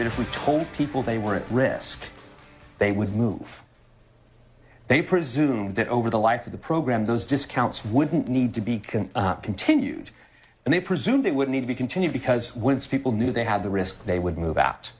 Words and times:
That 0.00 0.06
if 0.06 0.16
we 0.16 0.24
told 0.24 0.66
people 0.72 1.02
they 1.02 1.18
were 1.18 1.34
at 1.34 1.44
risk, 1.50 2.06
they 2.78 2.90
would 2.90 3.14
move. 3.14 3.62
They 4.88 5.02
presumed 5.02 5.74
that 5.76 5.88
over 5.88 6.08
the 6.08 6.18
life 6.18 6.46
of 6.46 6.52
the 6.52 6.58
program, 6.58 7.04
those 7.04 7.26
discounts 7.26 7.84
wouldn't 7.84 8.26
need 8.26 8.54
to 8.54 8.62
be 8.62 8.78
con- 8.78 9.10
uh, 9.14 9.34
continued. 9.34 10.08
And 10.64 10.72
they 10.72 10.80
presumed 10.80 11.22
they 11.22 11.32
wouldn't 11.32 11.54
need 11.54 11.60
to 11.60 11.66
be 11.66 11.74
continued 11.74 12.14
because 12.14 12.56
once 12.56 12.86
people 12.86 13.12
knew 13.12 13.30
they 13.30 13.44
had 13.44 13.62
the 13.62 13.68
risk, 13.68 14.02
they 14.06 14.18
would 14.18 14.38
move 14.38 14.56
out. 14.56 14.90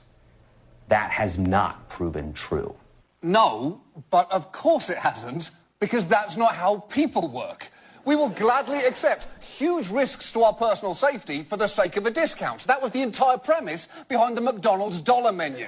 That 0.89 1.09
has 1.09 1.39
not 1.39 1.89
proven 1.89 2.31
true. 2.33 2.75
No, 3.23 3.81
but 4.11 4.31
of 4.31 4.51
course 4.51 4.91
it 4.91 4.97
hasn't, 4.99 5.49
because 5.79 6.05
that's 6.05 6.37
not 6.37 6.53
how 6.53 6.77
people 6.77 7.27
work. 7.27 7.71
We 8.05 8.15
will 8.15 8.29
gladly 8.29 8.79
accept 8.79 9.27
huge 9.43 9.89
risks 9.89 10.31
to 10.33 10.43
our 10.43 10.53
personal 10.53 10.93
safety 10.93 11.43
for 11.43 11.57
the 11.57 11.67
sake 11.67 11.97
of 11.97 12.05
a 12.05 12.11
discount. 12.11 12.61
That 12.63 12.81
was 12.81 12.91
the 12.91 13.01
entire 13.01 13.37
premise 13.37 13.87
behind 14.07 14.37
the 14.37 14.41
McDonald's 14.41 15.01
dollar 15.01 15.31
menu. 15.31 15.67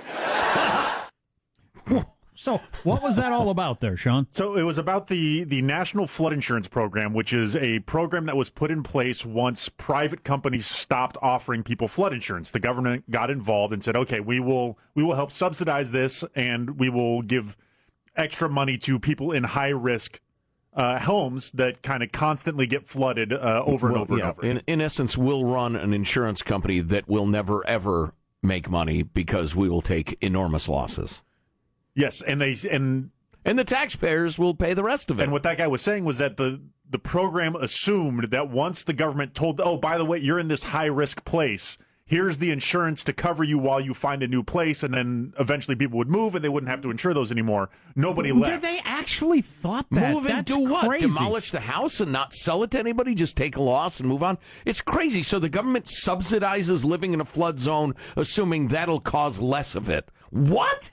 So, 2.35 2.59
what 2.83 3.01
was 3.01 3.15
that 3.17 3.31
all 3.31 3.49
about 3.51 3.79
there, 3.79 3.95
Sean? 3.95 4.27
So 4.31 4.57
it 4.57 4.63
was 4.63 4.77
about 4.77 5.07
the 5.07 5.43
the 5.43 5.61
National 5.61 6.07
Flood 6.07 6.33
Insurance 6.33 6.67
Program, 6.67 7.13
which 7.13 7.31
is 7.31 7.55
a 7.55 7.79
program 7.79 8.25
that 8.25 8.35
was 8.35 8.49
put 8.49 8.71
in 8.71 8.83
place 8.83 9.25
once 9.25 9.69
private 9.69 10.23
companies 10.23 10.65
stopped 10.65 11.15
offering 11.21 11.63
people 11.63 11.88
flood 11.88 12.11
insurance. 12.11 12.52
The 12.52 12.59
government 12.59 13.09
got 13.09 13.29
involved 13.29 13.71
and 13.71 13.83
said, 13.83 13.95
"Okay, 13.95 14.19
we 14.19 14.39
will 14.39 14.77
we 14.95 15.03
will 15.03 15.15
help 15.15 15.31
subsidize 15.31 15.91
this, 15.91 16.25
and 16.36 16.80
we 16.80 16.89
will 16.89 17.21
give 17.21 17.55
extra 18.15 18.49
money 18.49 18.77
to 18.80 18.99
people 18.99 19.31
in 19.31 19.43
high 19.43 19.69
risk." 19.69 20.19
Uh, 20.75 20.99
homes 20.99 21.52
that 21.52 21.83
kind 21.83 22.02
of 22.02 22.11
constantly 22.11 22.66
get 22.66 22.88
flooded 22.88 23.31
uh, 23.31 23.63
over 23.66 23.88
and 23.88 23.93
Well, 23.93 24.02
over 24.02 24.17
yeah, 24.17 24.29
and 24.29 24.38
over. 24.38 24.45
In, 24.45 24.61
in 24.66 24.81
essence, 24.81 25.15
we'll 25.15 25.45
run 25.45 25.75
an 25.75 25.93
insurance 25.93 26.41
company 26.41 26.80
that 26.80 27.07
will 27.07 27.27
never 27.27 27.65
ever 27.67 28.15
make 28.41 28.69
money 28.69 29.03
because 29.03 29.55
we 29.55 29.69
will 29.69 29.83
take 29.83 30.17
enormous 30.19 30.67
losses. 30.67 31.21
yes, 31.95 32.21
and 32.23 32.41
they 32.41 32.55
and 32.71 33.11
And 33.45 33.59
the 33.59 33.63
taxpayers 33.63 34.39
will 34.39 34.55
pay 34.55 34.73
the 34.73 34.83
rest 34.83 35.11
of 35.11 35.19
it. 35.19 35.23
And 35.23 35.31
what 35.31 35.43
that 35.43 35.57
guy 35.57 35.67
was 35.67 35.81
saying 35.83 36.05
was 36.05 36.17
that 36.17 36.38
the 36.38 36.59
the 36.89 36.99
program 36.99 37.55
assumed 37.55 38.25
that 38.31 38.49
once 38.49 38.83
the 38.83 38.93
government 38.93 39.33
told, 39.35 39.61
oh, 39.61 39.77
by 39.77 39.97
the 39.97 40.05
way, 40.05 40.17
you're 40.19 40.39
in 40.39 40.47
this 40.47 40.63
high 40.63 40.85
risk 40.85 41.23
place. 41.23 41.77
Here's 42.05 42.39
the 42.39 42.51
insurance 42.51 43.01
to 43.05 43.13
cover 43.13 43.45
you 43.45 43.57
while 43.57 43.79
you 43.79 43.93
find 43.93 44.21
a 44.21 44.27
new 44.27 44.43
place, 44.43 44.83
and 44.83 44.93
then 44.93 45.33
eventually 45.39 45.75
people 45.75 45.97
would 45.99 46.09
move, 46.09 46.35
and 46.35 46.43
they 46.43 46.49
wouldn't 46.49 46.69
have 46.69 46.81
to 46.81 46.91
insure 46.91 47.13
those 47.13 47.31
anymore. 47.31 47.69
Nobody 47.95 48.33
left 48.33 48.51
Did 48.51 48.61
they 48.61 48.81
actually 48.83 49.41
thought 49.41 49.85
that? 49.91 50.11
Move 50.13 50.25
That's 50.25 50.51
into 50.51 50.69
what? 50.69 50.85
Crazy. 50.89 51.07
Demolish 51.07 51.51
the 51.51 51.61
house 51.61 52.01
and 52.01 52.11
not 52.11 52.33
sell 52.33 52.61
it 52.63 52.71
to 52.71 52.79
anybody? 52.79 53.15
Just 53.15 53.37
take 53.37 53.55
a 53.55 53.61
loss 53.61 54.01
and 54.01 54.09
move 54.09 54.21
on? 54.21 54.37
It's 54.65 54.81
crazy. 54.81 55.23
So 55.23 55.39
the 55.39 55.47
government 55.47 55.85
subsidizes 55.85 56.83
living 56.83 57.13
in 57.13 57.21
a 57.21 57.25
flood 57.25 57.57
zone, 57.57 57.93
assuming 58.17 58.67
that'll 58.67 58.99
cause 58.99 59.39
less 59.39 59.73
of 59.73 59.89
it. 59.89 60.09
What? 60.29 60.91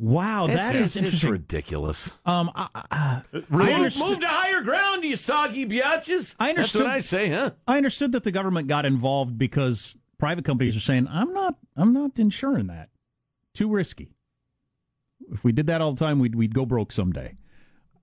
Wow, 0.00 0.46
that 0.48 0.54
It's- 0.56 0.74
is 0.74 0.80
it's 0.80 0.96
interesting. 0.96 1.30
ridiculous. 1.30 2.10
Um, 2.26 2.50
I, 2.56 2.68
I, 2.74 3.22
Really? 3.50 3.72
I 3.72 3.78
Move 3.82 4.20
to 4.20 4.26
higher 4.28 4.62
ground, 4.62 5.04
you 5.04 5.14
soggy 5.16 5.64
biatches. 5.64 6.34
I 6.40 6.50
understood- 6.50 6.80
That's 6.82 6.86
what 6.86 6.86
I 6.86 6.98
say, 6.98 7.30
huh? 7.30 7.50
I 7.68 7.76
understood 7.76 8.12
that 8.12 8.24
the 8.24 8.30
government 8.32 8.66
got 8.68 8.84
involved 8.84 9.38
because 9.38 9.96
private 10.18 10.44
companies 10.44 10.76
are 10.76 10.80
saying, 10.80 11.06
"I'm 11.08 11.32
not, 11.32 11.56
I'm 11.76 11.92
not 11.92 12.18
insuring 12.18 12.66
that. 12.68 12.88
Too 13.54 13.68
risky. 13.70 14.14
If 15.32 15.44
we 15.44 15.52
did 15.52 15.66
that 15.66 15.80
all 15.80 15.92
the 15.92 16.04
time, 16.04 16.18
we'd 16.18 16.34
we'd 16.34 16.54
go 16.54 16.66
broke 16.66 16.92
someday." 16.92 17.36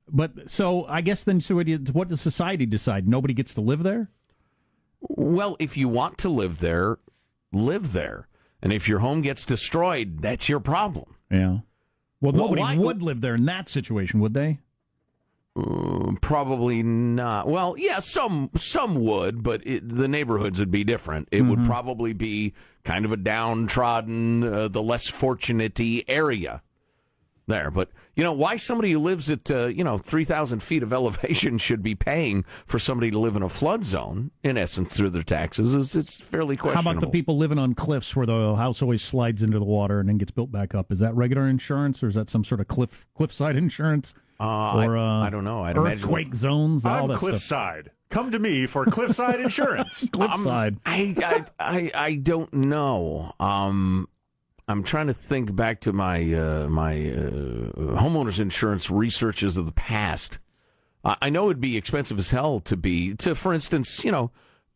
But 0.07 0.49
so 0.51 0.85
I 0.85 1.01
guess 1.01 1.23
then, 1.23 1.41
so 1.41 1.55
what 1.55 1.65
do 1.65 1.71
you- 1.73 1.77
what 1.93 2.07
does 2.09 2.21
society 2.21 2.65
decide? 2.65 3.07
Nobody 3.07 3.33
gets 3.33 3.53
to 3.55 3.61
live 3.61 3.83
there. 3.83 4.11
Well, 5.01 5.55
if 5.59 5.77
you 5.77 5.87
want 5.89 6.17
to 6.19 6.29
live 6.29 6.59
there, 6.59 6.97
live 7.51 7.91
there. 7.93 8.27
And 8.61 8.71
if 8.73 8.87
your 8.87 8.99
home 8.99 9.21
gets 9.21 9.45
destroyed, 9.45 10.19
that's 10.21 10.47
your 10.49 10.59
problem. 10.59 11.15
Yeah. 11.29 11.59
Well, 12.21 12.31
Well, 12.31 12.33
nobody 12.33 12.61
why- 12.61 12.75
would 12.77 13.01
live 13.03 13.21
there 13.21 13.35
in 13.35 13.45
that 13.45 13.67
situation, 13.69 14.19
would 14.19 14.33
they? 14.33 14.59
Uh, 15.57 16.11
probably 16.19 16.83
not. 16.83 17.47
Well, 17.47 17.75
yeah, 17.77 17.99
some 17.99 18.49
some 18.55 18.95
would, 18.95 19.41
but 19.41 19.65
it, 19.65 19.87
the 19.87 20.07
neighborhoods 20.07 20.59
would 20.59 20.71
be 20.71 20.83
different. 20.83 21.29
It 21.31 21.43
would 21.43 21.63
probably 21.65 22.11
be 22.11 22.53
kind 22.83 23.05
of 23.05 23.13
a 23.13 23.17
downtrodden, 23.17 24.43
uh, 24.43 24.67
the 24.67 24.81
less 24.81 25.07
fortunate 25.07 25.79
area 26.07 26.61
there. 27.47 27.69
But 27.71 27.89
you 28.15 28.23
know, 28.23 28.33
why 28.33 28.55
somebody 28.57 28.91
who 28.91 28.99
lives 28.99 29.29
at 29.29 29.49
uh, 29.51 29.67
you 29.67 29.83
know 29.83 29.97
three 29.97 30.23
thousand 30.23 30.61
feet 30.63 30.83
of 30.83 30.91
elevation 30.93 31.57
should 31.57 31.81
be 31.83 31.95
paying 31.95 32.43
for 32.65 32.79
somebody 32.79 33.11
to 33.11 33.19
live 33.19 33.35
in 33.35 33.43
a 33.43 33.49
flood 33.49 33.83
zone, 33.83 34.31
in 34.43 34.57
essence, 34.57 34.95
through 34.95 35.09
their 35.11 35.23
taxes 35.23 35.75
is 35.75 35.95
it's 35.95 36.19
fairly 36.19 36.57
questionable. 36.57 36.83
How 36.91 36.97
about 36.97 37.01
the 37.01 37.11
people 37.11 37.37
living 37.37 37.59
on 37.59 37.73
cliffs 37.75 38.15
where 38.15 38.25
the 38.25 38.55
house 38.55 38.81
always 38.81 39.01
slides 39.01 39.41
into 39.43 39.59
the 39.59 39.65
water 39.65 39.99
and 39.99 40.09
then 40.09 40.17
gets 40.17 40.31
built 40.31 40.51
back 40.51 40.73
up? 40.75 40.91
Is 40.91 40.99
that 40.99 41.15
regular 41.15 41.47
insurance 41.47 42.01
or 42.03 42.07
is 42.07 42.15
that 42.15 42.29
some 42.29 42.43
sort 42.43 42.61
of 42.61 42.67
cliff 42.67 43.07
cliffside 43.15 43.55
insurance? 43.55 44.13
Uh, 44.39 44.43
or 44.85 44.97
I- 44.97 45.21
uh, 45.21 45.23
I 45.25 45.29
don't 45.29 45.43
know. 45.45 45.63
I'd 45.63 45.77
imagine- 45.77 45.99
earthquake 46.03 46.35
zones. 46.35 46.83
all 46.83 46.91
I'm 47.03 47.07
that 47.07 47.13
stuff. 47.15 47.19
cliffside. 47.21 47.91
Come 48.09 48.31
to 48.31 48.39
me 48.39 48.65
for 48.65 48.85
cliffside 48.85 49.39
insurance. 49.41 50.07
Cliffside. 50.09 50.77
I, 50.85 51.15
I, 51.17 51.45
I, 51.59 51.91
I 51.95 52.15
don't 52.15 52.53
know. 52.53 53.33
Um, 53.39 54.07
I'm 54.67 54.83
trying 54.83 55.07
to 55.07 55.13
think 55.13 55.55
back 55.55 55.79
to 55.81 55.93
my 55.93 56.33
uh, 56.33 56.67
my 56.67 56.93
uh, 56.93 57.71
homeowners 57.99 58.39
insurance 58.39 58.89
researches 58.89 59.57
of 59.57 59.65
the 59.65 59.71
past. 59.71 60.39
I 61.03 61.17
I 61.21 61.29
know 61.29 61.45
it'd 61.45 61.61
be 61.61 61.77
expensive 61.77 62.17
as 62.17 62.31
hell 62.31 62.59
to 62.61 62.75
be 62.75 63.13
to, 63.15 63.35
for 63.35 63.53
instance, 63.53 64.03
you 64.03 64.11
know, 64.11 64.31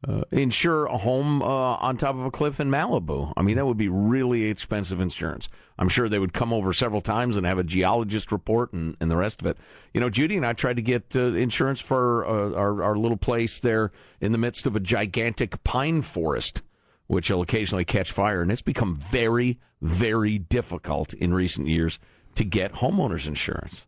uh, 0.08 0.22
insure 0.32 0.86
a 0.86 0.98
home 0.98 1.42
uh, 1.42 1.46
on 1.46 1.98
top 1.98 2.16
of 2.16 2.24
a 2.24 2.32
cliff 2.32 2.60
in 2.60 2.70
Malibu. 2.70 3.34
I 3.36 3.42
mean, 3.42 3.58
that 3.58 3.66
would 3.66 3.78
be 3.78 3.90
really 3.90 4.46
expensive 4.46 5.00
insurance. 5.02 5.50
I'm 5.78 5.90
sure 5.90 6.08
they 6.08 6.20
would 6.20 6.34
come 6.34 6.54
over 6.54 6.72
several 6.72 7.02
times 7.02 7.36
and 7.36 7.46
have 7.46 7.58
a 7.58 7.64
geologist 7.64 8.32
report 8.32 8.72
and, 8.72 8.96
and 9.02 9.12
the 9.12 9.18
rest 9.18 9.42
of 9.42 9.48
it. 9.48 9.58
You 9.94 10.00
know, 10.00 10.10
Judy 10.10 10.38
and 10.38 10.46
I 10.46 10.54
tried 10.54 10.78
to 10.78 10.82
get 10.82 11.16
uh, 11.16 11.34
insurance 11.34 11.82
for 11.82 12.26
uh, 12.26 12.54
our, 12.54 12.84
our 12.84 12.96
little 12.96 13.18
place 13.18 13.60
there 13.60 13.92
in 14.22 14.32
the 14.32 14.38
midst 14.38 14.66
of 14.66 14.76
a 14.76 14.80
gigantic 14.80 15.64
pine 15.64 16.02
forest, 16.02 16.62
which 17.10 17.32
will 17.32 17.42
occasionally 17.42 17.84
catch 17.84 18.12
fire. 18.12 18.40
And 18.40 18.52
it's 18.52 18.62
become 18.62 18.96
very, 18.96 19.60
very 19.82 20.38
difficult 20.38 21.12
in 21.16 21.34
recent 21.34 21.68
years 21.68 21.98
to 22.36 22.46
get 22.46 22.74
homeowners 22.74 23.28
insurance. 23.28 23.88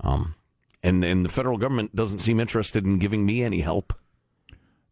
Um, 0.00 0.34
and, 0.82 1.02
and 1.02 1.24
the 1.24 1.30
federal 1.30 1.56
government 1.56 1.96
doesn't 1.96 2.18
seem 2.18 2.38
interested 2.38 2.84
in 2.84 2.98
giving 2.98 3.24
me 3.24 3.42
any 3.42 3.62
help. 3.62 3.94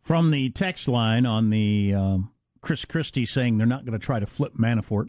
From 0.01 0.31
the 0.31 0.49
text 0.49 0.89
line 0.89 1.27
on 1.27 1.51
the 1.51 1.93
um, 1.95 2.31
Chris 2.63 2.87
Christie 2.87 3.27
saying 3.27 3.59
they're 3.59 3.67
not 3.67 3.85
going 3.85 3.99
to 3.99 4.05
try 4.05 4.19
to 4.19 4.27
flip 4.27 4.55
Manafort. 4.57 5.09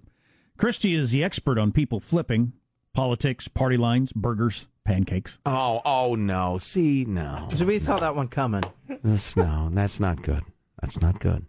Christie 0.58 0.96
is 0.96 1.12
the 1.12 1.24
expert 1.24 1.58
on 1.58 1.72
people 1.72 2.02
flipping 2.02 2.52
politics, 2.94 3.48
party 3.48 3.78
lines, 3.78 4.12
burgers, 4.12 4.68
pancakes. 4.84 5.40
Oh, 5.46 5.82
oh 5.86 6.16
no! 6.16 6.58
See, 6.58 7.06
no, 7.06 7.48
So 7.56 7.64
we 7.66 7.80
saw 7.80 7.96
that 7.98 8.18
one 8.18 8.28
coming. 8.28 8.64
that's 9.02 9.38
no, 9.38 9.70
that's 9.72 10.02
not 10.02 10.22
good. 10.22 10.42
That's 10.82 11.02
not 11.02 11.22
good. 11.22 11.46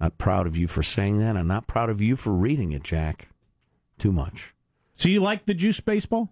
Not 0.00 0.16
proud 0.18 0.46
of 0.46 0.56
you 0.56 0.66
for 0.66 0.82
saying 0.82 1.18
that. 1.18 1.36
I'm 1.36 1.46
not 1.46 1.66
proud 1.66 1.90
of 1.90 2.00
you 2.00 2.16
for 2.16 2.32
reading 2.32 2.72
it, 2.72 2.82
Jack. 2.82 3.28
Too 3.98 4.12
much. 4.12 4.54
So 4.94 5.08
you 5.08 5.20
like 5.20 5.44
the 5.46 5.54
juice 5.54 5.80
baseball? 5.80 6.30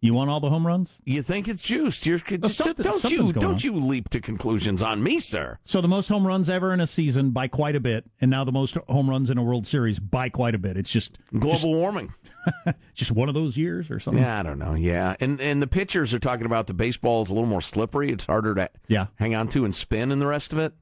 You 0.00 0.12
want 0.14 0.30
all 0.30 0.40
the 0.40 0.50
home 0.50 0.66
runs? 0.66 1.00
You 1.04 1.22
think 1.22 1.48
it's 1.48 1.62
juiced? 1.62 2.06
You're 2.06 2.18
just, 2.18 2.56
something- 2.56 2.84
don't 2.84 3.02
you 3.10 3.32
don't 3.32 3.44
on. 3.54 3.58
you 3.58 3.74
leap 3.76 4.08
to 4.10 4.20
conclusions 4.20 4.82
on 4.82 5.02
me, 5.02 5.18
sir. 5.18 5.58
So 5.64 5.80
the 5.80 5.88
most 5.88 6.08
home 6.08 6.26
runs 6.26 6.48
ever 6.50 6.72
in 6.72 6.80
a 6.80 6.86
season 6.86 7.30
by 7.30 7.48
quite 7.48 7.74
a 7.74 7.80
bit, 7.80 8.04
and 8.20 8.30
now 8.30 8.44
the 8.44 8.52
most 8.52 8.76
home 8.88 9.08
runs 9.10 9.30
in 9.30 9.38
a 9.38 9.42
World 9.42 9.66
Series 9.66 9.98
by 9.98 10.28
quite 10.28 10.54
a 10.54 10.58
bit. 10.58 10.76
It's 10.76 10.90
just 10.90 11.18
Global 11.36 11.74
warming. 11.74 12.12
just 12.94 13.10
one 13.10 13.28
of 13.28 13.34
those 13.34 13.56
years 13.56 13.90
or 13.90 13.98
something. 13.98 14.22
Yeah, 14.22 14.38
I 14.38 14.42
don't 14.42 14.58
know. 14.58 14.74
Yeah, 14.74 15.16
and 15.18 15.40
and 15.40 15.60
the 15.62 15.66
pitchers 15.66 16.12
are 16.14 16.20
talking 16.20 16.46
about 16.46 16.66
the 16.68 16.74
baseball 16.74 17.22
is 17.22 17.30
a 17.30 17.34
little 17.34 17.48
more 17.48 17.62
slippery. 17.62 18.10
It's 18.12 18.26
harder 18.26 18.54
to 18.54 18.70
Yeah. 18.88 19.06
hang 19.16 19.34
on 19.34 19.48
to 19.48 19.64
and 19.64 19.74
spin, 19.74 20.12
and 20.12 20.20
the 20.20 20.26
rest 20.26 20.52
of 20.52 20.58
it. 20.58 20.72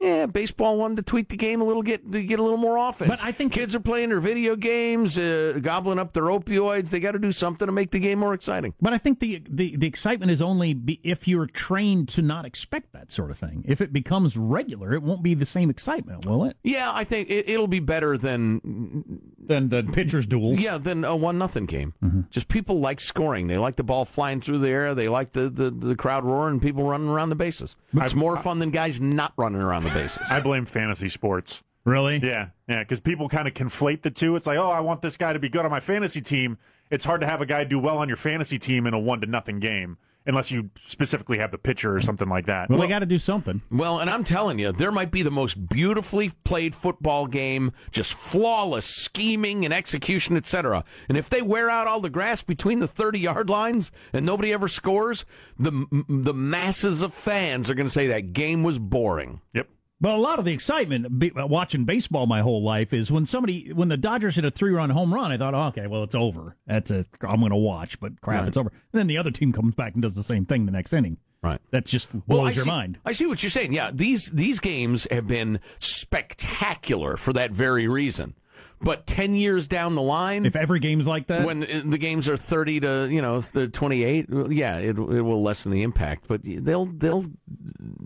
Yeah, 0.00 0.26
baseball 0.26 0.76
wanted 0.76 0.96
to 0.98 1.02
tweak 1.02 1.28
the 1.30 1.38
game 1.38 1.62
a 1.62 1.64
little, 1.64 1.82
get 1.82 2.12
to 2.12 2.22
get 2.22 2.38
a 2.38 2.42
little 2.42 2.58
more 2.58 2.76
offense. 2.76 3.08
But 3.08 3.24
I 3.24 3.32
think- 3.32 3.52
kids 3.52 3.74
are 3.74 3.80
playing 3.80 4.10
their 4.10 4.20
video 4.20 4.54
games, 4.54 5.18
uh, 5.18 5.58
gobbling 5.62 5.98
up 5.98 6.12
their 6.12 6.24
opioids. 6.24 6.90
They 6.90 7.00
got 7.00 7.12
to 7.12 7.18
do 7.18 7.32
something 7.32 7.64
to 7.64 7.72
make 7.72 7.92
the 7.92 7.98
game 7.98 8.18
more 8.18 8.34
exciting. 8.34 8.74
But 8.80 8.92
I 8.92 8.98
think 8.98 9.20
the, 9.20 9.42
the, 9.48 9.74
the 9.76 9.86
excitement 9.86 10.30
is 10.30 10.42
only 10.42 10.74
be 10.74 11.00
if 11.02 11.26
you're 11.26 11.46
trained 11.46 12.08
to 12.10 12.20
not 12.22 12.44
expect 12.44 12.92
that 12.92 13.10
sort 13.10 13.30
of 13.30 13.38
thing. 13.38 13.64
If 13.66 13.80
it 13.80 13.90
becomes 13.92 14.36
regular, 14.36 14.92
it 14.92 15.02
won't 15.02 15.22
be 15.22 15.32
the 15.32 15.46
same 15.46 15.70
excitement, 15.70 16.26
will 16.26 16.44
it? 16.44 16.58
Yeah, 16.62 16.90
I 16.92 17.04
think 17.04 17.30
it, 17.30 17.48
it'll 17.48 17.66
be 17.66 17.80
better 17.80 18.18
than 18.18 19.22
Than 19.38 19.70
the 19.70 19.82
pitcher's 19.82 20.26
duels. 20.26 20.60
yeah 20.60 20.76
than 20.76 21.04
a 21.04 21.16
one 21.16 21.38
nothing 21.38 21.64
game. 21.64 21.94
Mm-hmm. 22.04 22.20
Just 22.30 22.48
people 22.48 22.80
like 22.80 23.00
scoring. 23.00 23.46
They 23.46 23.56
like 23.56 23.76
the 23.76 23.82
ball 23.84 24.04
flying 24.04 24.42
through 24.42 24.58
the 24.58 24.68
air. 24.68 24.94
They 24.94 25.08
like 25.08 25.32
the, 25.32 25.48
the, 25.48 25.70
the 25.70 25.96
crowd 25.96 26.24
roaring 26.24 26.60
people 26.60 26.84
running 26.84 27.08
around 27.08 27.30
the 27.30 27.34
bases. 27.34 27.76
It's 27.94 28.14
more 28.14 28.36
fun 28.36 28.58
than 28.58 28.70
guys 28.70 29.00
not 29.00 29.32
running 29.38 29.62
around 29.62 29.85
the 29.86 29.94
bases. 29.94 30.30
I 30.30 30.40
blame 30.40 30.64
fantasy 30.64 31.08
sports. 31.08 31.62
Really? 31.84 32.18
Yeah, 32.22 32.48
yeah, 32.68 32.80
because 32.80 33.00
people 33.00 33.28
kind 33.28 33.46
of 33.46 33.54
conflate 33.54 34.02
the 34.02 34.10
two. 34.10 34.34
It's 34.36 34.46
like, 34.46 34.58
oh, 34.58 34.70
I 34.70 34.80
want 34.80 35.02
this 35.02 35.16
guy 35.16 35.32
to 35.32 35.38
be 35.38 35.48
good 35.48 35.64
on 35.64 35.70
my 35.70 35.80
fantasy 35.80 36.20
team. 36.20 36.58
It's 36.90 37.04
hard 37.04 37.20
to 37.20 37.26
have 37.26 37.40
a 37.40 37.46
guy 37.46 37.62
do 37.64 37.78
well 37.78 37.98
on 37.98 38.08
your 38.08 38.16
fantasy 38.16 38.58
team 38.58 38.86
in 38.86 38.94
a 38.94 38.98
one 38.98 39.20
to 39.20 39.26
nothing 39.26 39.60
game. 39.60 39.96
unless 40.28 40.50
you 40.50 40.70
specifically 40.84 41.38
have 41.38 41.52
the 41.52 41.58
pitcher 41.58 41.94
or 41.94 42.00
something 42.00 42.28
like 42.28 42.46
that. 42.46 42.68
Well, 42.68 42.80
they 42.80 42.88
got 42.88 42.98
to 42.98 43.06
do 43.06 43.18
something. 43.18 43.62
Well, 43.70 44.00
and 44.00 44.10
I'm 44.10 44.24
telling 44.24 44.58
you, 44.58 44.72
there 44.72 44.90
might 44.90 45.12
be 45.12 45.22
the 45.22 45.30
most 45.30 45.68
beautifully 45.68 46.32
played 46.44 46.74
football 46.74 47.28
game, 47.28 47.70
just 47.92 48.12
flawless 48.12 48.86
scheming 48.86 49.64
and 49.64 49.72
execution, 49.72 50.36
etc. 50.36 50.82
And 51.08 51.16
if 51.16 51.30
they 51.30 51.42
wear 51.42 51.70
out 51.70 51.86
all 51.86 52.00
the 52.00 52.10
grass 52.10 52.42
between 52.42 52.80
the 52.80 52.88
30 52.88 53.20
yard 53.20 53.48
lines 53.48 53.92
and 54.12 54.26
nobody 54.26 54.52
ever 54.52 54.66
scores, 54.66 55.24
the 55.58 55.86
the 56.08 56.34
masses 56.34 57.02
of 57.02 57.14
fans 57.14 57.70
are 57.70 57.74
going 57.74 57.86
to 57.86 57.92
say 57.92 58.08
that 58.08 58.32
game 58.32 58.64
was 58.64 58.80
boring. 58.80 59.40
Yep. 59.54 59.68
But 60.00 60.14
a 60.14 60.18
lot 60.18 60.38
of 60.38 60.44
the 60.44 60.52
excitement 60.52 61.18
be, 61.18 61.30
uh, 61.32 61.46
watching 61.46 61.84
baseball 61.86 62.26
my 62.26 62.42
whole 62.42 62.62
life 62.62 62.92
is 62.92 63.10
when 63.10 63.24
somebody 63.24 63.72
when 63.72 63.88
the 63.88 63.96
Dodgers 63.96 64.36
hit 64.36 64.44
a 64.44 64.50
three 64.50 64.70
run 64.72 64.90
home 64.90 65.12
run. 65.14 65.32
I 65.32 65.38
thought, 65.38 65.54
oh, 65.54 65.64
okay, 65.68 65.86
well 65.86 66.02
it's 66.02 66.14
over. 66.14 66.54
That's 66.66 66.90
a 66.90 67.06
I'm 67.22 67.40
going 67.40 67.50
to 67.50 67.56
watch, 67.56 67.98
but 67.98 68.20
crap, 68.20 68.40
Right. 68.40 68.48
it's 68.48 68.56
over. 68.58 68.68
And 68.70 68.98
then 69.00 69.06
the 69.06 69.16
other 69.16 69.30
team 69.30 69.52
comes 69.52 69.74
back 69.74 69.94
and 69.94 70.02
does 70.02 70.14
the 70.14 70.22
same 70.22 70.44
thing 70.44 70.66
the 70.66 70.72
next 70.72 70.92
inning. 70.92 71.16
Right. 71.42 71.60
That 71.70 71.86
just 71.86 72.10
blows 72.12 72.22
Well, 72.26 72.44
your 72.52 72.64
see, 72.64 72.70
mind. 72.70 72.98
I 73.06 73.12
see 73.12 73.24
what 73.26 73.42
you're 73.42 73.50
saying. 73.50 73.72
Yeah, 73.72 73.90
these 73.92 74.30
these 74.30 74.60
games 74.60 75.06
have 75.10 75.26
been 75.26 75.60
spectacular 75.78 77.16
for 77.16 77.32
that 77.32 77.52
very 77.52 77.88
reason. 77.88 78.34
But 78.78 79.06
10 79.06 79.34
years 79.34 79.66
down 79.66 79.94
the 79.94 80.02
line, 80.02 80.44
If 80.44 80.54
every 80.56 80.80
game's 80.80 81.06
like 81.06 81.28
that, 81.28 81.46
when 81.46 81.62
uh, 81.64 81.80
the 81.86 81.96
games 81.96 82.28
are 82.28 82.36
30 82.36 82.80
to 82.80 83.08
you 83.10 83.22
know 83.22 83.40
th- 83.40 83.72
28 83.72 84.26
yeah 84.50 84.76
it, 84.76 84.88
it 84.98 84.98
will 84.98 85.42
lessen 85.42 85.72
the 85.72 85.82
impact 85.82 86.24
but 86.28 86.42
they'll 86.44 86.84
they'll 86.84 87.24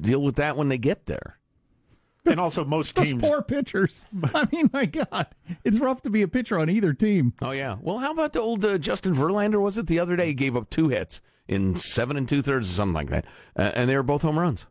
deal 0.01 0.23
with 0.23 0.37
that 0.37 0.57
when 0.57 0.69
they 0.69 0.79
get 0.79 1.07
there 1.07 1.39
And 2.27 2.39
also, 2.39 2.65
most 2.65 2.95
those 2.97 3.07
teams. 3.07 3.23
poor 3.23 3.43
pitchers. 3.43 4.05
I 4.35 4.47
mean, 4.53 4.71
my 4.73 4.87
God, 4.87 5.27
it's 5.65 5.79
rough 5.79 6.03
to 6.03 6.11
be 6.11 6.23
a 6.23 6.29
pitcher 6.29 6.59
on 6.59 6.69
either 6.69 6.93
team. 6.93 7.33
oh 7.43 7.51
yeah. 7.53 7.77
Well 7.81 7.99
how 7.99 8.13
about 8.13 8.33
the 8.33 8.41
old 8.41 8.65
uh, 8.65 8.79
justin 8.79 9.15
verlander 9.15 9.61
was 9.61 9.79
it? 9.79 9.87
The 9.87 9.99
other 9.99 10.17
day 10.17 10.27
he 10.29 10.35
gave 10.35 10.57
up 10.57 10.69
two 10.71 10.89
hits 10.89 11.21
in 11.49 11.75
seven 11.77 12.17
and 12.17 12.29
two 12.29 12.43
thirds 12.43 12.69
or 12.71 12.73
something 12.75 12.95
like 12.95 13.11
that. 13.11 13.25
Uh, 13.57 13.73
and 13.75 13.89
they 13.89 13.97
were 13.97 14.03
both 14.03 14.23
home 14.23 14.39
runs. 14.39 14.67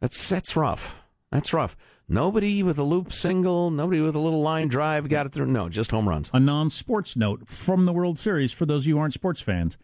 That's 0.00 0.28
that's 0.28 0.56
rough. 0.56 1.00
That's 1.30 1.52
rough. 1.52 1.76
Nobody 2.08 2.62
with 2.62 2.76
a 2.78 2.82
loop 2.82 3.12
single 3.12 3.70
nobody 3.70 4.00
with 4.00 4.16
a 4.16 4.18
little 4.18 4.42
line 4.42 4.68
drive 4.68 5.08
got 5.08 5.26
it 5.26 5.32
through. 5.32 5.46
No 5.46 5.68
just 5.68 5.92
home 5.92 6.08
runs. 6.08 6.30
A 6.34 6.40
non 6.40 6.70
sports 6.70 7.16
note 7.16 7.46
from 7.46 7.86
the 7.86 7.92
World 7.92 8.18
Series 8.18 8.52
for 8.52 8.66
those 8.66 8.82
of 8.82 8.88
you 8.88 8.96
who 8.96 9.00
aren't 9.00 9.14
sports 9.14 9.40
fans. 9.40 9.78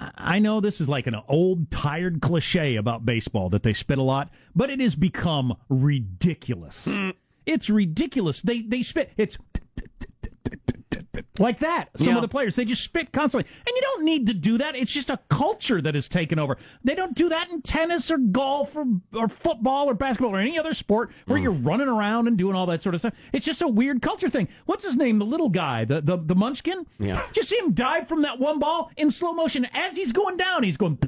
I 0.00 0.38
know 0.38 0.60
this 0.60 0.80
is 0.80 0.88
like 0.88 1.06
an 1.06 1.16
old, 1.28 1.70
tired 1.70 2.20
cliche 2.20 2.76
about 2.76 3.04
baseball 3.04 3.50
that 3.50 3.64
they 3.64 3.72
spit 3.72 3.98
a 3.98 4.02
lot, 4.02 4.30
but 4.54 4.70
it 4.70 4.80
has 4.80 4.94
become 4.94 5.56
ridiculous. 5.68 6.84
Hmm. 6.84 7.10
It's 7.46 7.68
ridiculous. 7.68 8.42
They 8.42 8.60
they 8.60 8.82
spit. 8.82 9.12
It's 9.16 9.38
like 11.38 11.58
that. 11.60 11.90
Some 11.96 12.08
Yeah. 12.08 12.16
of 12.16 12.22
the 12.22 12.28
players 12.28 12.56
they 12.56 12.64
just 12.64 12.82
spit 12.82 13.12
constantly, 13.12 13.50
and 13.66 13.74
you 13.74 13.82
don't 13.82 14.04
need 14.04 14.26
to 14.26 14.34
do 14.34 14.58
that. 14.58 14.76
It's 14.76 14.92
just 14.92 15.10
a 15.10 15.18
culture 15.28 15.80
that 15.80 15.94
has 15.94 16.08
taken 16.08 16.38
over. 16.38 16.56
They 16.82 16.94
don't 16.94 17.14
do 17.14 17.28
that 17.28 17.50
in 17.50 17.62
tennis 17.62 18.10
or 18.10 18.18
golf 18.18 18.76
or 18.76 18.86
or 19.14 19.28
football 19.28 19.88
or 19.88 19.94
basketball 19.94 20.34
or 20.34 20.40
any 20.40 20.58
other 20.58 20.72
sport 20.72 21.10
where 21.26 21.38
mm. 21.38 21.42
you're 21.42 21.52
running 21.52 21.88
around 21.88 22.28
and 22.28 22.36
doing 22.36 22.54
all 22.54 22.66
that 22.66 22.82
sort 22.82 22.94
of 22.94 23.00
stuff. 23.00 23.14
It's 23.32 23.46
just 23.46 23.62
a 23.62 23.68
weird 23.68 24.02
culture 24.02 24.28
thing. 24.28 24.48
What's 24.66 24.84
his 24.84 24.96
name? 24.96 25.18
The 25.18 25.26
little 25.26 25.48
guy, 25.48 25.84
the 25.84 26.00
the, 26.00 26.16
the 26.16 26.34
Munchkin. 26.34 26.86
Yeah. 26.98 27.22
You 27.34 27.42
see 27.42 27.58
him 27.58 27.72
dive 27.72 28.08
from 28.08 28.22
that 28.22 28.38
one 28.38 28.58
ball 28.58 28.90
in 28.96 29.10
slow 29.10 29.32
motion 29.32 29.66
as 29.72 29.96
he's 29.96 30.12
going 30.12 30.36
down? 30.36 30.62
He's 30.62 30.76
going. 30.76 30.98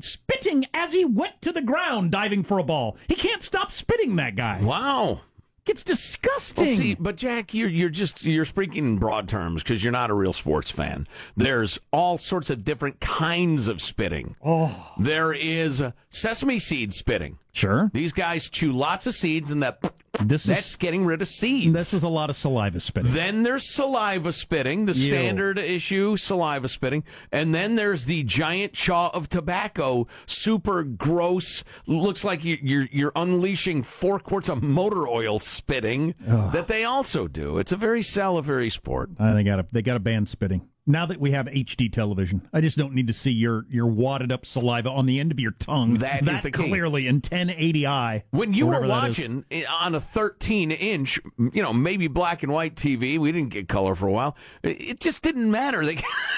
Spitting 0.00 0.66
as 0.74 0.92
he 0.92 1.04
went 1.04 1.40
to 1.40 1.50
the 1.52 1.62
ground, 1.62 2.10
diving 2.10 2.42
for 2.42 2.58
a 2.58 2.64
ball. 2.64 2.98
He 3.08 3.14
can't 3.14 3.42
stop 3.42 3.72
spitting. 3.72 4.16
That 4.16 4.36
guy. 4.36 4.60
wow 4.62 5.20
It's 5.66 5.82
disgusting. 5.82 6.64
Well, 6.66 6.74
see, 6.76 6.94
but 6.94 7.16
Jack, 7.16 7.54
you're 7.54 7.68
you're 7.70 7.88
just 7.88 8.24
you're 8.24 8.44
speaking 8.44 8.84
in 8.86 8.98
broad 8.98 9.28
terms 9.28 9.62
because 9.62 9.82
you're 9.82 9.92
not 9.92 10.10
a 10.10 10.14
real 10.14 10.34
sports 10.34 10.70
fan. 10.70 11.08
There's 11.36 11.78
all 11.90 12.18
sorts 12.18 12.50
of 12.50 12.64
different 12.64 13.00
kinds 13.00 13.66
of 13.68 13.80
spitting. 13.80 14.36
Oh, 14.44 14.92
there 14.98 15.32
is 15.32 15.82
sesame 16.10 16.58
seed 16.58 16.92
spitting. 16.92 17.38
sure. 17.52 17.90
These 17.94 18.12
guys 18.12 18.50
chew 18.50 18.72
lots 18.72 19.06
of 19.06 19.14
seeds, 19.14 19.50
and 19.50 19.62
that 19.62 19.78
This 20.20 20.44
that's 20.44 20.70
is 20.70 20.76
getting 20.76 21.04
rid 21.04 21.22
of 21.22 21.28
seeds. 21.28 21.72
this 21.72 21.92
is 21.94 22.02
a 22.02 22.08
lot 22.08 22.30
of 22.30 22.36
saliva 22.36 22.80
spitting. 22.80 23.12
Then 23.12 23.42
there's 23.42 23.68
saliva 23.68 24.32
spitting, 24.32 24.86
the 24.86 24.92
Ew. 24.92 25.04
standard 25.06 25.58
issue 25.58 26.16
saliva 26.16 26.68
spitting. 26.68 27.04
And 27.32 27.54
then 27.54 27.74
there's 27.74 28.06
the 28.06 28.22
giant 28.22 28.72
chaw 28.72 29.10
of 29.12 29.28
tobacco, 29.28 30.06
super 30.26 30.84
gross, 30.84 31.64
looks 31.86 32.24
like 32.24 32.44
you- 32.44 32.58
you're, 32.62 32.88
you're 32.92 33.12
unleashing 33.16 33.82
four 33.82 34.18
quarts 34.18 34.48
of 34.48 34.62
motor 34.62 35.06
oil 35.08 35.38
spitting 35.38 36.14
that 36.26 36.68
they 36.68 36.84
also 36.84 37.26
do. 37.26 37.58
It's 37.58 37.72
a 37.72 37.76
very 37.76 38.02
salivary 38.02 38.70
sport. 38.70 39.10
Uh, 39.18 39.34
they 39.34 39.42
got 39.42 39.56
to 39.56 39.66
they 39.72 39.82
got 39.82 39.94
to 39.94 40.00
ban 40.00 40.26
spitting. 40.26 40.68
Now 40.86 41.06
that 41.06 41.18
we 41.18 41.30
have 41.30 41.46
HD 41.46 41.90
television, 41.90 42.46
I 42.52 42.60
just 42.60 42.76
don't 42.76 42.92
need 42.92 43.06
to 43.06 43.14
see 43.14 43.30
your 43.30 43.64
your 43.70 43.86
wadded 43.86 44.30
up 44.30 44.44
saliva 44.44 44.90
on 44.90 45.06
the 45.06 45.18
end 45.18 45.32
of 45.32 45.40
your 45.40 45.52
tongue. 45.52 45.94
That 45.98 46.28
is 46.28 46.42
the 46.42 46.50
key. 46.50 46.68
clearly 46.68 47.06
in 47.06 47.22
1080i. 47.22 48.22
When 48.32 48.52
you 48.52 48.66
were 48.66 48.80
whatever 48.80 48.88
that 48.88 49.08
is. 49.10 49.18
watching 49.18 49.44
i- 49.50 49.64
on 49.80 49.94
a 49.94 50.00
13 50.00 50.70
inch, 50.70 51.18
you 51.38 51.62
know, 51.62 51.72
maybe 51.72 52.06
black 52.08 52.42
and 52.42 52.52
white 52.52 52.74
TV, 52.76 53.18
we 53.18 53.32
didn't 53.32 53.48
get 53.50 53.66
color 53.66 53.94
for 53.94 54.08
a 54.08 54.12
while. 54.12 54.36
It 54.62 54.80
it 54.94 55.00
just 55.00 55.22
didn't 55.22 55.50
matter. 55.50 55.82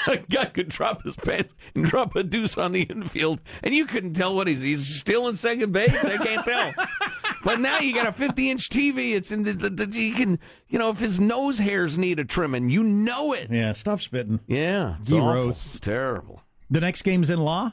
They, 0.07 0.13
a 0.13 0.19
guy 0.19 0.45
could 0.47 0.69
drop 0.69 1.03
his 1.03 1.17
pants 1.17 1.53
and 1.75 1.85
drop 1.85 2.15
a 2.15 2.23
deuce 2.23 2.57
on 2.57 2.71
the 2.71 2.83
infield, 2.83 3.43
and 3.65 3.75
you 3.75 3.87
couldn't 3.87 4.13
tell 4.15 4.37
what 4.37 4.47
he's 4.47 4.63
he's 4.63 4.87
still 4.87 5.27
in 5.27 5.35
second 5.37 5.73
base. 5.73 5.93
I 6.05 6.17
can't 6.19 6.47
tell. 6.47 6.73
but 7.45 7.59
now 7.59 7.81
you 7.81 7.93
got 7.93 8.07
a 8.07 8.13
50 8.13 8.49
inch 8.51 8.69
TV. 8.69 9.17
It's 9.17 9.33
in 9.33 9.43
the, 9.43 9.53
the, 9.53 9.71
the 9.71 10.01
you 10.01 10.15
can 10.15 10.39
you 10.69 10.79
know 10.79 10.91
if 10.91 10.99
his 10.99 11.21
nose 11.21 11.59
hairs 11.59 11.97
need 11.99 12.19
a 12.19 12.25
trimming, 12.25 12.71
you 12.71 12.83
know 12.83 13.33
it. 13.33 13.49
yeah, 13.51 13.73
stop 13.73 14.01
spitting. 14.01 14.41
yeah, 14.47 14.97
it's 14.99 15.13
awful. 15.13 15.33
Gross. 15.33 15.67
It's 15.67 15.81
terrible. 15.81 16.43
The 16.71 16.81
next 16.81 17.03
game's 17.03 17.31
in 17.31 17.41
law. 17.41 17.67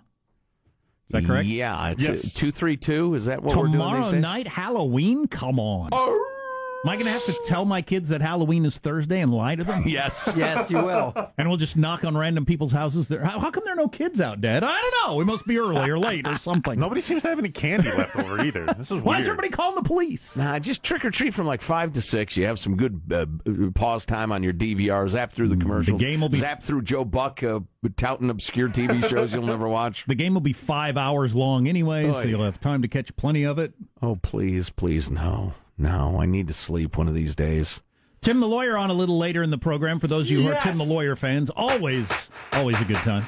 Is 1.08 1.12
that 1.12 1.26
correct? 1.26 1.48
Yeah, 1.48 1.90
it's 1.90 2.04
Yes. 2.08 2.34
two 2.34 2.52
three 2.52 2.78
two. 2.78 3.14
Is 3.16 3.26
that 3.26 3.44
what 3.44 3.56
we're 3.56 3.64
doing 3.64 3.72
Tomorrow 3.74 4.02
these 4.04 4.12
days? 4.12 4.22
night, 4.22 4.48
Halloween. 4.48 5.28
Come 5.28 5.60
on. 5.60 5.90
Am 6.86 6.90
I 6.90 6.96
going 6.96 7.06
to 7.06 7.12
have 7.14 7.24
to 7.26 7.40
tell 7.48 7.64
my 7.64 7.82
kids 7.82 8.10
that 8.10 8.22
Halloween 8.22 8.66
is 8.66 8.78
Thursday 8.78 9.22
and 9.22 9.34
lie 9.34 9.56
to 9.56 9.64
them? 9.64 9.84
Yes. 9.94 10.34
Yes, 10.36 10.70
you 10.70 10.78
will. 10.84 11.14
And 11.38 11.48
we'll 11.50 11.58
just 11.58 11.76
knock 11.78 12.04
on 12.06 12.16
random 12.16 12.46
people's 12.46 12.72
houses. 12.74 13.08
There. 13.08 13.24
How, 13.24 13.40
how 13.40 13.50
come 13.52 13.64
there 13.66 13.74
are 13.74 13.78
no 13.78 13.88
kids 13.88 14.22
out, 14.22 14.40
Dad? 14.42 14.64
I 14.64 14.82
don't 14.82 15.10
know. 15.10 15.16
We 15.16 15.24
must 15.26 15.48
be 15.48 15.58
early 15.58 15.90
or 15.90 15.98
late 15.98 16.28
or 16.28 16.38
something. 16.38 16.80
Nobody 16.80 17.02
seems 17.02 17.24
to 17.24 17.30
have 17.30 17.40
any 17.40 17.50
candy 17.50 17.90
left 17.92 18.16
over 18.16 18.40
either. 18.42 18.66
This 18.78 18.92
is 18.92 19.02
Why 19.02 19.14
weird. 19.14 19.22
is 19.22 19.28
everybody 19.30 19.50
calling 19.50 19.76
the 19.76 19.82
police? 19.84 20.36
Nah, 20.36 20.60
just 20.60 20.84
trick 20.84 21.04
or 21.06 21.10
treat 21.12 21.34
from 21.34 21.48
like 21.48 21.62
five 21.62 21.94
to 21.94 22.02
six. 22.02 22.38
You 22.38 22.46
have 22.46 22.60
some 22.60 22.76
good 22.78 23.02
uh, 23.12 23.26
pause 23.74 24.06
time 24.06 24.32
on 24.32 24.44
your 24.44 24.54
DVR. 24.54 25.08
Zap 25.10 25.34
through 25.34 25.50
the 25.50 25.58
commercials. 25.58 26.00
The 26.00 26.06
game 26.06 26.22
will 26.22 26.30
be- 26.30 26.38
zap 26.38 26.62
through 26.62 26.84
Joe 26.84 27.04
Buck 27.06 27.42
uh, 27.44 27.62
touting 27.98 28.30
obscure 28.30 28.70
TV 28.70 29.04
shows 29.10 29.34
you'll 29.34 29.44
never 29.44 29.68
watch. 29.68 30.06
The 30.06 30.16
game 30.16 30.34
will 30.34 30.42
be 30.42 30.54
five 30.54 30.98
hours 30.98 31.36
long 31.36 31.68
anyway, 31.68 32.12
so 32.12 32.18
Oy. 32.20 32.24
you'll 32.24 32.44
have 32.46 32.60
time 32.60 32.82
to 32.84 32.88
catch 32.88 33.16
plenty 33.16 33.44
of 33.44 33.58
it. 33.58 33.74
Oh 34.02 34.18
please, 34.22 34.70
please, 34.70 35.10
no, 35.10 35.54
no. 35.78 36.20
I 36.20 36.26
need 36.26 36.48
to 36.48 36.54
sleep 36.54 36.98
one 36.98 37.08
of 37.08 37.14
these 37.14 37.36
days. 37.36 37.82
Tim 38.22 38.40
the 38.40 38.48
Lawyer 38.48 38.78
on 38.78 38.90
a 38.90 38.94
little 38.94 39.18
later 39.18 39.44
in 39.44 39.50
the 39.50 39.58
program. 39.58 40.00
For 40.00 40.08
those 40.08 40.28
of 40.28 40.38
you 40.38 40.44
who 40.44 40.54
are 40.54 40.60
Tim 40.62 40.78
the 40.78 40.86
Lawyer 40.86 41.16
fans, 41.16 41.50
always, 41.50 42.10
always 42.54 42.80
a 42.80 42.86
good 42.86 42.96
time. 42.98 43.28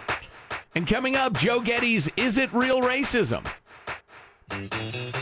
And 0.73 0.87
coming 0.87 1.15
up, 1.15 1.33
Joe 1.33 1.59
Getty's 1.59 2.09
"Is 2.15 2.37
It 2.37 2.53
Real 2.53 2.81
Racism?" 2.81 3.45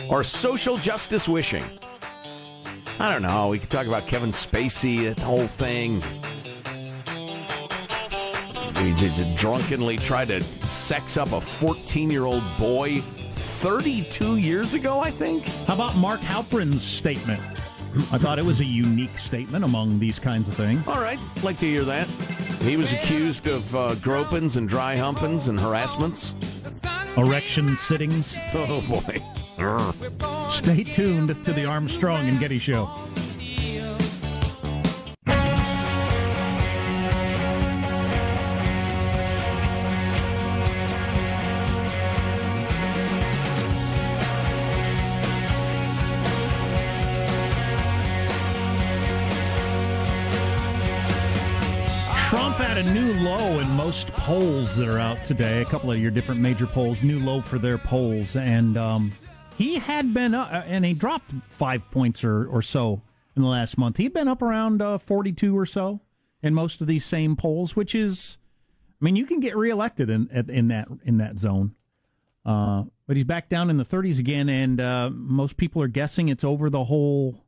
or 0.09 0.23
social 0.23 0.77
justice 0.77 1.27
wishing. 1.27 1.63
I 2.99 3.11
don't 3.11 3.23
know. 3.23 3.47
We 3.47 3.59
could 3.59 3.69
talk 3.69 3.87
about 3.87 4.07
Kevin 4.07 4.29
Spacey, 4.29 5.13
the 5.15 5.21
whole 5.21 5.47
thing. 5.47 6.01
He 8.77 8.93
did 8.97 9.15
did 9.15 9.35
drunkenly 9.35 9.97
try 9.97 10.25
to 10.25 10.43
sex 10.43 11.17
up 11.17 11.31
a 11.31 11.41
14 11.41 12.11
year 12.11 12.25
old 12.25 12.43
boy 12.59 13.01
32 13.33 14.37
years 14.37 14.73
ago, 14.73 14.99
I 14.99 15.11
think. 15.11 15.45
How 15.67 15.73
about 15.75 15.95
Mark 15.97 16.19
Halperin's 16.21 16.83
statement? 16.83 17.41
I 18.11 18.17
thought 18.17 18.39
it 18.39 18.45
was 18.45 18.59
a 18.59 18.65
unique 18.65 19.17
statement 19.17 19.63
among 19.63 19.99
these 19.99 20.17
kinds 20.17 20.47
of 20.47 20.55
things. 20.55 20.87
All 20.87 20.99
right, 21.01 21.19
like 21.43 21.57
to 21.57 21.65
hear 21.67 21.83
that. 21.83 22.07
He 22.61 22.75
was 22.75 22.91
accused 22.91 23.47
of 23.47 23.75
uh, 23.75 23.93
gropings 23.95 24.57
and 24.57 24.67
dry 24.67 24.95
humpings 24.95 25.47
and 25.47 25.59
harassments. 25.59 26.33
Erection 27.17 27.75
sittings. 27.75 28.35
Oh 28.53 28.81
boy. 28.89 29.21
Stay 30.49 30.83
tuned 30.83 31.43
to 31.43 31.53
the 31.53 31.65
Armstrong 31.65 32.27
and 32.27 32.39
Getty 32.39 32.57
Show. 32.59 32.89
Polls 54.23 54.77
that 54.77 54.87
are 54.87 54.99
out 54.99 55.21
today. 55.25 55.61
A 55.61 55.65
couple 55.65 55.91
of 55.91 55.99
your 55.99 56.09
different 56.09 56.39
major 56.39 56.65
polls, 56.65 57.03
new 57.03 57.19
low 57.19 57.41
for 57.41 57.59
their 57.59 57.77
polls, 57.77 58.37
and 58.37 58.77
um, 58.77 59.11
he 59.57 59.75
had 59.75 60.13
been 60.13 60.33
up, 60.33 60.49
uh, 60.49 60.63
and 60.65 60.85
he 60.85 60.93
dropped 60.93 61.33
five 61.49 61.91
points 61.91 62.23
or, 62.23 62.47
or 62.47 62.61
so 62.61 63.01
in 63.35 63.41
the 63.41 63.49
last 63.49 63.77
month. 63.77 63.97
He'd 63.97 64.13
been 64.13 64.29
up 64.29 64.41
around 64.41 64.81
uh, 64.81 64.97
42 64.97 65.57
or 65.57 65.65
so 65.65 65.99
in 66.41 66.53
most 66.53 66.79
of 66.79 66.87
these 66.87 67.03
same 67.03 67.35
polls, 67.35 67.75
which 67.75 67.93
is 67.93 68.37
I 69.01 69.03
mean, 69.03 69.17
you 69.17 69.25
can 69.25 69.41
get 69.41 69.57
reelected 69.57 70.09
in 70.09 70.29
in 70.47 70.69
that 70.69 70.87
in 71.03 71.17
that 71.17 71.37
zone. 71.37 71.75
Uh, 72.45 72.83
but 73.05 73.17
he's 73.17 73.25
back 73.25 73.49
down 73.49 73.69
in 73.69 73.75
the 73.75 73.83
30s 73.83 74.19
again, 74.19 74.47
and 74.47 74.79
uh, 74.79 75.09
most 75.11 75.57
people 75.57 75.81
are 75.81 75.89
guessing 75.89 76.29
it's 76.29 76.45
over 76.45 76.69
the 76.69 76.85
whole 76.85 77.43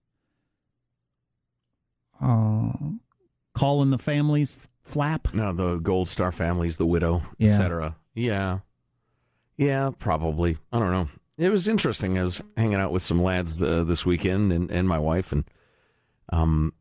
uh, 2.21 2.73
calling 3.53 3.91
the 3.91 3.97
families 3.97 4.67
flap. 4.85 5.33
No, 5.33 5.51
the 5.51 5.75
Gold 5.77 6.07
Star 6.07 6.31
families, 6.31 6.77
the 6.77 6.85
widow, 6.85 7.21
Yeah. 7.37 7.47
etc. 7.49 7.95
Yeah, 8.13 8.59
yeah, 9.57 9.89
probably. 9.97 10.57
I 10.71 10.79
don't 10.79 10.91
know. 10.91 11.09
It 11.37 11.49
was 11.49 11.67
interesting. 11.67 12.17
I 12.17 12.23
was 12.23 12.41
hanging 12.55 12.75
out 12.75 12.93
with 12.93 13.01
some 13.01 13.21
lads 13.21 13.61
uh, 13.61 13.83
this 13.83 14.05
weekend, 14.05 14.53
and, 14.53 14.71
and 14.71 14.87
my 14.87 14.99
wife, 14.99 15.33
and 15.33 15.43
um, 16.31 16.71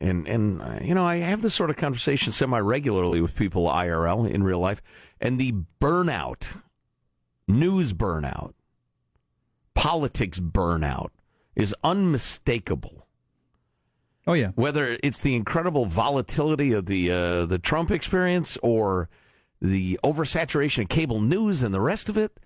and 0.00 0.26
and 0.26 0.60
uh, 0.60 0.78
you 0.82 0.92
know, 0.94 1.06
I 1.06 1.16
have 1.18 1.40
this 1.42 1.54
sort 1.54 1.70
of 1.70 1.76
conversation 1.76 2.32
semi 2.32 2.58
regularly 2.58 3.20
with 3.20 3.36
people 3.36 3.68
IRL 3.68 4.28
in 4.28 4.42
real 4.42 4.58
life, 4.58 4.82
and 5.20 5.38
the 5.38 5.54
burnout, 5.80 6.56
news 7.46 7.92
burnout, 7.92 8.54
politics 9.74 10.40
burnout 10.40 11.10
is 11.54 11.74
unmistakable 11.84 13.01
Oh 14.26 14.34
yeah, 14.34 14.48
whether 14.54 14.98
it's 15.02 15.20
the 15.20 15.34
incredible 15.34 15.84
volatility 15.86 16.72
of 16.72 16.86
the 16.86 17.10
uh, 17.10 17.46
the 17.46 17.58
Trump 17.58 17.90
experience 17.90 18.56
or 18.62 19.08
the 19.60 19.98
oversaturation 20.04 20.82
of 20.82 20.88
cable 20.88 21.20
news 21.20 21.62
and 21.62 21.72
the 21.74 21.80
rest 21.80 22.08
of 22.08 22.16
it, 22.16 22.38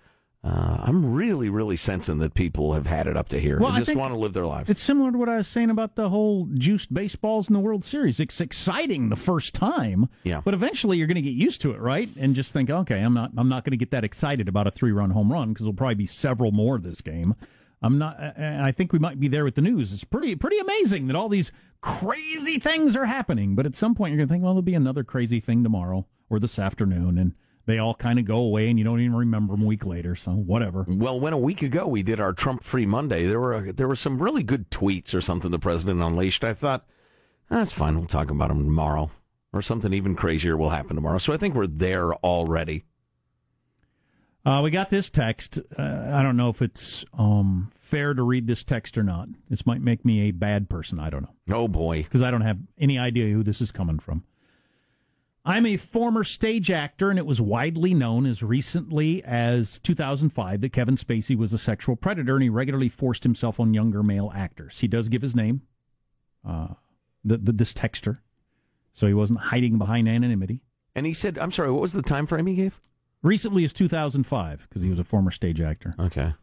uh, 0.43 0.77
I'm 0.81 1.13
really, 1.13 1.49
really 1.49 1.75
sensing 1.75 2.19
that 2.19 2.33
people 2.35 2.73
have 2.73 2.85
had 2.87 3.07
it 3.07 3.17
up 3.17 3.27
to 3.29 3.39
here 3.39 3.59
Well, 3.59 3.69
and 3.69 3.77
I 3.77 3.79
just 3.79 3.95
want 3.95 4.13
to 4.13 4.19
live 4.19 4.33
their 4.33 4.45
lives. 4.45 4.69
it's 4.69 4.79
similar 4.81 5.11
to 5.11 5.17
what 5.17 5.27
I 5.29 5.37
was 5.37 5.47
saying 5.47 5.69
about 5.71 5.95
the 5.95 6.09
whole 6.09 6.47
juiced 6.53 6.93
baseballs 6.93 7.47
in 7.49 7.53
the 7.53 7.59
World 7.59 7.83
Series. 7.83 8.19
It's 8.19 8.39
exciting 8.39 9.09
the 9.09 9.15
first 9.15 9.55
time, 9.55 10.09
Yeah. 10.23 10.41
but 10.45 10.53
eventually 10.53 10.97
you're 10.97 11.07
going 11.07 11.15
to 11.15 11.21
get 11.23 11.33
used 11.33 11.59
to 11.61 11.71
it, 11.71 11.79
right? 11.79 12.09
And 12.17 12.35
just 12.35 12.53
think, 12.53 12.69
okay, 12.69 12.99
I'm 12.99 13.15
not, 13.15 13.31
I'm 13.35 13.49
not 13.49 13.63
going 13.65 13.71
to 13.71 13.77
get 13.77 13.89
that 13.91 14.03
excited 14.03 14.47
about 14.47 14.67
a 14.67 14.71
three 14.71 14.91
run 14.91 15.09
home 15.11 15.31
run 15.31 15.49
because 15.49 15.63
there'll 15.63 15.73
probably 15.73 15.95
be 15.95 16.05
several 16.05 16.51
more 16.51 16.77
this 16.77 17.01
game. 17.01 17.35
I'm 17.81 17.97
not. 17.99 18.19
I 18.19 18.69
I 18.69 18.71
think 18.71 18.91
we 18.91 18.97
might 18.97 19.19
be 19.19 19.27
there 19.27 19.43
with 19.43 19.53
the 19.53 19.61
news. 19.61 19.93
It's 19.93 20.03
pretty, 20.03 20.35
pretty 20.35 20.57
amazing 20.57 21.05
that 21.07 21.15
all 21.15 21.29
these 21.29 21.51
crazy 21.81 22.59
things 22.59 22.95
are 22.95 23.05
happening. 23.05 23.55
But 23.55 23.65
at 23.65 23.75
some 23.75 23.95
point, 23.95 24.11
you're 24.11 24.17
going 24.17 24.27
to 24.27 24.33
think, 24.33 24.43
well, 24.43 24.53
there'll 24.53 24.61
be 24.61 24.73
another 24.73 25.03
crazy 25.03 25.39
thing 25.39 25.63
tomorrow 25.63 26.05
or 26.29 26.39
this 26.39 26.59
afternoon, 26.59 27.17
and 27.17 27.33
they 27.65 27.77
all 27.77 27.95
kind 27.95 28.17
of 28.17 28.25
go 28.25 28.37
away, 28.37 28.69
and 28.69 28.79
you 28.79 28.85
don't 28.85 28.99
even 28.99 29.15
remember 29.15 29.53
them 29.53 29.63
a 29.63 29.65
week 29.65 29.85
later. 29.85 30.15
So 30.15 30.31
whatever. 30.31 30.85
Well, 30.87 31.19
when 31.19 31.33
a 31.33 31.37
week 31.37 31.61
ago 31.61 31.85
we 31.87 32.03
did 32.03 32.19
our 32.19 32.33
Trump 32.33 32.63
Free 32.63 32.85
Monday, 32.85 33.27
there 33.27 33.39
were 33.39 33.71
there 33.71 33.87
were 33.87 33.95
some 33.95 34.21
really 34.21 34.43
good 34.43 34.71
tweets 34.71 35.13
or 35.13 35.21
something 35.21 35.51
the 35.51 35.59
president 35.59 36.01
unleashed. 36.01 36.43
I 36.43 36.53
thought 36.53 36.85
ah, 37.51 37.55
that's 37.55 37.71
fine. 37.71 37.97
We'll 37.97 38.07
talk 38.07 38.29
about 38.29 38.49
them 38.49 38.63
tomorrow, 38.63 39.11
or 39.53 39.61
something 39.61 39.93
even 39.93 40.15
crazier 40.15 40.57
will 40.57 40.69
happen 40.69 40.95
tomorrow. 40.95 41.17
So 41.17 41.33
I 41.33 41.37
think 41.37 41.55
we're 41.55 41.67
there 41.67 42.13
already. 42.15 42.85
Uh, 44.47 44.61
we 44.61 44.71
got 44.71 44.89
this 44.89 45.09
text. 45.09 45.59
Uh, 45.77 46.09
I 46.13 46.23
don't 46.23 46.37
know 46.37 46.47
if 46.47 46.61
it's 46.61 47.03
um, 47.17 47.69
fair 47.75 48.13
to 48.13 48.23
read 48.23 48.47
this 48.47 48.63
text 48.63 48.97
or 48.97 49.03
not. 49.03 49.27
This 49.49 49.65
might 49.65 49.81
make 49.81 50.05
me 50.05 50.21
a 50.21 50.31
bad 50.31 50.69
person. 50.69 51.01
I 51.01 51.09
don't 51.09 51.23
know 51.23 51.53
Oh 51.53 51.67
boy, 51.67 52.03
because 52.03 52.21
I 52.21 52.31
don't 52.31 52.41
have 52.41 52.57
any 52.77 52.97
idea 52.97 53.33
who 53.33 53.43
this 53.43 53.59
is 53.59 53.73
coming 53.73 53.99
from. 53.99 54.23
I'm 55.43 55.65
a 55.65 55.75
former 55.75 56.23
stage 56.23 56.71
actor, 56.71 57.09
and 57.09 57.19
it 57.19 57.25
was 57.25 57.41
widely 57.41 57.93
known 57.93 58.25
as 58.25 58.41
recently 58.41 59.21
as 59.25 59.79
2005 59.79 60.61
that 60.61 60.71
Kevin 60.71 60.95
Spacey 60.95 61.35
was 61.35 61.51
a 61.51 61.57
sexual 61.57 61.97
predator, 61.97 62.35
and 62.35 62.43
he 62.43 62.49
regularly 62.49 62.87
forced 62.87 63.23
himself 63.23 63.59
on 63.59 63.73
younger 63.73 64.01
male 64.01 64.31
actors. 64.33 64.79
He 64.79 64.87
does 64.87 65.09
give 65.09 65.23
his 65.23 65.35
name, 65.35 65.63
uh, 66.47 66.69
the, 67.25 67.37
the, 67.37 67.51
this 67.51 67.73
texter, 67.73 68.19
so 68.93 69.07
he 69.07 69.13
wasn't 69.13 69.39
hiding 69.39 69.77
behind 69.77 70.07
anonymity. 70.07 70.63
and 70.95 71.05
he 71.05 71.13
said, 71.13 71.37
"I'm 71.37 71.51
sorry. 71.51 71.69
What 71.69 71.81
was 71.81 71.91
the 71.91 72.01
time 72.01 72.27
frame 72.27 72.47
he 72.47 72.55
gave?" 72.55 72.79
Recently 73.23 73.63
as 73.63 73.73
2005 73.73 74.67
because 74.67 74.83
he 74.83 74.89
was 74.89 74.99
a 74.99 75.03
former 75.03 75.31
stage 75.31 75.59
actor. 75.59 75.95
Okay. 75.99 76.33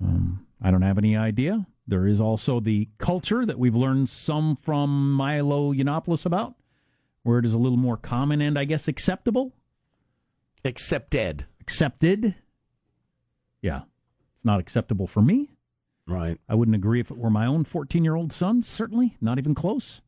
Um, 0.00 0.46
I 0.62 0.70
don't 0.70 0.82
have 0.82 0.98
any 0.98 1.16
idea. 1.16 1.66
There 1.86 2.06
is 2.06 2.20
also 2.20 2.60
the 2.60 2.88
culture 2.98 3.44
that 3.46 3.58
we've 3.58 3.74
learned 3.74 4.08
some 4.08 4.56
from 4.56 5.12
Milo 5.12 5.72
Yiannopoulos 5.72 6.26
about, 6.26 6.54
where 7.22 7.38
it 7.38 7.44
is 7.44 7.54
a 7.54 7.58
little 7.58 7.78
more 7.78 7.96
common 7.96 8.40
and 8.40 8.58
I 8.58 8.64
guess 8.64 8.88
acceptable. 8.88 9.52
Accepted. 10.64 11.46
Accepted. 11.60 12.34
Yeah. 13.62 13.82
It's 14.36 14.44
not 14.44 14.60
acceptable 14.60 15.06
for 15.06 15.22
me. 15.22 15.50
Right. 16.06 16.38
I 16.48 16.54
wouldn't 16.54 16.74
agree 16.74 17.00
if 17.00 17.10
it 17.10 17.18
were 17.18 17.30
my 17.30 17.46
own 17.46 17.64
14 17.64 18.04
year 18.04 18.14
old 18.14 18.32
son, 18.32 18.62
certainly, 18.62 19.16
not 19.20 19.38
even 19.38 19.54
close. 19.54 20.00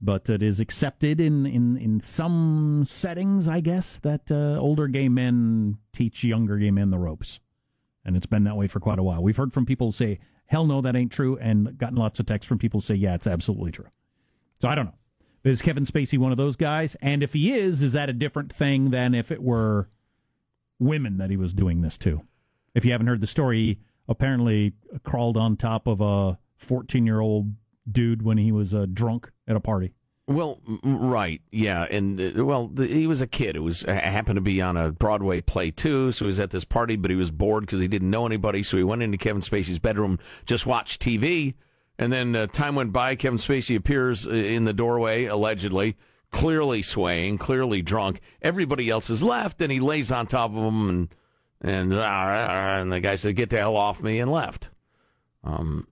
But 0.00 0.30
it 0.30 0.42
is 0.42 0.60
accepted 0.60 1.20
in, 1.20 1.44
in, 1.44 1.76
in 1.76 1.98
some 1.98 2.84
settings, 2.84 3.48
I 3.48 3.60
guess, 3.60 3.98
that 4.00 4.30
uh, 4.30 4.56
older 4.60 4.86
gay 4.86 5.08
men 5.08 5.78
teach 5.92 6.22
younger 6.22 6.56
gay 6.56 6.70
men 6.70 6.90
the 6.90 6.98
ropes. 6.98 7.40
And 8.04 8.16
it's 8.16 8.26
been 8.26 8.44
that 8.44 8.56
way 8.56 8.68
for 8.68 8.78
quite 8.78 9.00
a 9.00 9.02
while. 9.02 9.22
We've 9.22 9.36
heard 9.36 9.52
from 9.52 9.66
people 9.66 9.90
say, 9.90 10.20
hell 10.46 10.66
no, 10.66 10.80
that 10.80 10.96
ain't 10.96 11.12
true, 11.12 11.36
and 11.38 11.76
gotten 11.76 11.96
lots 11.96 12.20
of 12.20 12.26
texts 12.26 12.48
from 12.48 12.58
people 12.58 12.80
say, 12.80 12.94
yeah, 12.94 13.14
it's 13.14 13.26
absolutely 13.26 13.72
true. 13.72 13.88
So 14.60 14.68
I 14.68 14.74
don't 14.74 14.86
know. 14.86 14.94
Is 15.44 15.62
Kevin 15.62 15.84
Spacey 15.84 16.18
one 16.18 16.32
of 16.32 16.38
those 16.38 16.56
guys? 16.56 16.96
And 17.00 17.22
if 17.22 17.32
he 17.32 17.52
is, 17.52 17.82
is 17.82 17.92
that 17.92 18.08
a 18.08 18.12
different 18.12 18.52
thing 18.52 18.90
than 18.90 19.14
if 19.14 19.30
it 19.30 19.42
were 19.42 19.88
women 20.78 21.18
that 21.18 21.30
he 21.30 21.36
was 21.36 21.54
doing 21.54 21.80
this 21.80 21.96
to? 21.98 22.22
If 22.74 22.84
you 22.84 22.92
haven't 22.92 23.06
heard 23.06 23.20
the 23.20 23.26
story, 23.26 23.58
he 23.58 23.78
apparently 24.08 24.74
crawled 25.04 25.36
on 25.36 25.56
top 25.56 25.86
of 25.86 26.00
a 26.00 26.38
14 26.56 27.06
year 27.06 27.20
old 27.20 27.52
dude 27.90 28.22
when 28.22 28.38
he 28.38 28.52
was 28.52 28.74
uh, 28.74 28.86
drunk 28.92 29.30
at 29.48 29.56
a 29.56 29.60
party. 29.60 29.92
Well, 30.28 30.60
right, 30.82 31.40
yeah, 31.50 31.84
and 31.84 32.20
uh, 32.20 32.44
well, 32.44 32.68
the, 32.68 32.86
he 32.86 33.06
was 33.06 33.22
a 33.22 33.26
kid. 33.26 33.56
It 33.56 33.60
was 33.60 33.80
happened 33.80 34.36
to 34.36 34.42
be 34.42 34.60
on 34.60 34.76
a 34.76 34.92
Broadway 34.92 35.40
play 35.40 35.70
too. 35.70 36.12
So 36.12 36.26
he 36.26 36.26
was 36.26 36.38
at 36.38 36.50
this 36.50 36.66
party, 36.66 36.96
but 36.96 37.10
he 37.10 37.16
was 37.16 37.30
bored 37.30 37.64
because 37.64 37.80
he 37.80 37.88
didn't 37.88 38.10
know 38.10 38.26
anybody. 38.26 38.62
So 38.62 38.76
he 38.76 38.82
went 38.82 39.02
into 39.02 39.16
Kevin 39.16 39.40
Spacey's 39.40 39.78
bedroom, 39.78 40.18
just 40.44 40.66
watched 40.66 41.00
TV, 41.00 41.54
and 41.98 42.12
then 42.12 42.36
uh, 42.36 42.46
time 42.46 42.74
went 42.74 42.92
by. 42.92 43.16
Kevin 43.16 43.38
Spacey 43.38 43.74
appears 43.74 44.26
uh, 44.26 44.32
in 44.32 44.64
the 44.64 44.74
doorway, 44.74 45.24
allegedly, 45.24 45.96
clearly 46.30 46.82
swaying, 46.82 47.38
clearly 47.38 47.80
drunk. 47.80 48.20
Everybody 48.42 48.90
else 48.90 49.08
is 49.08 49.22
left, 49.22 49.62
and 49.62 49.72
he 49.72 49.80
lays 49.80 50.12
on 50.12 50.26
top 50.26 50.50
of 50.50 50.58
him, 50.58 50.90
and 50.90 51.14
and 51.62 51.94
uh, 51.94 52.02
and 52.02 52.92
the 52.92 53.00
guy 53.00 53.14
said, 53.14 53.34
"Get 53.34 53.48
the 53.48 53.56
hell 53.56 53.76
off 53.76 54.02
me," 54.02 54.20
and 54.20 54.30
left. 54.30 54.68
Um, 55.42 55.88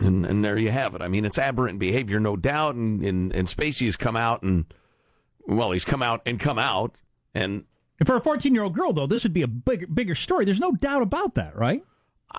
and, 0.00 0.26
and 0.26 0.44
there 0.44 0.58
you 0.58 0.70
have 0.70 0.94
it. 0.94 1.02
I 1.02 1.08
mean, 1.08 1.24
it's 1.24 1.38
aberrant 1.38 1.78
behavior, 1.78 2.18
no 2.20 2.36
doubt. 2.36 2.74
And, 2.74 3.04
and, 3.04 3.32
and 3.32 3.46
Spacey 3.46 3.86
has 3.86 3.96
come 3.96 4.16
out 4.16 4.42
and, 4.42 4.64
well, 5.46 5.70
he's 5.72 5.84
come 5.84 6.02
out 6.02 6.22
and 6.26 6.40
come 6.40 6.58
out. 6.58 6.96
And 7.34 7.64
And 7.98 8.06
for 8.06 8.16
a 8.16 8.20
14 8.20 8.54
year 8.54 8.64
old 8.64 8.74
girl, 8.74 8.92
though, 8.92 9.06
this 9.06 9.22
would 9.22 9.32
be 9.32 9.42
a 9.42 9.48
bigger, 9.48 9.86
bigger 9.86 10.14
story. 10.14 10.44
There's 10.44 10.60
no 10.60 10.72
doubt 10.72 11.02
about 11.02 11.34
that, 11.34 11.56
right? 11.56 11.84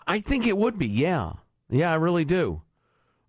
I 0.08 0.20
think 0.20 0.48
it 0.48 0.58
would 0.58 0.78
be, 0.78 0.88
yeah. 0.88 1.34
Yeah, 1.70 1.92
I 1.92 1.96
really 1.96 2.26
do. 2.26 2.62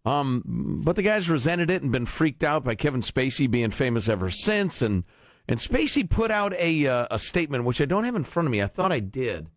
Um, 0.05 0.81
but 0.85 0.97
the 0.97 1.03
guy's 1.03 1.29
resented 1.29 1.71
it 1.71 1.83
and 1.83 1.93
been 1.93 2.07
freaked 2.07 2.43
out 2.43 2.65
by 2.65 2.75
Kevin 2.75 3.03
Spacey 3.03 3.49
being 3.51 3.71
famous 3.71 4.09
ever 4.09 4.31
since. 4.31 4.83
And, 4.83 5.05
and 5.49 5.59
Spacey 5.59 6.09
put 6.09 6.31
out 6.31 6.53
a, 6.55 6.87
uh, 6.87 7.07
a 7.11 7.19
statement, 7.19 7.65
which 7.65 7.81
I 7.81 7.85
don't 7.85 8.05
have 8.05 8.17
in 8.17 8.25
front 8.25 8.47
of 8.47 8.53
me. 8.53 8.62
I 8.62 8.67
thought 8.67 8.91
I 8.93 9.01
did. 9.01 9.49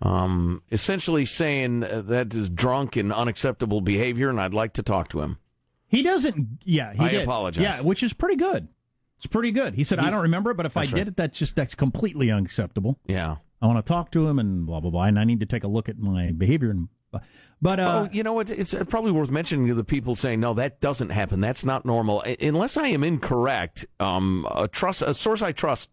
Um, 0.00 0.62
essentially 0.70 1.24
saying 1.24 1.82
uh, 1.82 2.02
that 2.02 2.32
is 2.32 2.48
drunk 2.48 2.96
and 2.96 3.12
unacceptable 3.12 3.80
behavior, 3.80 4.28
and 4.30 4.40
I'd 4.40 4.54
like 4.54 4.72
to 4.74 4.82
talk 4.82 5.08
to 5.08 5.20
him. 5.22 5.38
He 5.88 6.02
doesn't. 6.02 6.60
Yeah, 6.64 6.92
he 6.92 7.00
I 7.00 7.08
did. 7.08 7.22
apologize. 7.22 7.62
Yeah, 7.62 7.80
which 7.80 8.02
is 8.02 8.12
pretty 8.12 8.36
good. 8.36 8.68
It's 9.16 9.26
pretty 9.26 9.50
good. 9.50 9.74
He 9.74 9.82
said, 9.82 9.98
"I 9.98 10.10
don't 10.10 10.22
remember, 10.22 10.52
it, 10.52 10.56
but 10.56 10.66
if 10.66 10.76
I 10.76 10.84
did 10.84 10.94
right. 10.94 11.08
it, 11.08 11.16
that's 11.16 11.36
just 11.36 11.56
that's 11.56 11.74
completely 11.74 12.30
unacceptable. 12.30 12.98
Yeah. 13.06 13.36
I 13.60 13.66
want 13.66 13.84
to 13.84 13.88
talk 13.88 14.12
to 14.12 14.28
him 14.28 14.38
and 14.38 14.64
blah 14.66 14.78
blah 14.78 14.90
blah, 14.92 15.04
and 15.04 15.18
I 15.18 15.24
need 15.24 15.40
to 15.40 15.46
take 15.46 15.64
a 15.64 15.68
look 15.68 15.88
at 15.88 15.98
my 15.98 16.30
behavior 16.30 16.70
and." 16.70 16.88
But 17.60 17.80
uh, 17.80 18.06
oh, 18.06 18.08
you 18.12 18.22
know, 18.22 18.38
it's, 18.38 18.50
it's 18.50 18.74
probably 18.88 19.10
worth 19.10 19.30
mentioning 19.30 19.66
to 19.66 19.74
the 19.74 19.82
people 19.82 20.14
saying, 20.14 20.38
no, 20.40 20.54
that 20.54 20.80
doesn't 20.80 21.10
happen. 21.10 21.40
That's 21.40 21.64
not 21.64 21.84
normal. 21.84 22.22
Unless 22.40 22.76
I 22.76 22.88
am 22.88 23.02
incorrect, 23.02 23.86
um, 23.98 24.46
a, 24.54 24.68
trust, 24.68 25.02
a 25.02 25.12
source 25.12 25.42
I 25.42 25.52
trust 25.52 25.90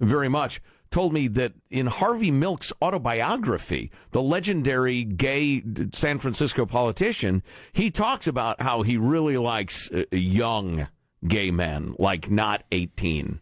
very 0.00 0.28
much 0.28 0.60
told 0.90 1.12
me 1.12 1.28
that 1.28 1.52
in 1.70 1.86
Harvey 1.86 2.30
Milk's 2.30 2.72
autobiography, 2.80 3.90
the 4.12 4.22
legendary 4.22 5.04
gay 5.04 5.62
San 5.92 6.18
Francisco 6.18 6.66
politician, 6.66 7.42
he 7.72 7.90
talks 7.90 8.26
about 8.26 8.60
how 8.62 8.82
he 8.82 8.96
really 8.96 9.36
likes 9.36 9.90
young 10.10 10.88
gay 11.26 11.50
men, 11.50 11.94
like 11.98 12.30
not 12.30 12.64
18. 12.72 13.40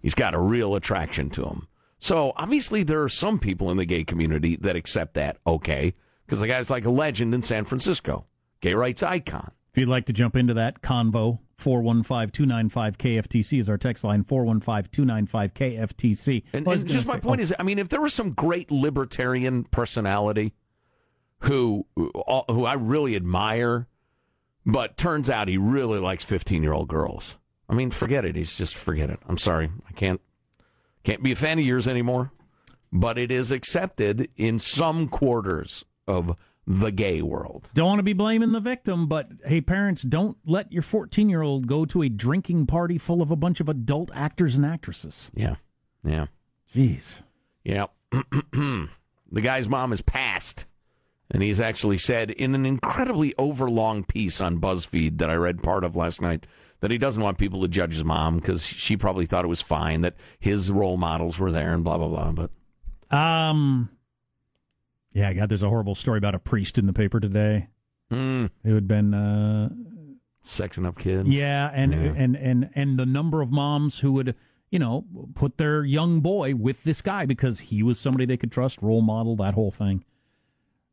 He's 0.00 0.14
got 0.14 0.34
a 0.34 0.40
real 0.40 0.74
attraction 0.74 1.30
to 1.30 1.42
them. 1.42 1.68
So 1.98 2.32
obviously, 2.36 2.82
there 2.82 3.02
are 3.02 3.08
some 3.08 3.38
people 3.38 3.70
in 3.70 3.76
the 3.76 3.84
gay 3.84 4.02
community 4.02 4.56
that 4.56 4.74
accept 4.74 5.14
that 5.14 5.38
okay, 5.46 5.94
because 6.26 6.40
the 6.40 6.48
guy's 6.48 6.70
like 6.70 6.84
a 6.84 6.90
legend 6.90 7.34
in 7.34 7.42
San 7.42 7.64
Francisco, 7.64 8.26
gay 8.60 8.74
rights 8.74 9.02
icon. 9.02 9.52
If 9.72 9.78
you'd 9.78 9.88
like 9.88 10.06
to 10.06 10.12
jump 10.12 10.34
into 10.36 10.54
that 10.54 10.82
convo, 10.82 11.38
415-295-KFTC 11.58 13.60
is 13.60 13.68
our 13.70 13.78
text 13.78 14.04
line. 14.04 14.24
415-295-KFTC. 14.24 16.42
And, 16.52 16.66
and 16.66 16.86
just 16.86 17.06
my 17.06 17.14
say- 17.14 17.20
point 17.20 17.40
oh, 17.40 17.42
is, 17.42 17.54
I 17.58 17.62
mean, 17.62 17.78
if 17.78 17.88
there 17.88 18.02
was 18.02 18.12
some 18.12 18.32
great 18.32 18.70
libertarian 18.70 19.64
personality 19.64 20.52
who 21.42 21.86
who 21.96 22.64
I 22.64 22.74
really 22.74 23.16
admire, 23.16 23.88
but 24.64 24.96
turns 24.96 25.28
out 25.28 25.48
he 25.48 25.58
really 25.58 25.98
likes 25.98 26.24
fifteen 26.24 26.62
year 26.62 26.72
old 26.72 26.88
girls. 26.88 27.36
I 27.68 27.74
mean, 27.74 27.90
forget 27.90 28.24
it. 28.24 28.36
He's 28.36 28.56
just 28.56 28.76
forget 28.76 29.10
it. 29.10 29.18
I'm 29.28 29.38
sorry. 29.38 29.70
I 29.88 29.92
can't 29.92 30.20
can't 31.02 31.22
be 31.22 31.32
a 31.32 31.36
fan 31.36 31.58
of 31.58 31.64
yours 31.64 31.88
anymore. 31.88 32.32
But 32.92 33.18
it 33.18 33.30
is 33.30 33.50
accepted 33.50 34.28
in 34.36 34.58
some 34.58 35.08
quarters 35.08 35.84
of 36.06 36.36
the 36.66 36.90
gay 36.92 37.22
world. 37.22 37.70
Don't 37.74 37.86
want 37.88 37.98
to 37.98 38.04
be 38.04 38.12
blaming 38.12 38.52
the 38.52 38.60
victim, 38.60 39.08
but 39.08 39.28
hey, 39.44 39.60
parents, 39.60 40.02
don't 40.02 40.36
let 40.46 40.72
your 40.72 40.82
14 40.82 41.28
year 41.28 41.42
old 41.42 41.66
go 41.66 41.84
to 41.86 42.02
a 42.02 42.08
drinking 42.08 42.66
party 42.66 42.98
full 42.98 43.20
of 43.22 43.30
a 43.30 43.36
bunch 43.36 43.60
of 43.60 43.68
adult 43.68 44.10
actors 44.14 44.54
and 44.54 44.64
actresses. 44.64 45.30
Yeah. 45.34 45.56
Yeah. 46.04 46.26
Jeez. 46.74 47.20
Yeah. 47.64 47.86
the 48.52 48.88
guy's 49.40 49.68
mom 49.68 49.92
is 49.92 50.02
passed. 50.02 50.66
And 51.30 51.42
he's 51.42 51.60
actually 51.60 51.96
said 51.96 52.30
in 52.30 52.54
an 52.54 52.66
incredibly 52.66 53.34
overlong 53.38 54.04
piece 54.04 54.40
on 54.42 54.60
BuzzFeed 54.60 55.16
that 55.18 55.30
I 55.30 55.34
read 55.34 55.62
part 55.62 55.82
of 55.82 55.96
last 55.96 56.20
night 56.20 56.46
that 56.80 56.90
he 56.90 56.98
doesn't 56.98 57.22
want 57.22 57.38
people 57.38 57.62
to 57.62 57.68
judge 57.68 57.94
his 57.94 58.04
mom 58.04 58.36
because 58.36 58.66
she 58.66 58.96
probably 58.98 59.24
thought 59.24 59.44
it 59.44 59.48
was 59.48 59.62
fine 59.62 60.02
that 60.02 60.16
his 60.38 60.70
role 60.70 60.98
models 60.98 61.38
were 61.38 61.50
there 61.50 61.72
and 61.72 61.84
blah, 61.84 61.96
blah, 61.96 62.08
blah. 62.08 62.32
But 62.32 63.16
Um, 63.16 63.88
yeah, 65.12 65.32
God, 65.32 65.48
there's 65.48 65.62
a 65.62 65.68
horrible 65.68 65.94
story 65.94 66.18
about 66.18 66.34
a 66.34 66.38
priest 66.38 66.78
in 66.78 66.86
the 66.86 66.92
paper 66.92 67.20
today. 67.20 67.68
mm, 68.10 68.50
It 68.64 68.72
had 68.74 68.88
been, 68.88 69.14
uh, 69.14 69.68
sexing 70.44 70.86
up 70.86 70.98
kids. 70.98 71.28
yeah, 71.28 71.70
and 71.72 71.94
and 71.94 72.36
and 72.36 72.70
and 72.74 72.98
the 72.98 73.06
number 73.06 73.42
of 73.42 73.50
moms 73.52 74.00
who 74.00 74.12
would, 74.12 74.34
you 74.70 74.78
know, 74.78 75.04
put 75.34 75.56
their 75.56 75.84
young 75.84 76.20
boy 76.20 76.54
with 76.54 76.82
this 76.84 77.00
guy 77.02 77.26
because 77.26 77.60
he 77.60 77.82
was 77.82 77.98
somebody 78.00 78.26
they 78.26 78.36
could 78.36 78.50
trust, 78.50 78.82
role 78.82 79.02
model, 79.02 79.36
that 79.36 79.54
whole 79.54 79.70
thing. 79.70 80.04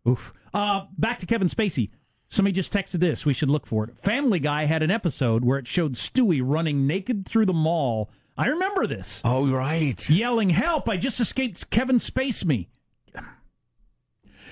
Oof. 0.08 0.34
Uh, 0.54 0.86
back 0.98 1.20
to 1.20 1.26
Kevin 1.26 1.48
Spacey. 1.50 1.90
Somebody 2.28 2.54
just 2.54 2.72
texted 2.72 3.00
this. 3.00 3.26
We 3.26 3.34
should 3.34 3.50
look 3.50 3.66
for 3.66 3.84
it. 3.86 3.98
Family 3.98 4.40
Guy 4.40 4.66
had 4.66 4.84
an 4.84 4.92
episode 4.92 5.44
where 5.44 5.58
it 5.58 5.66
showed 5.66 5.94
Stewie 5.94 6.42
running 6.44 6.86
naked 6.86 7.26
through 7.28 7.48
the 7.48 7.54
mall. 7.54 8.12
I 8.38 8.46
remember 8.48 8.86
this. 8.86 9.20
Oh, 9.26 9.48
right. 9.50 10.08
yelling, 10.10 10.52
Help, 10.52 10.88
I 10.88 10.96
just 10.98 11.20
escaped 11.20 11.70
Kevin 11.72 11.98
Spacey. 11.98 12.68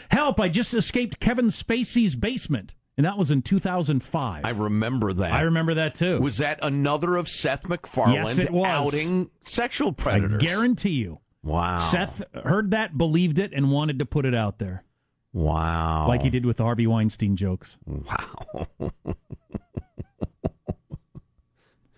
Help, 0.10 0.40
I 0.40 0.50
just 0.50 0.74
escaped 0.74 1.20
Kevin 1.20 1.48
Spacey's 1.48 2.16
basement. 2.16 2.74
And 2.98 3.06
that 3.06 3.18
was 3.18 3.30
in 3.30 3.44
2005. 3.44 4.44
I 4.44 4.50
remember 4.50 5.14
that. 5.14 5.32
I 5.32 5.42
remember 5.42 5.76
that 5.76 5.94
too. 5.94 6.20
Was 6.20 6.38
that 6.40 6.58
another 6.64 7.16
of 7.16 7.30
Seth 7.30 7.70
MacFarlane 7.70 8.38
Yes, 8.38 8.48
outing 8.52 9.30
sexual 9.42 9.94
predators? 9.94 10.42
I 10.42 10.46
guarantee 10.46 10.90
you. 10.92 11.20
Wow. 11.44 11.78
Seth 11.78 12.24
heard 12.44 12.72
that, 12.72 12.98
believed 12.98 13.38
it, 13.38 13.54
and 13.54 13.72
wanted 13.72 14.00
to 14.00 14.06
put 14.06 14.26
it 14.26 14.34
out 14.34 14.58
there. 14.58 14.84
Wow. 15.32 16.08
Like 16.08 16.24
he 16.24 16.32
did 16.32 16.44
with 16.46 16.58
the 16.58 16.64
Harvey 16.64 16.88
Weinstein 16.88 17.36
jokes. 17.36 17.78
Wow. 17.86 18.68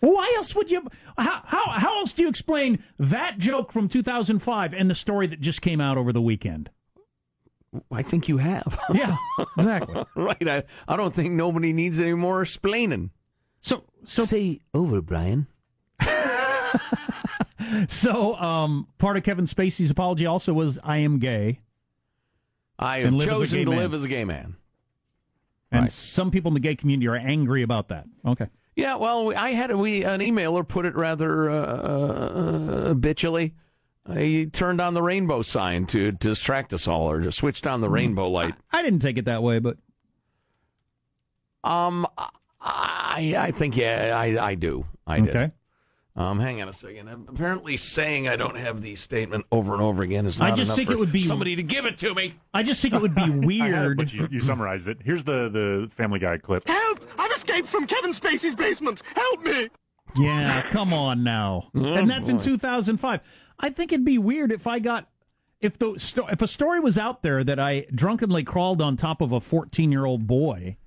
Why 0.02 0.34
else 0.36 0.56
would 0.56 0.72
you? 0.72 0.88
How, 1.18 1.42
how, 1.46 1.70
how 1.72 2.00
else 2.00 2.14
do 2.14 2.24
you 2.24 2.30
explain 2.30 2.84
that 2.98 3.38
joke 3.38 3.72
from 3.72 3.88
2005 3.88 4.74
and 4.74 4.90
the 4.90 4.96
story 4.96 5.28
that 5.28 5.40
just 5.42 5.62
came 5.62 5.80
out 5.82 5.98
over 5.98 6.12
the 6.14 6.22
weekend? 6.22 6.70
I 7.92 8.02
think 8.02 8.28
you 8.28 8.38
have. 8.38 8.80
Yeah, 8.94 9.16
exactly. 9.58 10.04
right. 10.16 10.48
I, 10.48 10.64
I 10.88 10.98
don't 10.98 11.14
think 11.14 11.34
nobody 11.34 11.72
needs 11.74 12.00
any 12.00 12.14
more 12.14 12.42
explaining. 12.42 13.12
So, 13.62 13.84
so 14.06 14.24
Say 14.26 14.60
over, 14.74 15.02
Brian. 15.02 15.48
So, 17.88 18.36
um, 18.36 18.88
part 18.98 19.18
of 19.18 19.24
Kevin 19.24 19.46
Spacey's 19.46 19.92
apology 19.92 20.26
also 20.26 20.54
was, 20.54 20.80
"I 20.84 20.98
am 20.98 21.20
gay," 21.20 21.60
I 22.80 23.00
have 23.00 23.14
live 23.14 23.28
as 23.30 23.36
a 23.36 23.40
chosen 23.40 23.60
to 23.66 23.70
man. 23.72 23.80
live 23.80 23.94
as 23.94 24.04
a 24.06 24.08
gay 24.08 24.24
man. 24.26 24.56
and 25.72 25.82
Right. 25.84 25.92
some 25.92 26.32
people 26.32 26.50
in 26.50 26.54
the 26.56 26.60
gay 26.62 26.76
community 26.76 27.08
are 27.08 27.16
angry 27.16 27.62
about 27.62 27.90
that. 27.90 28.06
Okay, 28.26 28.48
Yeah, 28.76 28.96
well, 28.96 29.26
we- 29.28 29.36
I 29.36 29.52
had 29.52 29.70
a, 29.72 29.78
we 29.78 30.04
an 30.04 30.20
emailer 30.20 30.68
put 30.68 30.86
it 30.88 30.96
rather 30.96 31.50
uh, 31.52 31.56
uh, 31.56 32.94
bitchily. 32.96 33.52
He 34.14 34.48
turned 34.48 34.82
on 34.82 34.94
the 34.96 35.02
rainbow 35.04 35.42
sign 35.44 35.86
to, 35.88 36.12
to 36.12 36.30
distract 36.30 36.74
us 36.74 36.88
all, 36.88 37.10
or 37.12 37.22
to 37.22 37.32
switched 37.32 37.68
on 37.68 37.82
the 37.82 37.90
rainbow 37.90 38.30
light. 38.30 38.56
I 38.72 38.82
didn't 38.82 39.00
take 39.00 39.18
it 39.18 39.26
that 39.26 39.44
way, 39.44 39.60
but 39.60 39.78
Um, 41.64 42.08
I 42.62 43.36
I 43.38 43.52
think 43.52 43.78
yeah, 43.78 44.14
I 44.18 44.44
I 44.52 44.56
do. 44.56 44.86
I 45.06 45.20
did. 45.20 45.30
okay. 45.30 45.52
Um, 46.16 46.40
hang 46.40 46.62
on 46.62 46.68
a 46.68 46.74
second. 46.74 47.08
Apparently, 47.30 47.78
saying 47.78 48.28
I 48.28 48.36
don't 48.36 48.58
have 48.58 48.82
the 48.82 48.96
statement 48.96 49.46
over 49.54 49.74
and 49.74 49.82
over 49.82 50.02
again 50.02 50.26
is 50.26 50.38
not 50.40 50.52
I 50.52 50.56
just 50.56 50.66
enough 50.68 50.76
think 50.76 50.88
for 50.90 50.94
it 50.96 51.00
would 51.00 51.12
be- 51.14 51.22
somebody 51.22 51.56
to 51.56 51.64
give 51.64 51.86
it 51.86 51.98
to 52.00 52.14
me. 52.14 52.34
I 52.54 52.64
just 52.64 52.82
think 52.82 52.94
it 52.94 53.02
would 53.02 53.16
be 53.16 53.22
I 53.22 53.26
had 53.28 53.36
it, 53.36 53.46
weird. 53.46 53.98
but 53.98 54.12
you, 54.14 54.28
you 54.30 54.40
summarized 54.42 54.90
it. 54.90 54.98
Here's 55.06 55.24
the, 55.24 55.48
the 55.50 55.90
Family 55.96 56.20
Guy 56.20 56.38
clip. 56.40 56.68
Help! 56.68 57.06
I've 57.18 57.32
escaped 57.32 57.68
from 57.70 57.88
Kevin 57.88 58.12
Spacey's 58.12 58.56
basement! 58.56 59.02
Help 59.16 59.44
me! 59.46 59.70
yeah, 60.18 60.64
come 60.72 60.92
on 60.94 61.24
now. 61.24 61.70
and 61.74 62.10
that's 62.10 62.28
in 62.28 62.40
2005. 62.40 63.22
I 63.60 63.70
think 63.70 63.92
it'd 63.92 64.06
be 64.06 64.18
weird 64.18 64.52
if 64.52 64.68
I 64.68 64.80
got 64.80 65.10
if 65.62 65.78
the 65.78 65.92
if 66.32 66.42
a 66.42 66.48
story 66.48 66.80
was 66.80 66.98
out 66.98 67.22
there 67.22 67.44
that 67.44 67.60
I 67.60 67.86
drunkenly 67.94 68.44
crawled 68.44 68.82
on 68.82 68.96
top 68.96 69.22
of 69.22 69.32
a 69.32 69.42
14 69.42 69.92
year 69.92 70.06
old 70.06 70.28
boy. 70.28 70.78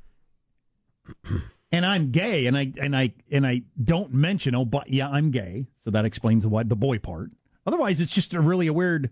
And 1.71 1.87
I'm 1.87 2.11
gay, 2.11 2.47
and 2.47 2.57
I 2.57 2.73
and 2.79 2.97
I 2.97 3.15
and 3.31 3.47
I 3.47 3.63
don't 3.83 4.13
mention. 4.13 4.55
Oh, 4.55 4.65
but 4.65 4.93
yeah, 4.93 5.09
I'm 5.09 5.31
gay, 5.31 5.67
so 5.81 5.91
that 5.91 6.05
explains 6.05 6.47
what 6.47 6.69
the 6.69 6.77
boy 6.77 6.99
part. 6.99 7.31
Otherwise, 7.67 8.01
it's 8.01 8.13
just 8.13 8.35
a 8.35 8.41
really 8.41 8.67
a 8.67 8.73
weird. 8.73 9.11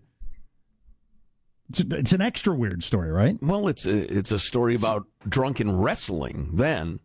It's, 1.69 1.79
it's 1.79 2.11
an 2.11 2.21
extra 2.21 2.53
weird 2.53 2.83
story, 2.83 3.11
right? 3.11 3.37
Well, 3.41 3.67
it's 3.67 3.85
a, 3.85 4.15
it's 4.15 4.31
a 4.31 4.39
story 4.39 4.75
about 4.75 5.07
drunken 5.27 5.79
wrestling. 5.79 6.49
Then, 6.53 6.99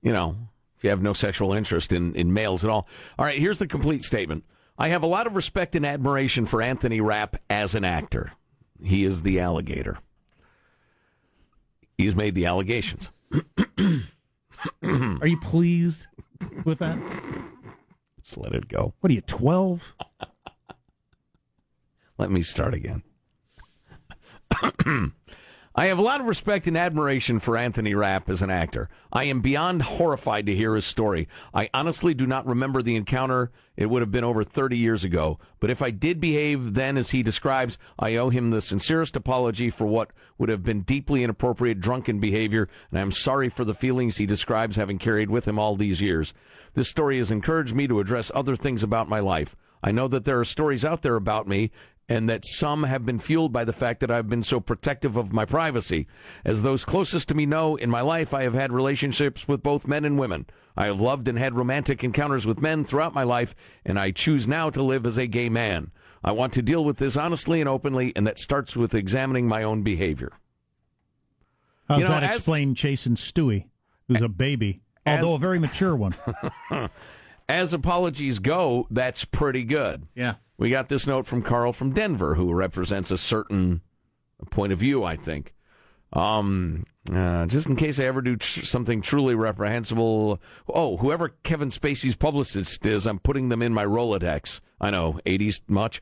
you 0.00 0.12
know, 0.12 0.36
if 0.78 0.84
you 0.84 0.90
have 0.90 1.02
no 1.02 1.12
sexual 1.12 1.52
interest 1.52 1.92
in, 1.92 2.14
in 2.14 2.32
males 2.32 2.62
at 2.62 2.70
all. 2.70 2.88
All 3.18 3.24
right, 3.24 3.38
here's 3.38 3.58
the 3.58 3.66
complete 3.66 4.04
statement. 4.04 4.44
I 4.76 4.88
have 4.88 5.02
a 5.02 5.06
lot 5.06 5.26
of 5.26 5.36
respect 5.36 5.76
and 5.76 5.86
admiration 5.86 6.46
for 6.46 6.60
Anthony 6.60 7.00
Rapp 7.00 7.36
as 7.48 7.74
an 7.74 7.84
actor. 7.84 8.32
He 8.82 9.04
is 9.04 9.22
the 9.22 9.38
alligator. 9.38 9.98
He's 11.96 12.16
made 12.16 12.34
the 12.34 12.46
allegations. 12.46 13.10
Are 14.82 15.26
you 15.26 15.38
pleased 15.40 16.06
with 16.64 16.80
that? 16.80 16.98
Just 18.22 18.36
let 18.36 18.52
it 18.52 18.68
go. 18.68 18.94
What 19.00 19.10
are 19.10 19.14
you, 19.14 19.20
12? 19.20 19.94
Let 22.18 22.30
me 22.30 22.42
start 22.42 22.74
again. 22.74 23.02
I 25.76 25.86
have 25.86 25.98
a 25.98 26.02
lot 26.02 26.20
of 26.20 26.28
respect 26.28 26.68
and 26.68 26.78
admiration 26.78 27.40
for 27.40 27.56
Anthony 27.56 27.96
Rapp 27.96 28.30
as 28.30 28.42
an 28.42 28.50
actor. 28.50 28.88
I 29.12 29.24
am 29.24 29.40
beyond 29.40 29.82
horrified 29.82 30.46
to 30.46 30.54
hear 30.54 30.76
his 30.76 30.84
story. 30.84 31.26
I 31.52 31.68
honestly 31.74 32.14
do 32.14 32.28
not 32.28 32.46
remember 32.46 32.80
the 32.80 32.94
encounter. 32.94 33.50
It 33.76 33.86
would 33.86 34.00
have 34.00 34.12
been 34.12 34.22
over 34.22 34.44
30 34.44 34.78
years 34.78 35.02
ago. 35.02 35.40
But 35.58 35.70
if 35.70 35.82
I 35.82 35.90
did 35.90 36.20
behave 36.20 36.74
then 36.74 36.96
as 36.96 37.10
he 37.10 37.24
describes, 37.24 37.76
I 37.98 38.14
owe 38.14 38.30
him 38.30 38.50
the 38.50 38.60
sincerest 38.60 39.16
apology 39.16 39.68
for 39.68 39.84
what 39.84 40.12
would 40.38 40.48
have 40.48 40.62
been 40.62 40.82
deeply 40.82 41.24
inappropriate 41.24 41.80
drunken 41.80 42.20
behavior, 42.20 42.68
and 42.92 43.00
I 43.00 43.02
am 43.02 43.10
sorry 43.10 43.48
for 43.48 43.64
the 43.64 43.74
feelings 43.74 44.18
he 44.18 44.26
describes 44.26 44.76
having 44.76 45.00
carried 45.00 45.28
with 45.28 45.48
him 45.48 45.58
all 45.58 45.74
these 45.74 46.00
years. 46.00 46.34
This 46.74 46.88
story 46.88 47.18
has 47.18 47.32
encouraged 47.32 47.74
me 47.74 47.88
to 47.88 47.98
address 47.98 48.30
other 48.32 48.54
things 48.54 48.84
about 48.84 49.08
my 49.08 49.18
life. 49.18 49.56
I 49.82 49.92
know 49.92 50.08
that 50.08 50.24
there 50.24 50.40
are 50.40 50.46
stories 50.46 50.82
out 50.82 51.02
there 51.02 51.14
about 51.14 51.46
me, 51.46 51.70
and 52.08 52.28
that 52.28 52.44
some 52.44 52.82
have 52.84 53.06
been 53.06 53.18
fueled 53.18 53.52
by 53.52 53.64
the 53.64 53.72
fact 53.72 54.00
that 54.00 54.10
I've 54.10 54.28
been 54.28 54.42
so 54.42 54.60
protective 54.60 55.16
of 55.16 55.32
my 55.32 55.44
privacy. 55.44 56.06
As 56.44 56.62
those 56.62 56.84
closest 56.84 57.28
to 57.28 57.34
me 57.34 57.46
know, 57.46 57.76
in 57.76 57.88
my 57.90 58.02
life 58.02 58.34
I 58.34 58.42
have 58.42 58.54
had 58.54 58.72
relationships 58.72 59.48
with 59.48 59.62
both 59.62 59.86
men 59.88 60.04
and 60.04 60.18
women. 60.18 60.46
I 60.76 60.86
have 60.86 61.00
loved 61.00 61.28
and 61.28 61.38
had 61.38 61.54
romantic 61.56 62.04
encounters 62.04 62.46
with 62.46 62.60
men 62.60 62.84
throughout 62.84 63.14
my 63.14 63.22
life, 63.22 63.54
and 63.86 63.98
I 63.98 64.10
choose 64.10 64.46
now 64.48 64.70
to 64.70 64.82
live 64.82 65.06
as 65.06 65.16
a 65.16 65.26
gay 65.26 65.48
man. 65.48 65.92
I 66.22 66.32
want 66.32 66.52
to 66.54 66.62
deal 66.62 66.84
with 66.84 66.96
this 66.98 67.16
honestly 67.16 67.60
and 67.60 67.68
openly, 67.68 68.12
and 68.16 68.26
that 68.26 68.38
starts 68.38 68.76
with 68.76 68.94
examining 68.94 69.46
my 69.46 69.62
own 69.62 69.82
behavior. 69.82 70.32
How's 71.88 71.98
You 72.00 72.04
know, 72.04 72.10
that 72.10 72.22
as- 72.24 72.36
explain 72.36 72.74
chasing 72.74 73.14
Stewie, 73.16 73.66
who's 74.08 74.22
a 74.22 74.28
baby, 74.28 74.80
as- 75.06 75.22
although 75.22 75.36
a 75.36 75.38
very 75.38 75.58
mature 75.60 75.94
one? 75.96 76.14
As 77.46 77.74
apologies 77.74 78.38
go, 78.38 78.86
that's 78.90 79.26
pretty 79.26 79.64
good. 79.64 80.06
yeah. 80.14 80.36
We 80.56 80.70
got 80.70 80.88
this 80.88 81.06
note 81.06 81.26
from 81.26 81.42
Carl 81.42 81.72
from 81.72 81.92
Denver, 81.92 82.34
who 82.34 82.52
represents 82.52 83.10
a 83.10 83.18
certain 83.18 83.80
point 84.50 84.72
of 84.72 84.78
view, 84.78 85.04
I 85.04 85.16
think. 85.16 85.54
Um, 86.12 86.84
uh, 87.12 87.46
just 87.46 87.66
in 87.66 87.74
case 87.76 87.98
I 87.98 88.04
ever 88.04 88.22
do 88.22 88.36
tr- 88.36 88.64
something 88.64 89.02
truly 89.02 89.34
reprehensible. 89.34 90.40
Oh, 90.68 90.96
whoever 90.98 91.30
Kevin 91.42 91.70
Spacey's 91.70 92.16
publicist 92.16 92.86
is, 92.86 93.06
I'm 93.06 93.18
putting 93.18 93.48
them 93.48 93.62
in 93.62 93.74
my 93.74 93.84
Rolodex. 93.84 94.60
I 94.80 94.90
know, 94.90 95.18
80s 95.26 95.60
much. 95.68 96.00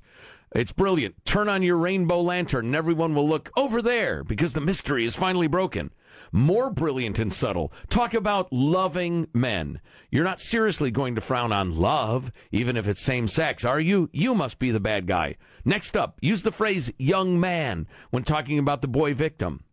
It's 0.55 0.73
brilliant. 0.73 1.25
Turn 1.25 1.49
on 1.49 1.63
your 1.63 1.79
rainbow 1.79 2.21
lantern 2.21 2.67
and 2.67 2.77
everyone 2.77 3.15
will 3.15 3.27
look 3.27 3.51
over 3.57 3.81
there 3.81 4.23
because 4.23 4.53
the 4.53 4.61
mystery 4.61 5.07
is 5.07 5.17
finally 5.17 5.47
broken. 5.47 5.91
More 6.33 6.71
brilliant 6.71 7.19
and 7.19 7.31
subtle. 7.31 7.73
Talk 7.91 8.15
about 8.15 8.51
loving 8.51 9.29
men. 9.35 9.81
You're 10.11 10.25
not 10.25 10.41
seriously 10.41 10.91
going 10.91 11.15
to 11.15 11.21
frown 11.21 11.53
on 11.53 11.77
love, 11.77 12.33
even 12.51 12.77
if 12.77 12.89
it's 12.89 13.03
same 13.03 13.29
sex, 13.29 13.67
are 13.67 13.79
you? 13.81 14.09
You 14.13 14.35
must 14.35 14.59
be 14.59 14.71
the 14.71 14.81
bad 14.81 15.07
guy. 15.07 15.37
Next 15.65 15.95
up, 15.95 16.19
use 16.23 16.43
the 16.43 16.51
phrase 16.51 16.91
young 16.99 17.39
man 17.39 17.87
when 18.11 18.25
talking 18.25 18.59
about 18.59 18.81
the 18.81 18.89
boy 18.89 19.13
victim. 19.13 19.65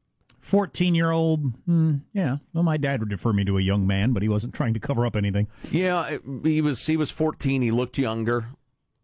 14 0.41 0.95
year 0.95 1.11
old, 1.11 1.53
hmm, 1.65 1.97
yeah. 2.13 2.37
Well, 2.53 2.63
my 2.63 2.77
dad 2.77 2.99
would 3.01 3.11
refer 3.11 3.31
me 3.33 3.45
to 3.45 3.57
a 3.57 3.61
young 3.61 3.85
man, 3.85 4.13
but 4.13 4.23
he 4.23 4.29
wasn't 4.29 4.53
trying 4.53 4.73
to 4.73 4.79
cover 4.79 5.05
up 5.05 5.15
anything. 5.15 5.47
Yeah, 5.69 6.17
he 6.43 6.61
was 6.61 6.85
he 6.85 6.97
was 6.97 7.11
14. 7.11 7.61
He 7.61 7.71
looked 7.71 7.97
younger, 7.97 8.47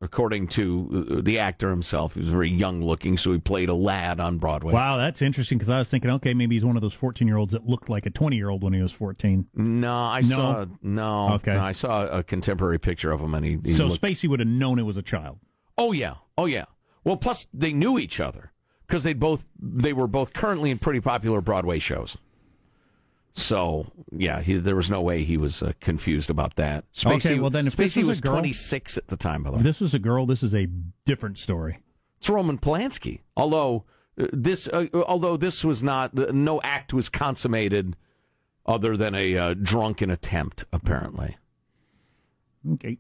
according 0.06 0.48
to 0.48 1.08
uh, 1.18 1.22
the 1.22 1.40
actor 1.40 1.70
himself. 1.70 2.14
He 2.14 2.20
was 2.22 2.30
very 2.30 2.50
young 2.50 2.82
looking, 2.82 3.18
so 3.18 3.34
he 3.34 3.40
played 3.40 3.68
a 3.68 3.74
lad 3.74 4.20
on 4.22 4.38
Broadway. 4.38 4.72
Wow, 4.74 4.98
that's 4.98 5.22
interesting 5.22 5.58
because 5.58 5.70
I 5.70 5.80
was 5.80 5.90
thinking, 5.90 6.12
okay, 6.12 6.34
maybe 6.34 6.56
he's 6.56 6.64
one 6.64 6.78
of 6.78 6.82
those 6.82 6.94
14 6.94 7.28
year 7.28 7.36
olds 7.38 7.52
that 7.52 7.66
looked 7.68 7.90
like 7.90 8.06
a 8.06 8.10
20 8.10 8.38
year 8.38 8.50
old 8.50 8.64
when 8.64 8.72
he 8.72 8.82
was 8.82 8.94
14. 8.94 9.48
No, 9.56 9.94
I 9.94 10.22
No? 10.22 10.28
saw 10.28 10.66
no. 10.82 11.34
Okay. 11.34 11.54
no, 11.54 11.62
I 11.64 11.74
saw 11.74 12.06
a 12.06 12.24
contemporary 12.24 12.80
picture 12.80 13.12
of 13.12 13.20
him, 13.20 13.34
and 13.34 13.44
he, 13.46 13.58
he 13.64 13.74
so 13.74 13.88
looked. 13.88 14.02
Spacey 14.02 14.30
would 14.30 14.40
have 14.40 14.48
known 14.48 14.80
it 14.80 14.84
was 14.84 14.96
a 14.98 15.02
child. 15.04 15.40
Oh 15.78 15.92
yeah, 15.92 16.14
oh 16.38 16.46
yeah. 16.46 16.66
Well, 17.04 17.18
plus 17.18 17.48
they 17.54 17.74
knew 17.74 18.00
each 18.00 18.20
other 18.22 18.52
because 18.88 19.04
they 19.04 19.14
both 19.14 19.46
they 19.60 19.92
were 19.94 20.08
both 20.08 20.32
currently 20.34 20.72
in 20.72 20.78
pretty 20.78 21.02
popular 21.02 21.42
Broadway 21.42 21.80
shows. 21.80 22.16
So 23.38 23.92
yeah, 24.12 24.42
he, 24.42 24.54
there 24.56 24.78
was 24.78 24.90
no 24.90 25.02
way 25.02 25.26
he 25.26 25.36
was 25.36 25.62
uh, 25.62 25.74
confused 25.82 26.30
about 26.30 26.56
that. 26.56 26.86
Spacey, 26.94 27.16
Okay, 27.32 27.40
well, 27.40 27.50
then 27.50 27.68
if 27.68 27.76
this 27.76 27.94
Spacey 27.94 28.00
is 28.00 28.06
a 28.06 28.08
was 28.08 28.22
girl- 28.22 28.34
26 28.34 28.98
at 28.98 29.08
the 29.08 29.18
time, 29.18 29.44
by 29.44 29.52
the 29.52 29.58
way. 29.58 29.60
If 29.60 29.66
this 29.66 29.82
was 29.82 29.94
a 29.94 30.00
girl, 30.00 30.26
this 30.26 30.42
is 30.42 30.56
a 30.56 30.68
different 31.06 31.38
story. 31.38 31.80
It's 32.18 32.30
Roman 32.30 32.58
Polanski. 32.58 33.22
Although 33.36 33.84
uh, 34.20 34.28
this, 34.32 34.70
uh, 34.70 34.88
although 34.94 35.36
this 35.36 35.66
was 35.66 35.84
not, 35.84 36.18
uh, 36.18 36.32
no 36.32 36.62
act 36.62 36.94
was 36.94 37.10
consummated 37.10 37.98
other 38.66 38.96
than 38.96 39.14
a 39.14 39.38
uh, 39.38 39.54
drunken 39.54 40.10
attempt, 40.10 40.64
apparently. 40.72 41.38
Okay. 42.74 42.98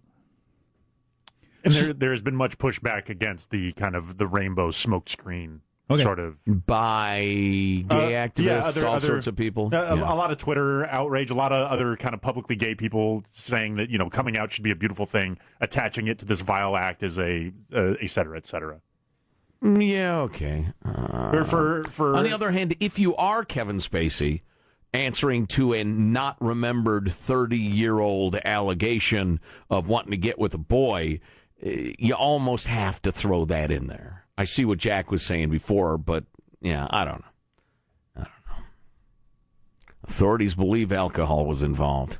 And 1.63 1.73
there, 1.73 1.93
there 1.93 2.11
has 2.11 2.21
been 2.21 2.35
much 2.35 2.57
pushback 2.57 3.09
against 3.09 3.51
the 3.51 3.71
kind 3.71 3.95
of 3.95 4.17
the 4.17 4.27
rainbow 4.27 4.69
smokescreen 4.69 5.61
Okay. 5.89 6.01
sort 6.01 6.17
of 6.19 6.35
By 6.65 7.19
gay 7.23 7.85
Uh, 7.89 8.27
activists, 8.27 8.43
yeah, 8.43 8.57
other- 8.65 8.87
all 8.87 8.95
other- 8.95 9.05
sorts 9.05 9.27
of 9.27 9.35
people. 9.35 9.69
Uh, 9.71 9.77
a- 9.77 9.97
Yeah. 9.97 10.13
A 10.13 10.15
lot 10.15 10.31
of 10.31 10.37
Twitter 10.37 10.85
outrage, 10.87 11.29
a 11.29 11.35
lot 11.35 11.51
of 11.51 11.69
other 11.71 11.95
kind 11.95 12.15
of 12.15 12.21
publicly 12.21 12.55
gay 12.55 12.73
people 12.73 13.23
saying 13.31 13.75
that 13.75 13.89
you 13.91 13.97
know 13.99 14.09
coming 14.09 14.35
out 14.37 14.51
should 14.51 14.63
be 14.63 14.71
a 14.71 14.75
beautiful 14.75 15.05
thing. 15.05 15.37
Attaching 15.61 16.07
it 16.07 16.17
to 16.19 16.25
this 16.25 16.41
vile 16.41 16.75
act 16.75 17.03
is 17.03 17.19
a, 17.19 17.51
uh, 17.73 17.93
et 18.01 18.09
cetera, 18.09 18.35
et 18.37 18.45
cetera. 18.47 18.81
Mm, 19.63 19.87
yeah, 19.87 20.17
okay. 20.21 20.67
Uh, 20.83 21.31
For 21.31 21.43
for, 21.45 21.83
for 21.91 22.15
on 22.15 22.23
the 22.23 22.33
other 22.33 22.51
hand, 22.51 22.75
if 22.79 22.97
you 22.99 23.15
are 23.15 23.43
Kevin 23.45 23.77
Spacey 23.77 24.41
answering 24.93 25.45
to 25.47 25.73
a 25.73 25.83
not 25.83 26.35
remembered 26.41 27.11
30 27.11 27.57
year 27.57 27.99
old 27.99 28.35
allegation 28.43 29.39
of 29.69 29.87
wanting 29.87 30.11
to 30.11 30.17
get 30.17 30.39
with 30.39 30.53
a 30.53 30.57
boy, 30.59 31.19
eh, 31.61 31.93
you 31.99 32.13
almost 32.13 32.67
have 32.67 33.01
to 33.03 33.11
throw 33.11 33.45
that 33.45 33.71
in 33.71 33.87
there. 33.87 34.24
I 34.37 34.43
see 34.43 34.65
what 34.65 34.77
Jack 34.77 35.11
was 35.11 35.23
saying 35.23 35.49
before, 35.49 35.97
but 35.97 36.25
yeah, 36.61 36.87
I 36.89 37.05
don't 37.05 37.21
know. 37.21 37.31
I 38.15 38.19
don't 38.19 38.27
know. 38.47 38.63
Authorities 40.03 40.55
believe 40.55 40.91
alcohol 40.91 41.45
was 41.45 41.63
involved. 41.63 42.19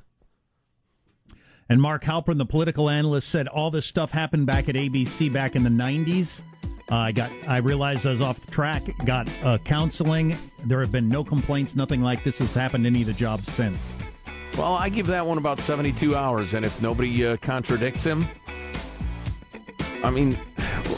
And 1.67 1.81
Mark 1.81 2.03
Halperin, 2.03 2.37
the 2.37 2.45
political 2.45 2.89
analyst, 2.89 3.27
said 3.29 3.47
all 3.47 3.71
this 3.71 3.85
stuff 3.85 4.11
happened 4.11 4.45
back 4.45 4.69
at 4.69 4.75
ABC 4.75 5.33
back 5.33 5.55
in 5.55 5.63
the 5.63 5.69
90s. 5.69 6.41
Uh, 6.91 6.95
I 6.97 7.11
got. 7.11 7.31
I 7.47 7.57
realized 7.57 8.05
I 8.05 8.11
was 8.11 8.21
off 8.21 8.39
the 8.39 8.51
track. 8.51 8.83
Got 9.05 9.27
uh, 9.43 9.57
counseling. 9.57 10.37
There 10.65 10.79
have 10.81 10.91
been 10.91 11.09
no 11.09 11.23
complaints. 11.23 11.75
Nothing 11.75 12.03
like 12.03 12.23
this 12.23 12.37
has 12.37 12.53
happened 12.53 12.85
in 12.85 12.93
any 12.93 13.01
of 13.01 13.07
the 13.07 13.13
jobs 13.13 13.51
since. 13.51 13.95
Well, 14.55 14.73
I 14.73 14.89
give 14.89 15.07
that 15.07 15.25
one 15.25 15.39
about 15.39 15.57
72 15.57 16.15
hours, 16.15 16.53
and 16.53 16.63
if 16.63 16.79
nobody 16.81 17.25
uh, 17.25 17.37
contradicts 17.37 18.03
him, 18.03 18.25
I 20.03 20.11
mean, 20.11 20.37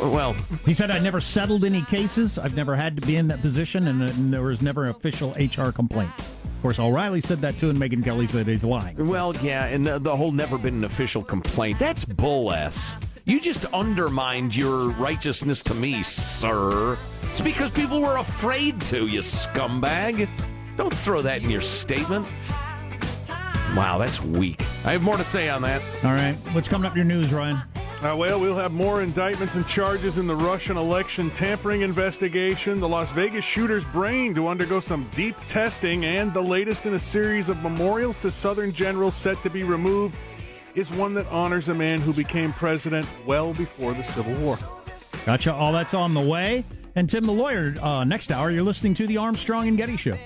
well, 0.02 0.34
He 0.66 0.74
said, 0.74 0.92
"I 0.92 1.00
never 1.00 1.20
settled 1.22 1.64
any 1.64 1.82
cases. 1.84 2.38
I've 2.38 2.56
never 2.56 2.76
had 2.76 2.96
to 3.00 3.06
be 3.06 3.16
in 3.16 3.28
that 3.30 3.42
position, 3.42 3.88
and, 3.88 4.02
uh, 4.04 4.06
and 4.06 4.34
there 4.34 4.44
was 4.44 4.62
never 4.62 4.84
an 4.86 4.90
official 4.92 5.34
HR 5.38 5.72
complaint." 5.72 6.12
Of 6.18 6.62
course, 6.64 6.80
O'Reilly 6.80 7.22
said 7.22 7.40
that 7.42 7.58
too, 7.58 7.70
and 7.70 7.78
Megyn 7.80 8.04
Kelly 8.04 8.26
said 8.28 8.48
he's 8.48 8.64
lying. 8.64 8.98
So- 8.98 9.10
Well, 9.12 9.36
yeah, 9.38 9.66
and 9.66 9.86
the, 9.86 10.00
the 10.00 10.16
whole 10.16 10.32
never 10.32 10.58
been 10.58 10.76
an 10.76 10.84
official 10.86 11.24
complaint. 11.24 11.78
That's 11.80 12.04
bull 12.04 12.52
s. 12.52 12.98
You 13.26 13.40
just 13.42 13.66
undermined 13.74 14.56
your 14.56 14.90
righteousness 14.92 15.62
to 15.64 15.74
me, 15.76 16.02
sir. 16.02 16.98
It's 17.24 17.42
because 17.42 17.70
people 17.72 18.02
were 18.02 18.18
afraid 18.18 18.80
to, 18.84 19.06
you 19.08 19.20
scumbag. 19.20 20.28
Don't 20.78 20.94
throw 20.94 21.22
that 21.22 21.44
in 21.44 21.50
your 21.50 21.62
statement. 21.62 22.26
Wow, 23.76 23.98
that's 24.00 24.22
weak. 24.24 24.62
I 24.86 24.94
have 24.94 25.04
more 25.04 25.18
to 25.18 25.24
say 25.24 25.50
on 25.50 25.62
that. 25.64 25.82
all 26.04 26.14
right, 26.14 26.36
what's 26.54 26.68
coming 26.70 26.86
up 26.86 26.94
in 26.94 26.98
your 26.98 27.06
news, 27.06 27.32
Ryan? 27.34 27.62
Uh, 28.02 28.16
well, 28.16 28.40
we'll 28.40 28.56
have 28.56 28.72
more 28.72 29.02
indictments 29.02 29.56
and 29.56 29.68
charges 29.68 30.20
in 30.20 30.28
the 30.28 30.36
Russian 30.36 30.78
election 30.78 31.32
tampering 31.32 31.82
investigation, 31.82 32.80
the 32.80 32.88
Las 32.88 33.12
Vegas 33.12 33.44
shooter's 33.44 33.86
brain 33.86 34.36
to 34.36 34.48
undergo 34.48 34.80
some 34.80 35.10
deep 35.16 35.36
testing, 35.48 36.06
and 36.06 36.32
the 36.32 36.42
latest 36.42 36.86
in 36.86 36.94
a 36.94 37.00
series 37.00 37.50
of 37.50 37.58
memorials 37.64 38.20
to 38.20 38.30
Southern 38.30 38.72
generals 38.72 39.16
set 39.16 39.42
to 39.42 39.50
be 39.50 39.64
removed 39.64 40.16
is 40.76 40.92
one 40.92 41.16
that 41.16 41.26
honors 41.28 41.70
a 41.70 41.74
man 41.74 42.00
who 42.00 42.14
became 42.14 42.54
president 42.54 43.08
well 43.26 43.52
before 43.56 43.96
the 43.96 44.04
Civil 44.04 44.36
War. 44.36 44.58
Gotcha. 45.26 45.52
All 45.52 45.74
that's 45.74 45.96
on 45.96 46.14
the 46.14 46.22
way. 46.22 46.64
And 46.96 47.10
Tim 47.10 47.26
the 47.26 47.32
lawyer, 47.32 47.74
uh, 47.82 48.04
next 48.04 48.32
hour, 48.32 48.52
you're 48.52 48.64
listening 48.64 48.94
to 48.96 49.08
the 49.08 49.18
Armstrong 49.18 49.68
and 49.68 49.76
Getty 49.76 49.98
Show. 49.98 50.18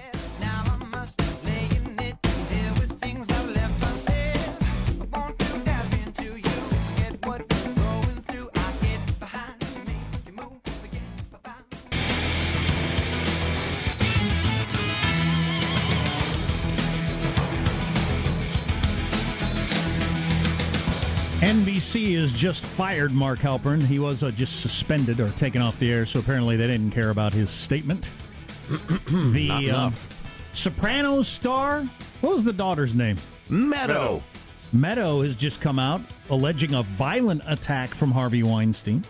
Has 22.32 22.40
just 22.40 22.64
fired 22.66 23.12
Mark 23.12 23.40
Halperin. 23.40 23.84
He 23.84 24.00
was 24.00 24.24
uh, 24.24 24.32
just 24.32 24.62
suspended 24.62 25.20
or 25.20 25.30
taken 25.32 25.62
off 25.62 25.78
the 25.80 25.92
air, 25.92 26.06
so 26.06 26.20
apparently 26.20 26.56
they 26.56 26.66
didn't 26.68 26.92
care 26.92 27.10
about 27.10 27.34
his 27.34 27.50
statement. 27.50 28.10
the 28.70 29.48
Not 29.50 29.64
enough. 29.66 30.50
Sopranos 30.54 31.28
star, 31.28 31.84
what 32.22 32.34
was 32.34 32.44
the 32.46 32.54
daughter's 32.54 32.96
name? 32.96 33.18
Meadow. 33.50 34.24
Meadow 34.72 35.22
has 35.24 35.36
just 35.36 35.60
come 35.60 35.78
out 35.78 36.00
alleging 36.30 36.74
a 36.74 36.84
violent 36.84 37.42
attack 37.48 37.90
from 37.90 38.12
Harvey 38.12 38.44
Weinstein 38.44 39.04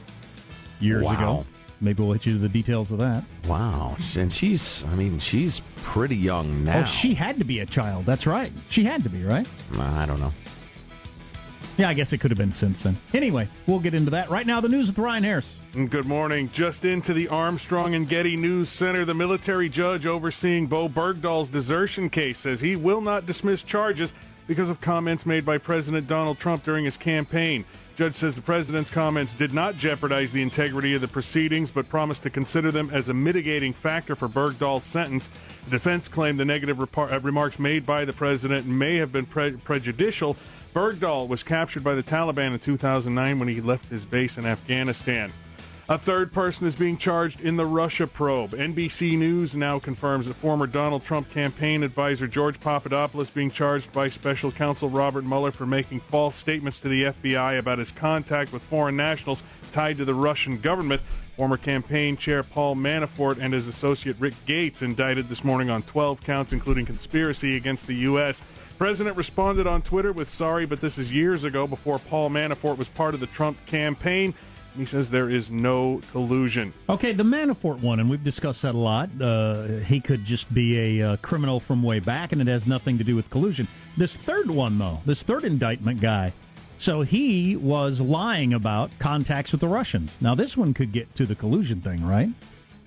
years 0.79 1.03
Wow. 1.03 1.13
ago. 1.13 1.45
Maybe 1.79 2.01
we'll 2.01 2.13
hit 2.13 2.25
you 2.25 2.33
to 2.33 2.39
the 2.39 2.49
details 2.49 2.89
of 2.91 2.97
that. 2.99 3.23
Wow. 3.47 3.97
And 4.17 4.33
she's, 4.33 4.83
I 4.91 4.95
mean, 4.95 5.19
she's 5.19 5.61
pretty 5.77 6.15
young 6.17 6.63
now. 6.63 6.79
Oh, 6.81 6.83
she 6.85 7.13
had 7.13 7.37
to 7.37 7.45
be 7.45 7.59
a 7.59 7.65
child. 7.67 8.05
That's 8.07 8.25
right. 8.25 8.51
She 8.69 8.83
had 8.83 9.03
to 9.03 9.09
be, 9.09 9.23
right? 9.23 9.47
I 9.77 10.05
don't 10.07 10.19
know. 10.19 10.33
Yeah, 11.81 11.89
I 11.89 11.95
guess 11.95 12.13
it 12.13 12.19
could 12.19 12.29
have 12.29 12.37
been 12.37 12.51
since 12.51 12.83
then. 12.83 12.95
Anyway, 13.11 13.49
we'll 13.65 13.79
get 13.79 13.95
into 13.95 14.11
that. 14.11 14.29
Right 14.29 14.45
now, 14.45 14.61
the 14.61 14.69
news 14.69 14.85
with 14.85 14.99
Ryan 14.99 15.23
Harris. 15.23 15.57
Good 15.73 16.05
morning. 16.05 16.51
Just 16.53 16.85
into 16.85 17.11
the 17.11 17.27
Armstrong 17.29 17.95
and 17.95 18.07
Getty 18.07 18.37
News 18.37 18.69
Center, 18.69 19.03
the 19.03 19.15
military 19.15 19.67
judge 19.67 20.05
overseeing 20.05 20.67
Bo 20.67 20.87
Bergdahl's 20.87 21.49
desertion 21.49 22.11
case 22.11 22.37
says 22.37 22.61
he 22.61 22.75
will 22.75 23.01
not 23.01 23.25
dismiss 23.25 23.63
charges 23.63 24.13
because 24.45 24.69
of 24.69 24.79
comments 24.79 25.25
made 25.25 25.43
by 25.43 25.57
President 25.57 26.05
Donald 26.05 26.37
Trump 26.37 26.63
during 26.63 26.85
his 26.85 26.97
campaign. 26.97 27.65
Judge 27.95 28.13
says 28.13 28.35
the 28.35 28.41
president's 28.41 28.89
comments 28.89 29.33
did 29.33 29.53
not 29.53 29.75
jeopardize 29.77 30.31
the 30.31 30.41
integrity 30.41 30.93
of 30.93 31.01
the 31.01 31.07
proceedings, 31.07 31.71
but 31.71 31.89
promised 31.89 32.23
to 32.23 32.29
consider 32.29 32.71
them 32.71 32.89
as 32.91 33.09
a 33.09 33.13
mitigating 33.13 33.73
factor 33.73 34.15
for 34.15 34.27
Bergdahl's 34.27 34.83
sentence. 34.83 35.29
The 35.65 35.71
defense 35.71 36.07
claimed 36.07 36.39
the 36.39 36.45
negative 36.45 36.79
uh, 36.79 37.19
remarks 37.21 37.59
made 37.59 37.85
by 37.85 38.05
the 38.05 38.13
president 38.13 38.65
may 38.67 38.97
have 38.97 39.11
been 39.11 39.25
pre- 39.25 39.53
prejudicial. 39.53 40.37
Bergdahl 40.73 41.27
was 41.27 41.43
captured 41.43 41.83
by 41.83 41.95
the 41.95 42.03
Taliban 42.03 42.53
in 42.53 42.59
2009 42.59 43.39
when 43.39 43.47
he 43.49 43.59
left 43.59 43.89
his 43.89 44.05
base 44.05 44.37
in 44.37 44.45
Afghanistan. 44.45 45.33
A 45.89 45.97
third 45.97 46.31
person 46.31 46.65
is 46.65 46.77
being 46.77 46.95
charged 46.95 47.41
in 47.41 47.57
the 47.57 47.65
Russia 47.65 48.07
probe. 48.07 48.51
NBC 48.51 49.17
News 49.17 49.57
now 49.57 49.77
confirms 49.77 50.27
that 50.27 50.35
former 50.35 50.65
Donald 50.65 51.03
Trump 51.03 51.29
campaign 51.29 51.83
advisor 51.83 52.27
George 52.27 52.61
Papadopoulos 52.61 53.29
being 53.29 53.51
charged 53.51 53.91
by 53.91 54.07
special 54.07 54.53
counsel 54.53 54.87
Robert 54.87 55.25
Mueller 55.25 55.51
for 55.51 55.65
making 55.65 55.99
false 55.99 56.37
statements 56.37 56.79
to 56.79 56.87
the 56.87 57.03
FBI 57.03 57.59
about 57.59 57.79
his 57.79 57.91
contact 57.91 58.53
with 58.53 58.61
foreign 58.61 58.95
nationals 58.95 59.43
tied 59.73 59.97
to 59.97 60.05
the 60.05 60.13
Russian 60.13 60.57
government. 60.59 61.01
Former 61.41 61.57
campaign 61.57 62.17
chair 62.17 62.43
Paul 62.43 62.75
Manafort 62.75 63.39
and 63.39 63.51
his 63.51 63.67
associate 63.67 64.15
Rick 64.19 64.35
Gates 64.45 64.83
indicted 64.83 65.27
this 65.27 65.43
morning 65.43 65.71
on 65.71 65.81
12 65.81 66.21
counts, 66.21 66.53
including 66.53 66.85
conspiracy 66.85 67.55
against 67.55 67.87
the 67.87 67.95
U.S. 67.95 68.43
President 68.77 69.17
responded 69.17 69.65
on 69.65 69.81
Twitter 69.81 70.11
with 70.13 70.29
sorry, 70.29 70.67
but 70.67 70.81
this 70.81 70.99
is 70.99 71.11
years 71.11 71.43
ago 71.43 71.65
before 71.65 71.97
Paul 71.97 72.29
Manafort 72.29 72.77
was 72.77 72.89
part 72.89 73.15
of 73.15 73.21
the 73.21 73.25
Trump 73.25 73.57
campaign. 73.65 74.35
He 74.77 74.85
says 74.85 75.09
there 75.09 75.31
is 75.31 75.49
no 75.49 75.99
collusion. 76.11 76.75
Okay, 76.87 77.11
the 77.11 77.23
Manafort 77.23 77.79
one, 77.79 77.99
and 77.99 78.07
we've 78.07 78.23
discussed 78.23 78.61
that 78.61 78.75
a 78.75 78.77
lot. 78.77 79.09
Uh, 79.19 79.65
he 79.79 79.99
could 79.99 80.23
just 80.23 80.53
be 80.53 80.99
a 80.99 81.13
uh, 81.13 81.17
criminal 81.23 81.59
from 81.59 81.81
way 81.81 81.97
back, 81.97 82.33
and 82.33 82.39
it 82.39 82.47
has 82.47 82.67
nothing 82.67 82.99
to 82.99 83.03
do 83.03 83.15
with 83.15 83.31
collusion. 83.31 83.67
This 83.97 84.15
third 84.15 84.51
one, 84.51 84.77
though, 84.77 84.99
this 85.07 85.23
third 85.23 85.43
indictment 85.43 86.01
guy, 86.01 86.33
so 86.81 87.03
he 87.03 87.55
was 87.55 88.01
lying 88.01 88.53
about 88.53 88.89
contacts 88.97 89.51
with 89.51 89.61
the 89.61 89.67
Russians. 89.67 90.17
Now, 90.19 90.33
this 90.33 90.57
one 90.57 90.73
could 90.73 90.91
get 90.91 91.13
to 91.15 91.27
the 91.27 91.35
collusion 91.35 91.79
thing, 91.79 92.03
right? 92.03 92.29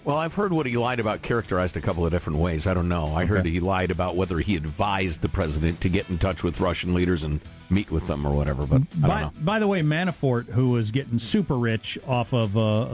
Well, 0.04 0.16
I've 0.16 0.34
heard 0.34 0.52
what 0.52 0.66
he 0.66 0.76
lied 0.76 1.00
about 1.00 1.22
characterized 1.22 1.76
a 1.78 1.80
couple 1.80 2.04
of 2.04 2.10
different 2.12 2.38
ways. 2.40 2.66
I 2.66 2.74
don't 2.74 2.88
know. 2.88 3.06
I 3.06 3.24
heard 3.24 3.46
he 3.46 3.60
lied 3.60 3.90
about 3.90 4.16
whether 4.16 4.38
he 4.40 4.54
advised 4.56 5.22
the 5.22 5.30
president 5.30 5.80
to 5.80 5.88
get 5.88 6.10
in 6.10 6.18
touch 6.18 6.42
with 6.44 6.60
Russian 6.60 6.92
leaders 6.92 7.22
and 7.24 7.40
meet 7.70 7.90
with 7.90 8.06
them 8.06 8.26
or 8.26 8.32
whatever, 8.34 8.66
but 8.66 8.82
I 8.82 9.00
don't 9.00 9.00
By, 9.00 9.20
know. 9.22 9.32
by 9.40 9.58
the 9.60 9.66
way, 9.66 9.80
Manafort, 9.80 10.48
who 10.48 10.70
was 10.70 10.90
getting 10.90 11.18
super 11.18 11.56
rich 11.56 11.96
off 12.06 12.34
of 12.34 12.54
uh, 12.56 12.60
uh, 12.60 12.84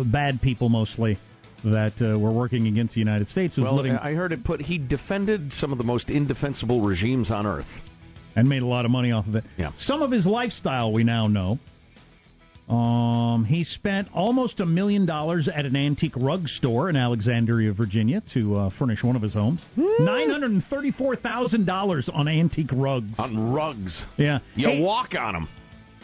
uh, 0.00 0.04
bad 0.04 0.40
people 0.40 0.68
mostly 0.68 1.18
that 1.64 2.00
uh, 2.00 2.18
were 2.18 2.30
working 2.30 2.66
against 2.68 2.94
the 2.94 3.00
United 3.00 3.26
States, 3.28 3.56
was 3.56 3.64
Well, 3.64 3.74
living 3.74 3.96
I 3.96 4.12
heard 4.12 4.32
it 4.32 4.44
put 4.44 4.60
he 4.62 4.78
defended 4.78 5.52
some 5.52 5.72
of 5.72 5.78
the 5.78 5.84
most 5.84 6.08
indefensible 6.08 6.82
regimes 6.82 7.30
on 7.30 7.46
earth. 7.46 7.82
And 8.36 8.48
made 8.48 8.62
a 8.62 8.66
lot 8.66 8.84
of 8.84 8.90
money 8.90 9.12
off 9.12 9.26
of 9.26 9.34
it. 9.36 9.44
Yeah. 9.56 9.72
Some 9.76 10.02
of 10.02 10.10
his 10.10 10.26
lifestyle 10.26 10.92
we 10.92 11.04
now 11.04 11.26
know. 11.26 11.58
Um, 12.68 13.46
he 13.46 13.64
spent 13.64 14.08
almost 14.14 14.60
a 14.60 14.66
million 14.66 15.04
dollars 15.04 15.48
at 15.48 15.66
an 15.66 15.74
antique 15.74 16.12
rug 16.16 16.48
store 16.48 16.88
in 16.88 16.94
Alexandria, 16.94 17.72
Virginia, 17.72 18.20
to 18.28 18.56
uh, 18.56 18.70
furnish 18.70 19.02
one 19.02 19.16
of 19.16 19.22
his 19.22 19.34
homes. 19.34 19.60
Nine 19.76 20.30
hundred 20.30 20.52
and 20.52 20.62
thirty-four 20.64 21.16
thousand 21.16 21.66
dollars 21.66 22.08
on 22.08 22.28
antique 22.28 22.70
rugs. 22.72 23.18
On 23.18 23.50
rugs. 23.52 24.06
yeah, 24.16 24.38
You 24.54 24.68
Eight- 24.68 24.82
walk 24.82 25.18
on 25.18 25.34
them. 25.34 25.48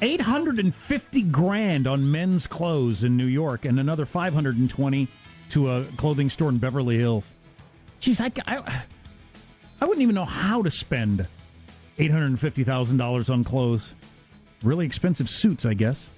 850 0.03 1.23
grand 1.23 1.87
on 1.87 2.11
men's 2.11 2.47
clothes 2.47 3.03
in 3.03 3.17
New 3.17 3.25
York 3.25 3.65
and 3.65 3.81
another 3.81 4.05
520 4.05 5.09
to 5.51 5.71
a 5.71 5.85
clothing 5.97 6.29
store 6.29 6.51
in 6.51 6.59
Beverly 6.59 6.99
Hills. 6.99 7.33
Jeez, 8.01 8.21
I, 8.21 8.31
I, 8.47 8.83
I 9.81 9.85
wouldn't 9.87 10.03
even 10.03 10.15
know 10.15 10.27
how 10.27 10.61
to 10.63 10.71
spend 10.71 11.27
$850,000 11.99 13.31
on 13.31 13.45
clothes. 13.45 13.95
Really 14.63 14.87
expensive 14.87 15.29
suits, 15.31 15.65
I 15.67 15.75
guess. 15.75 16.09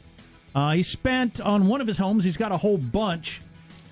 Uh, 0.55 0.73
he 0.73 0.83
spent 0.83 1.41
on 1.41 1.69
one 1.69 1.81
of 1.81 1.87
his 1.87 1.97
homes, 1.99 2.25
he's 2.25 2.37
got 2.37 2.53
a 2.53 2.57
whole 2.57 2.79
bunch, 2.79 3.41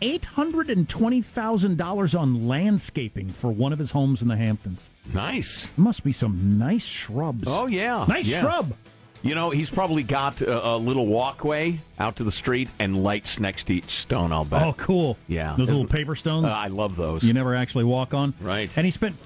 $820,000 0.00 2.18
on 2.18 2.48
landscaping 2.48 3.28
for 3.28 3.50
one 3.50 3.72
of 3.72 3.78
his 3.78 3.90
homes 3.90 4.22
in 4.22 4.28
the 4.28 4.36
Hamptons. 4.36 4.88
Nice. 5.14 5.70
Must 5.76 6.02
be 6.04 6.12
some 6.12 6.58
nice 6.58 6.84
shrubs. 6.84 7.44
Oh, 7.46 7.66
yeah. 7.66 8.04
Nice 8.08 8.28
Yeah. 8.28 8.40
shrub. 8.40 8.74
You 9.22 9.34
know, 9.34 9.50
he's 9.50 9.70
probably 9.70 10.02
got 10.04 10.40
a, 10.42 10.66
a 10.68 10.76
little 10.76 11.06
walkway 11.06 11.80
out 11.98 12.16
to 12.16 12.24
the 12.24 12.30
street 12.30 12.68
and 12.78 13.02
lights 13.02 13.40
next 13.40 13.64
to 13.64 13.74
each 13.74 13.86
stone, 13.90 14.30
I'll 14.32 14.44
bet. 14.44 14.62
Oh, 14.62 14.72
cool. 14.74 15.16
Yeah. 15.26 15.50
Those 15.50 15.58
little 15.68 15.74
Isn't- 15.84 15.88
paper 15.88 16.14
stones 16.14 16.46
Uh, 16.46 16.50
I 16.50 16.68
love 16.68 16.96
those. 16.96 17.24
you 17.24 17.32
never 17.32 17.54
actually 17.56 17.84
walk 17.84 18.12
on. 18.14 18.34
Right. 18.40 18.74
And 18.76 18.84
he 18.84 18.90
spent 18.90 19.16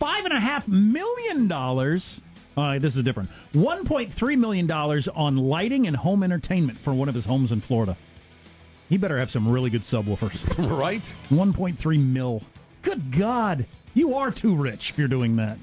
five 0.00 0.24
and 0.24 0.32
a 0.32 0.40
half 0.40 0.66
million 0.66 1.46
dollars. 1.46 2.20
Uh, 2.56 2.78
this 2.80 2.96
is 2.96 3.02
different. 3.04 3.30
One 3.52 3.84
point 3.84 4.12
three 4.12 4.34
million 4.34 4.66
dollars 4.66 5.06
on 5.06 5.36
lighting 5.36 5.86
and 5.86 5.94
home 5.94 6.24
entertainment 6.24 6.80
for 6.80 6.92
one 6.92 7.08
of 7.08 7.14
his 7.14 7.26
homes 7.26 7.52
in 7.52 7.60
Florida. 7.60 7.96
He 8.88 8.96
better 8.96 9.18
have 9.18 9.30
some 9.30 9.46
really 9.46 9.70
good 9.70 9.82
subwoofers. 9.82 10.44
right? 10.80 11.06
One 11.28 11.52
point 11.52 11.78
three 11.78 11.98
mil. 11.98 12.42
Good 12.82 13.16
God, 13.16 13.66
you 13.94 14.16
are 14.16 14.32
too 14.32 14.56
rich 14.56 14.90
if 14.90 14.98
you're 14.98 15.06
doing 15.06 15.36
that. 15.36 15.58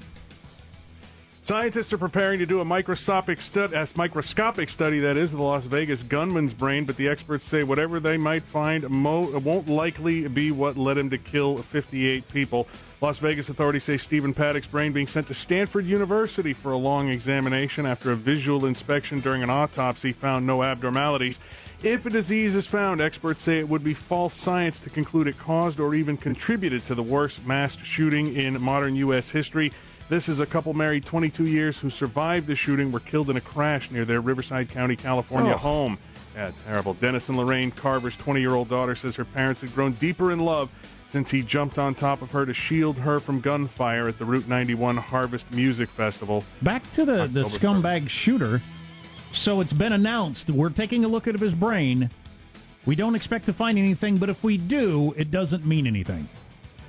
Scientists 1.42 1.94
are 1.94 1.98
preparing 1.98 2.38
to 2.38 2.46
do 2.46 2.60
a 2.60 2.64
microscopic 2.64 3.40
study, 3.40 3.74
a 3.74 3.86
microscopic 3.96 4.68
study 4.68 5.00
that 5.00 5.16
is 5.16 5.32
the 5.32 5.40
Las 5.40 5.64
Vegas 5.64 6.02
gunman's 6.02 6.52
brain, 6.52 6.84
but 6.84 6.96
the 6.96 7.08
experts 7.08 7.44
say 7.44 7.62
whatever 7.62 7.98
they 7.98 8.18
might 8.18 8.42
find 8.42 8.88
mo- 8.90 9.38
won't 9.38 9.66
likely 9.66 10.28
be 10.28 10.52
what 10.52 10.76
led 10.76 10.98
him 10.98 11.08
to 11.08 11.16
kill 11.16 11.56
58 11.56 12.28
people. 12.28 12.68
Las 13.00 13.18
Vegas 13.18 13.48
authorities 13.48 13.84
say 13.84 13.96
Stephen 13.96 14.34
Paddock's 14.34 14.66
brain 14.66 14.90
being 14.90 15.06
sent 15.06 15.28
to 15.28 15.34
Stanford 15.34 15.86
University 15.86 16.52
for 16.52 16.72
a 16.72 16.76
long 16.76 17.08
examination 17.08 17.86
after 17.86 18.10
a 18.10 18.16
visual 18.16 18.66
inspection 18.66 19.20
during 19.20 19.40
an 19.44 19.50
autopsy 19.50 20.12
found 20.12 20.44
no 20.44 20.64
abnormalities. 20.64 21.38
If 21.84 22.06
a 22.06 22.10
disease 22.10 22.56
is 22.56 22.66
found, 22.66 23.00
experts 23.00 23.40
say 23.40 23.60
it 23.60 23.68
would 23.68 23.84
be 23.84 23.94
false 23.94 24.34
science 24.34 24.80
to 24.80 24.90
conclude 24.90 25.28
it 25.28 25.38
caused 25.38 25.78
or 25.78 25.94
even 25.94 26.16
contributed 26.16 26.84
to 26.86 26.96
the 26.96 27.02
worst 27.04 27.46
mass 27.46 27.78
shooting 27.78 28.34
in 28.34 28.60
modern 28.60 28.96
U.S. 28.96 29.30
history. 29.30 29.70
This 30.08 30.28
is 30.28 30.40
a 30.40 30.46
couple 30.46 30.74
married 30.74 31.04
22 31.04 31.44
years 31.44 31.78
who 31.78 31.90
survived 31.90 32.48
the 32.48 32.56
shooting, 32.56 32.90
were 32.90 32.98
killed 32.98 33.30
in 33.30 33.36
a 33.36 33.40
crash 33.40 33.92
near 33.92 34.04
their 34.06 34.20
Riverside 34.20 34.70
County, 34.70 34.96
California 34.96 35.52
Oh. 35.52 35.58
home. 35.58 35.98
Yeah, 36.38 36.52
terrible. 36.64 36.94
Dennis 36.94 37.28
and 37.28 37.36
Lorraine 37.36 37.72
Carver's 37.72 38.16
20 38.16 38.38
year 38.38 38.54
old 38.54 38.68
daughter 38.68 38.94
says 38.94 39.16
her 39.16 39.24
parents 39.24 39.60
had 39.60 39.74
grown 39.74 39.92
deeper 39.94 40.30
in 40.30 40.38
love 40.38 40.70
since 41.08 41.32
he 41.32 41.42
jumped 41.42 41.80
on 41.80 41.96
top 41.96 42.22
of 42.22 42.30
her 42.30 42.46
to 42.46 42.54
shield 42.54 42.96
her 42.98 43.18
from 43.18 43.40
gunfire 43.40 44.06
at 44.06 44.20
the 44.20 44.24
Route 44.24 44.46
91 44.46 44.98
Harvest 44.98 45.52
Music 45.52 45.88
Festival. 45.88 46.44
Back 46.62 46.88
to 46.92 47.04
the, 47.04 47.26
the 47.26 47.42
scumbag 47.42 48.08
shooter. 48.08 48.62
So 49.32 49.60
it's 49.60 49.72
been 49.72 49.92
announced. 49.92 50.48
We're 50.48 50.70
taking 50.70 51.04
a 51.04 51.08
look 51.08 51.26
at 51.26 51.36
his 51.40 51.54
brain. 51.54 52.08
We 52.86 52.94
don't 52.94 53.16
expect 53.16 53.46
to 53.46 53.52
find 53.52 53.76
anything, 53.76 54.16
but 54.18 54.28
if 54.28 54.44
we 54.44 54.58
do, 54.58 55.12
it 55.16 55.32
doesn't 55.32 55.66
mean 55.66 55.88
anything. 55.88 56.28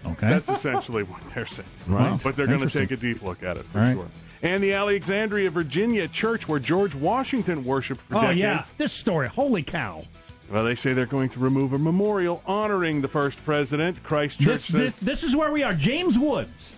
Okay. 0.05 0.29
That's 0.29 0.47
essentially 0.47 1.01
what 1.03 1.21
they're 1.33 1.47
saying. 1.47 1.67
Right. 1.87 2.19
But 2.23 2.35
they're 2.35 2.45
going 2.45 2.59
to 2.59 2.69
take 2.69 2.91
a 2.91 2.97
deep 2.97 3.23
look 3.23 3.41
at 3.41 3.57
it 3.57 3.65
for 3.65 3.79
right. 3.79 3.95
sure. 3.95 4.07
And 4.41 4.63
the 4.63 4.73
Alexandria, 4.73 5.49
Virginia 5.49 6.07
church 6.07 6.47
where 6.47 6.59
George 6.59 6.95
Washington 6.95 7.65
worshiped 7.65 7.99
for 8.01 8.15
oh 8.17 8.21
decades. 8.21 8.39
yeah, 8.39 8.63
this 8.77 8.93
story. 8.93 9.27
Holy 9.27 9.63
cow! 9.63 10.05
Well, 10.49 10.63
they 10.63 10.75
say 10.75 10.93
they're 10.93 11.05
going 11.05 11.29
to 11.29 11.39
remove 11.39 11.73
a 11.73 11.77
memorial 11.79 12.41
honoring 12.45 13.01
the 13.01 13.07
first 13.07 13.43
president. 13.45 14.01
Christ 14.03 14.39
Church 14.39 14.47
This, 14.47 14.65
says 14.65 14.81
this 14.81 14.97
this 14.97 15.23
is 15.23 15.35
where 15.35 15.51
we 15.51 15.61
are. 15.63 15.73
James 15.73 16.17
Woods 16.17 16.75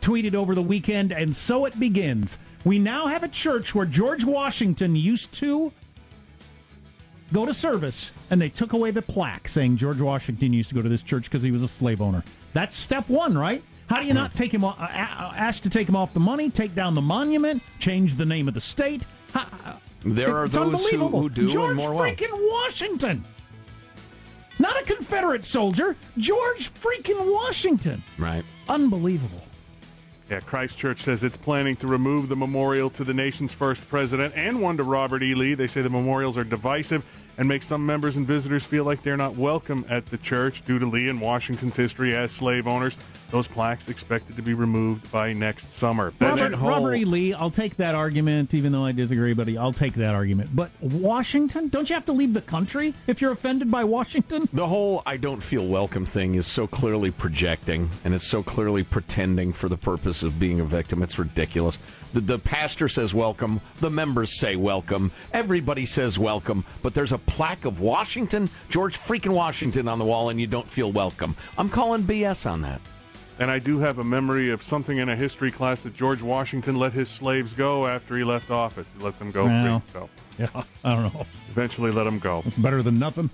tweeted 0.00 0.34
over 0.34 0.54
the 0.54 0.62
weekend, 0.62 1.12
and 1.12 1.34
so 1.34 1.64
it 1.66 1.78
begins. 1.78 2.38
We 2.64 2.78
now 2.78 3.06
have 3.06 3.22
a 3.22 3.28
church 3.28 3.74
where 3.74 3.86
George 3.86 4.24
Washington 4.24 4.96
used 4.96 5.32
to 5.34 5.70
go 7.32 7.44
to 7.44 7.52
service, 7.52 8.12
and 8.30 8.40
they 8.40 8.48
took 8.48 8.72
away 8.72 8.90
the 8.90 9.02
plaque 9.02 9.48
saying 9.48 9.76
George 9.76 10.00
Washington 10.00 10.52
used 10.52 10.70
to 10.70 10.74
go 10.74 10.82
to 10.82 10.88
this 10.88 11.02
church 11.02 11.24
because 11.24 11.42
he 11.42 11.50
was 11.50 11.62
a 11.62 11.68
slave 11.68 12.00
owner. 12.00 12.24
That's 12.54 12.74
step 12.74 13.08
one, 13.08 13.36
right? 13.36 13.62
How 13.88 14.00
do 14.00 14.06
you 14.06 14.14
not 14.14 14.34
take 14.34 14.52
him 14.52 14.64
off, 14.64 14.78
uh, 14.80 14.84
uh, 14.84 15.32
ask 15.36 15.62
to 15.64 15.70
take 15.70 15.88
him 15.88 15.96
off 15.96 16.14
the 16.14 16.20
money, 16.20 16.50
take 16.50 16.74
down 16.74 16.94
the 16.94 17.02
monument, 17.02 17.62
change 17.78 18.14
the 18.14 18.24
name 18.24 18.48
of 18.48 18.54
the 18.54 18.60
state? 18.60 19.02
There 20.04 20.36
are 20.36 20.44
it's 20.44 20.54
those 20.54 20.64
who, 20.64 20.96
unbelievable. 20.96 21.20
who 21.20 21.30
do 21.30 21.48
George 21.48 21.68
and 21.70 21.76
more 21.76 21.94
well. 21.94 22.04
freaking 22.04 22.50
Washington. 22.50 23.24
Not 24.58 24.80
a 24.80 24.84
Confederate 24.84 25.44
soldier, 25.44 25.96
George 26.16 26.72
freaking 26.72 27.32
Washington. 27.32 28.02
Right. 28.18 28.44
Unbelievable. 28.68 29.42
Yeah, 30.30 30.40
Christ 30.40 30.78
Church 30.78 31.00
says 31.00 31.22
it's 31.22 31.36
planning 31.36 31.76
to 31.76 31.86
remove 31.86 32.28
the 32.28 32.36
memorial 32.36 32.88
to 32.90 33.04
the 33.04 33.12
nation's 33.12 33.52
first 33.52 33.86
president 33.88 34.32
and 34.36 34.62
one 34.62 34.76
to 34.78 34.82
Robert 34.82 35.22
E. 35.22 35.34
Lee. 35.34 35.54
They 35.54 35.66
say 35.66 35.82
the 35.82 35.90
memorials 35.90 36.38
are 36.38 36.44
divisive 36.44 37.04
and 37.38 37.48
make 37.48 37.62
some 37.62 37.84
members 37.84 38.16
and 38.16 38.26
visitors 38.26 38.64
feel 38.64 38.84
like 38.84 39.02
they're 39.02 39.16
not 39.16 39.36
welcome 39.36 39.84
at 39.88 40.06
the 40.06 40.18
church 40.18 40.64
due 40.64 40.78
to 40.78 40.86
Lee 40.86 41.08
and 41.08 41.20
Washington's 41.20 41.76
history 41.76 42.14
as 42.14 42.32
slave 42.32 42.66
owners. 42.66 42.96
Those 43.30 43.48
plaques 43.48 43.88
expected 43.88 44.36
to 44.36 44.42
be 44.42 44.54
removed 44.54 45.10
by 45.10 45.32
next 45.32 45.72
summer. 45.72 46.12
Robert, 46.20 46.54
whole- 46.54 46.68
Robert 46.68 46.94
E. 46.94 47.04
Lee, 47.04 47.34
I'll 47.34 47.50
take 47.50 47.76
that 47.78 47.94
argument, 47.96 48.54
even 48.54 48.70
though 48.70 48.84
I 48.84 48.92
disagree, 48.92 49.32
but 49.34 49.48
I'll 49.56 49.72
take 49.72 49.94
that 49.94 50.14
argument. 50.14 50.54
But 50.54 50.70
Washington, 50.80 51.68
don't 51.68 51.88
you 51.90 51.94
have 51.94 52.06
to 52.06 52.12
leave 52.12 52.32
the 52.34 52.40
country 52.40 52.94
if 53.06 53.20
you're 53.20 53.32
offended 53.32 53.70
by 53.70 53.84
Washington? 53.84 54.48
The 54.54 54.68
whole 54.68 55.02
I 55.04 55.16
don't 55.16 55.42
feel 55.42 55.66
welcome 55.66 56.06
thing 56.06 56.36
is 56.36 56.46
so 56.46 56.66
clearly 56.68 57.10
projecting 57.10 57.90
and 58.04 58.14
it's 58.14 58.24
so 58.26 58.42
clearly 58.42 58.84
pretending 58.84 59.52
for 59.52 59.68
the 59.68 59.76
purpose 59.76 60.22
of 60.22 60.38
being 60.38 60.60
a 60.60 60.64
victim. 60.64 61.02
It's 61.02 61.18
ridiculous. 61.18 61.76
The, 62.14 62.20
the 62.20 62.38
pastor 62.38 62.88
says 62.88 63.12
welcome, 63.12 63.60
the 63.78 63.90
members 63.90 64.32
say 64.38 64.54
welcome, 64.54 65.10
everybody 65.32 65.84
says 65.84 66.16
welcome, 66.18 66.64
but 66.80 66.94
there's 66.94 67.10
a 67.10 67.18
plaque 67.18 67.64
of 67.64 67.80
Washington, 67.80 68.48
George 68.68 68.96
freaking 68.96 69.34
Washington 69.34 69.88
on 69.88 69.98
the 69.98 70.04
wall, 70.04 70.28
and 70.28 70.40
you 70.40 70.46
don't 70.46 70.66
feel 70.68 70.92
welcome. 70.92 71.34
I'm 71.58 71.68
calling 71.68 72.04
BS 72.04 72.48
on 72.48 72.62
that. 72.62 72.80
And 73.40 73.50
I 73.50 73.58
do 73.58 73.80
have 73.80 73.98
a 73.98 74.04
memory 74.04 74.50
of 74.52 74.62
something 74.62 74.98
in 74.98 75.08
a 75.08 75.16
history 75.16 75.50
class 75.50 75.82
that 75.82 75.92
George 75.94 76.22
Washington 76.22 76.76
let 76.78 76.92
his 76.92 77.08
slaves 77.08 77.52
go 77.52 77.84
after 77.84 78.16
he 78.16 78.22
left 78.22 78.52
office. 78.52 78.94
He 78.96 79.04
let 79.04 79.18
them 79.18 79.32
go 79.32 79.46
Well. 79.46 79.80
free. 79.80 79.90
So 79.92 80.08
Yeah, 80.38 80.62
I 80.84 80.94
don't 80.94 81.12
know. 81.12 81.26
eventually 81.50 81.90
let 81.90 82.04
them 82.04 82.20
go. 82.20 82.44
It's 82.46 82.56
better 82.56 82.80
than 82.80 82.96
nothing. 83.00 83.28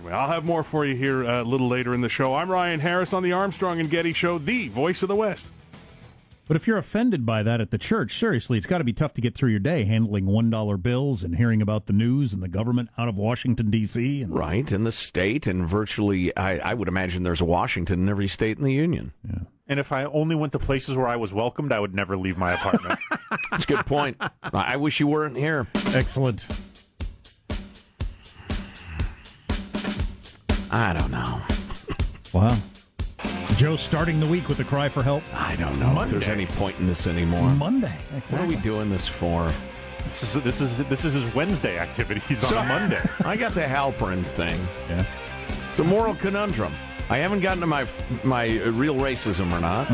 Anyway, 0.00 0.12
I'll 0.12 0.28
have 0.28 0.44
more 0.44 0.64
for 0.64 0.84
you 0.84 0.96
here 0.96 1.24
uh, 1.24 1.42
a 1.42 1.44
little 1.44 1.68
later 1.68 1.94
in 1.94 2.00
the 2.00 2.08
show. 2.08 2.34
I'm 2.34 2.50
Ryan 2.50 2.80
Harris 2.80 3.12
on 3.12 3.22
the 3.22 3.30
Armstrong 3.30 3.78
and 3.78 3.88
Getty 3.88 4.12
Show, 4.12 4.38
the 4.38 4.66
voice 4.70 5.04
of 5.04 5.08
the 5.08 5.14
West. 5.14 5.46
But 6.46 6.56
if 6.56 6.66
you're 6.66 6.76
offended 6.76 7.24
by 7.24 7.42
that 7.42 7.60
at 7.60 7.70
the 7.70 7.78
church, 7.78 8.18
seriously, 8.18 8.58
it's 8.58 8.66
got 8.66 8.78
to 8.78 8.84
be 8.84 8.92
tough 8.92 9.14
to 9.14 9.20
get 9.22 9.34
through 9.34 9.50
your 9.50 9.60
day 9.60 9.84
handling 9.84 10.26
$1 10.26 10.82
bills 10.82 11.22
and 11.22 11.36
hearing 11.36 11.62
about 11.62 11.86
the 11.86 11.94
news 11.94 12.34
and 12.34 12.42
the 12.42 12.48
government 12.48 12.90
out 12.98 13.08
of 13.08 13.16
Washington, 13.16 13.70
D.C. 13.70 14.22
And 14.22 14.34
Right, 14.34 14.70
and 14.70 14.86
the 14.86 14.92
state, 14.92 15.46
and 15.46 15.66
virtually, 15.66 16.36
I, 16.36 16.58
I 16.58 16.74
would 16.74 16.88
imagine 16.88 17.22
there's 17.22 17.40
a 17.40 17.46
Washington 17.46 18.02
in 18.02 18.08
every 18.08 18.28
state 18.28 18.58
in 18.58 18.64
the 18.64 18.72
union. 18.72 19.12
And 19.66 19.80
if 19.80 19.90
I 19.92 20.04
only 20.04 20.34
went 20.34 20.52
to 20.52 20.58
places 20.58 20.96
where 20.96 21.08
I 21.08 21.16
was 21.16 21.32
welcomed, 21.32 21.72
I 21.72 21.80
would 21.80 21.94
never 21.94 22.16
leave 22.18 22.36
my 22.36 22.52
apartment. 22.52 22.98
That's 23.50 23.64
a 23.64 23.66
good 23.66 23.86
point. 23.86 24.18
I 24.20 24.30
I 24.52 24.76
wish 24.76 25.00
you 25.00 25.06
weren't 25.06 25.38
here. 25.38 25.66
Excellent. 25.94 26.46
I 30.70 30.92
don't 30.92 31.10
know. 31.10 31.40
Wow. 32.34 32.58
Joe 33.56 33.76
starting 33.76 34.18
the 34.20 34.26
week 34.26 34.48
with 34.48 34.58
a 34.60 34.64
cry 34.64 34.88
for 34.88 35.02
help. 35.02 35.22
I 35.32 35.54
don't 35.56 35.78
know 35.78 36.00
if 36.02 36.10
there's 36.10 36.28
any 36.28 36.46
point 36.46 36.78
in 36.80 36.86
this 36.86 37.06
anymore. 37.06 37.50
Monday. 37.50 37.96
What 38.30 38.40
are 38.42 38.46
we 38.46 38.56
doing 38.56 38.90
this 38.90 39.06
for? 39.06 39.52
this 40.04 40.22
is 40.22 40.42
this 40.42 40.60
is 40.60 40.78
this 40.84 41.04
is 41.04 41.14
his 41.14 41.34
Wednesday 41.34 41.78
activities 41.78 42.40
So- 42.40 42.58
on 42.58 42.66
a 42.66 42.68
Monday. 42.68 43.00
I 43.24 43.36
got 43.36 43.52
the 43.54 43.62
Halperin 43.62 44.26
thing. 44.26 44.58
Yeah. 44.88 45.04
It's 45.70 45.78
a 45.78 45.84
moral 45.84 46.14
conundrum. 46.14 46.72
I 47.10 47.18
haven't 47.18 47.40
gotten 47.40 47.60
to 47.60 47.66
my 47.66 47.86
my 48.22 48.48
uh, 48.60 48.70
real 48.70 48.96
racism 48.96 49.52
or 49.52 49.60
not. 49.60 49.88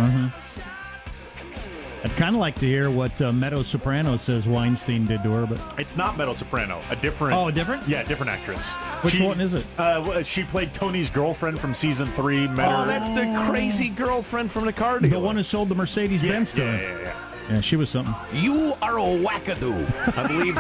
I'd 2.03 2.11
kind 2.17 2.35
of 2.35 2.41
like 2.41 2.55
to 2.61 2.67
hear 2.67 2.91
what 2.91 3.21
uh, 3.21 3.31
Meadow 3.31 3.63
Soprano 3.63 4.17
says 4.17 4.47
Weinstein 4.49 5.07
did 5.07 5.23
to 5.23 5.31
her, 5.33 5.47
but 5.47 5.61
It's 5.79 5.97
not 5.97 6.17
Meadow 6.17 6.33
Soprano. 6.33 6.81
A 6.91 6.97
different. 6.97 7.37
Oh, 7.37 7.49
a 7.49 7.53
different? 7.53 7.87
Yeah, 7.87 8.01
a 8.01 8.07
different 8.07 8.31
actress. 8.33 8.71
Which 9.03 9.21
one 9.21 9.41
is 9.41 9.53
it? 9.55 9.67
Uh, 9.77 10.23
she 10.23 10.45
played 10.45 10.73
Tony's 10.73 11.11
girlfriend 11.11 11.61
from 11.61 11.75
season 11.75 12.09
three. 12.13 12.49
Met 12.49 12.69
Oh, 12.73 12.79
her. 12.83 12.87
that's 12.87 13.11
the 13.11 13.45
crazy 13.51 13.89
girlfriend 13.91 14.51
from 14.51 14.65
the 14.65 14.73
car 14.73 14.99
dealer. 14.99 15.11
the 15.11 15.21
one 15.21 15.37
who 15.37 15.43
sold 15.43 15.69
the 15.69 15.75
Mercedes 15.75 16.23
yeah, 16.23 16.33
Benz 16.33 16.53
to 16.55 16.63
yeah, 16.63 16.77
her. 16.77 16.83
yeah, 16.83 16.99
yeah. 17.03 17.15
Yeah, 17.51 17.61
she 17.61 17.75
was 17.75 17.91
something. 17.91 18.15
You 18.33 18.75
are 18.81 18.99
a 18.99 19.03
wackadoo. 19.03 20.17
I 20.17 20.27
believe 20.29 20.57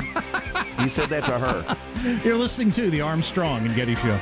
you 0.83 0.88
said 0.88 1.09
that 1.11 1.24
to 1.24 1.38
her. 1.38 1.76
You're 2.24 2.37
listening 2.37 2.72
to 2.72 2.90
the 2.90 3.00
Armstrong 3.00 3.64
and 3.64 3.74
Getty 3.76 3.94
Show. 3.94 4.18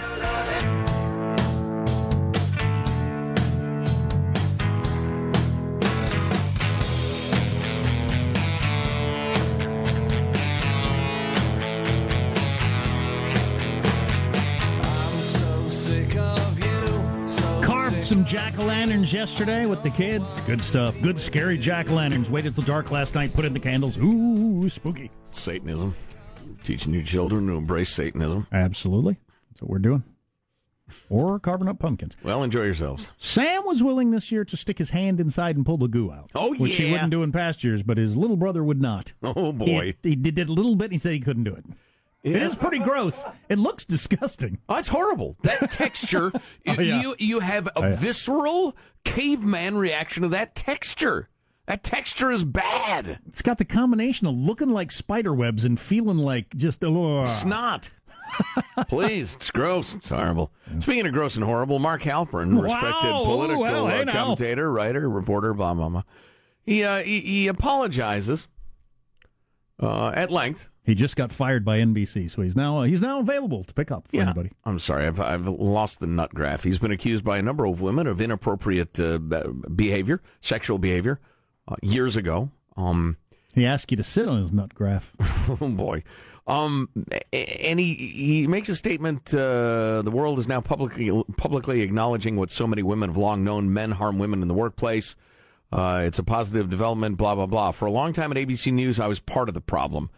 Jack 18.28 18.58
o' 18.58 18.64
lanterns 18.64 19.10
yesterday 19.10 19.64
with 19.64 19.82
the 19.82 19.88
kids. 19.90 20.28
Good 20.42 20.62
stuff. 20.62 20.94
Good 21.00 21.18
scary 21.18 21.56
jack 21.56 21.90
o' 21.90 21.94
lanterns. 21.94 22.28
Waited 22.28 22.54
till 22.54 22.64
dark 22.64 22.90
last 22.90 23.14
night, 23.14 23.32
put 23.34 23.46
in 23.46 23.54
the 23.54 23.60
candles. 23.60 23.96
Ooh, 23.96 24.68
spooky. 24.68 25.10
Satanism. 25.24 25.96
Teaching 26.62 26.92
your 26.92 27.02
children 27.04 27.46
to 27.46 27.54
embrace 27.54 27.88
Satanism. 27.88 28.46
Absolutely. 28.52 29.16
That's 29.50 29.62
what 29.62 29.70
we're 29.70 29.78
doing. 29.78 30.04
Or 31.08 31.38
carving 31.38 31.68
up 31.68 31.78
pumpkins. 31.78 32.16
Well, 32.22 32.42
enjoy 32.42 32.64
yourselves. 32.64 33.10
Sam 33.16 33.64
was 33.64 33.82
willing 33.82 34.10
this 34.10 34.30
year 34.30 34.44
to 34.44 34.56
stick 34.56 34.76
his 34.78 34.90
hand 34.90 35.20
inside 35.20 35.56
and 35.56 35.64
pull 35.64 35.78
the 35.78 35.88
goo 35.88 36.10
out. 36.12 36.30
Oh, 36.34 36.54
Which 36.54 36.76
he 36.76 36.90
wouldn't 36.90 37.10
do 37.10 37.22
in 37.22 37.32
past 37.32 37.64
years, 37.64 37.82
but 37.82 37.96
his 37.96 38.16
little 38.16 38.36
brother 38.36 38.62
would 38.62 38.80
not. 38.80 39.12
Oh, 39.22 39.52
boy. 39.52 39.94
He, 40.02 40.10
he 40.10 40.16
did 40.16 40.48
a 40.48 40.52
little 40.52 40.76
bit 40.76 40.84
and 40.86 40.92
he 40.92 40.98
said 40.98 41.12
he 41.12 41.20
couldn't 41.20 41.44
do 41.44 41.54
it. 41.54 41.64
It 42.24 42.42
is 42.42 42.54
pretty 42.56 42.80
gross. 42.80 43.22
It 43.48 43.58
looks 43.58 43.84
disgusting. 43.84 44.58
Oh, 44.68 44.76
it's 44.76 44.88
horrible. 44.88 45.36
That 45.42 45.70
texture, 45.70 46.32
you, 46.64 46.74
Oh, 46.76 46.80
yeah. 46.80 47.00
you 47.00 47.16
you 47.18 47.40
have 47.40 47.68
a 47.76 47.80
yeah. 47.80 47.96
visceral 47.96 48.76
caveman 49.04 49.76
reaction 49.78 50.22
to 50.24 50.28
that 50.30 50.54
texture. 50.54 51.28
That 51.66 51.82
texture 51.84 52.30
is 52.32 52.44
bad. 52.44 53.20
It's 53.28 53.42
got 53.42 53.58
the 53.58 53.64
combination 53.64 54.26
of 54.26 54.34
looking 54.34 54.70
like 54.70 54.90
spider 54.90 55.32
webs 55.34 55.64
and 55.64 55.78
feeling 55.78 56.18
like 56.18 56.54
just 56.56 56.82
oh, 56.82 57.24
Snot. 57.24 57.90
Please, 58.88 59.36
it's 59.36 59.50
gross. 59.50 59.94
It's 59.94 60.08
horrible. 60.08 60.50
Speaking 60.80 61.06
of 61.06 61.12
gross 61.12 61.36
and 61.36 61.44
horrible, 61.44 61.78
Mark 61.78 62.02
Halperin, 62.02 62.60
respected 62.60 63.10
Oh, 63.10 63.24
political 63.24 63.62
well, 63.62 63.86
hey 63.86 64.00
uh, 64.00 64.04
now. 64.04 64.12
commentator, 64.12 64.70
writer, 64.72 65.08
reporter, 65.08 65.54
blah 65.54 65.72
blah 65.74 65.88
blah. 65.88 66.02
He 66.64 66.84
uh, 66.84 67.02
he, 67.02 67.20
he 67.20 67.46
apologizes 67.48 68.48
uh, 69.82 70.08
at 70.14 70.30
length. 70.30 70.68
He 70.88 70.94
just 70.94 71.16
got 71.16 71.30
fired 71.30 71.66
by 71.66 71.80
NBC, 71.80 72.30
so 72.30 72.40
he's 72.40 72.56
now 72.56 72.82
he's 72.82 73.02
now 73.02 73.20
available 73.20 73.62
to 73.62 73.74
pick 73.74 73.90
up 73.90 74.08
for 74.08 74.16
anybody. 74.16 74.52
I'm 74.64 74.78
sorry, 74.78 75.06
I've 75.06 75.20
I've 75.20 75.46
lost 75.46 76.00
the 76.00 76.06
nut 76.06 76.34
graph. 76.34 76.64
He's 76.64 76.78
been 76.78 76.92
accused 76.92 77.26
by 77.26 77.36
a 77.36 77.42
number 77.42 77.66
of 77.66 77.82
women 77.82 78.06
of 78.06 78.22
inappropriate 78.22 78.98
uh, 78.98 79.18
behavior, 79.18 80.22
sexual 80.40 80.78
behavior, 80.78 81.20
uh, 81.68 81.76
years 81.82 82.16
ago. 82.16 82.50
Um, 82.78 83.18
He 83.54 83.66
asked 83.66 83.90
you 83.90 83.98
to 83.98 84.02
sit 84.02 84.26
on 84.26 84.38
his 84.38 84.50
nut 84.50 84.72
graph. 84.72 85.12
oh 85.60 85.68
boy. 85.68 86.04
Um, 86.46 86.88
and 87.34 87.78
he 87.78 87.92
he 87.92 88.46
makes 88.46 88.70
a 88.70 88.74
statement. 88.74 89.34
Uh, 89.34 90.00
the 90.00 90.10
world 90.10 90.38
is 90.38 90.48
now 90.48 90.62
publicly 90.62 91.12
publicly 91.36 91.82
acknowledging 91.82 92.36
what 92.36 92.50
so 92.50 92.66
many 92.66 92.82
women 92.82 93.10
have 93.10 93.18
long 93.18 93.44
known: 93.44 93.74
men 93.74 93.90
harm 93.90 94.18
women 94.18 94.40
in 94.40 94.48
the 94.48 94.54
workplace. 94.54 95.16
Uh, 95.70 96.04
it's 96.06 96.18
a 96.18 96.24
positive 96.24 96.70
development. 96.70 97.18
Blah 97.18 97.34
blah 97.34 97.44
blah. 97.44 97.72
For 97.72 97.84
a 97.84 97.92
long 97.92 98.14
time 98.14 98.30
at 98.32 98.38
ABC 98.38 98.72
News, 98.72 98.98
I 98.98 99.06
was 99.06 99.20
part 99.20 99.48
of 99.48 99.54
the 99.54 99.60
problem. 99.60 100.08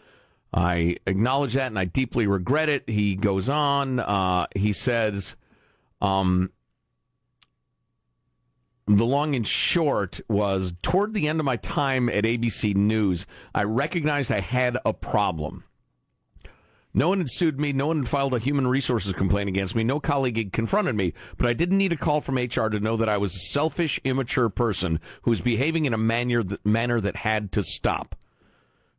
I 0.53 0.97
acknowledge 1.07 1.55
that, 1.55 1.69
and 1.69 1.79
I 1.79 1.85
deeply 1.85 2.27
regret 2.27 2.69
it. 2.69 2.89
He 2.89 3.15
goes 3.15 3.49
on. 3.49 4.01
Uh, 4.01 4.47
he 4.57 4.73
says, 4.73 5.37
um, 6.01 6.51
the 8.87 9.07
long 9.07 9.37
and 9.37 9.47
short 9.47 10.21
was 10.29 10.75
toward 10.83 11.15
the 11.15 11.29
end 11.29 11.39
of 11.39 11.47
my 11.47 11.57
time 11.57 12.09
at 12.09 12.25
ABC 12.25 12.75
News, 12.75 13.27
I 13.55 13.63
recognized 13.63 14.33
I 14.33 14.41
had 14.41 14.77
a 14.85 14.93
problem. 14.93 15.65
No 16.93 17.09
one 17.09 17.19
had 17.19 17.31
sued 17.31 17.61
me. 17.61 17.73
No 17.73 17.87
one 17.87 17.99
had 17.99 18.09
filed 18.09 18.35
a 18.35 18.41
human 18.41 18.67
resources 18.67 19.13
complaint 19.13 19.49
against 19.49 19.77
me. 19.77 19.85
No 19.85 20.01
colleague 20.01 20.37
had 20.37 20.53
confronted 20.53 20.97
me. 20.97 21.15
But 21.37 21.47
I 21.47 21.53
didn't 21.53 21.79
need 21.79 21.93
a 21.93 21.97
call 21.97 22.21
from 22.21 22.35
HR 22.35 22.69
to 22.69 22.81
know 22.81 22.97
that 22.97 23.09
I 23.09 23.17
was 23.17 23.37
a 23.37 23.39
selfish, 23.39 24.01
immature 24.03 24.49
person 24.49 24.99
who 25.23 25.31
was 25.31 25.41
behaving 25.41 25.85
in 25.85 25.95
a 25.95 25.99
manner 25.99 26.43
that, 26.43 26.67
manner 26.67 27.01
that 27.01 27.15
had 27.15 27.53
to 27.53 27.63
stop. 27.63 28.17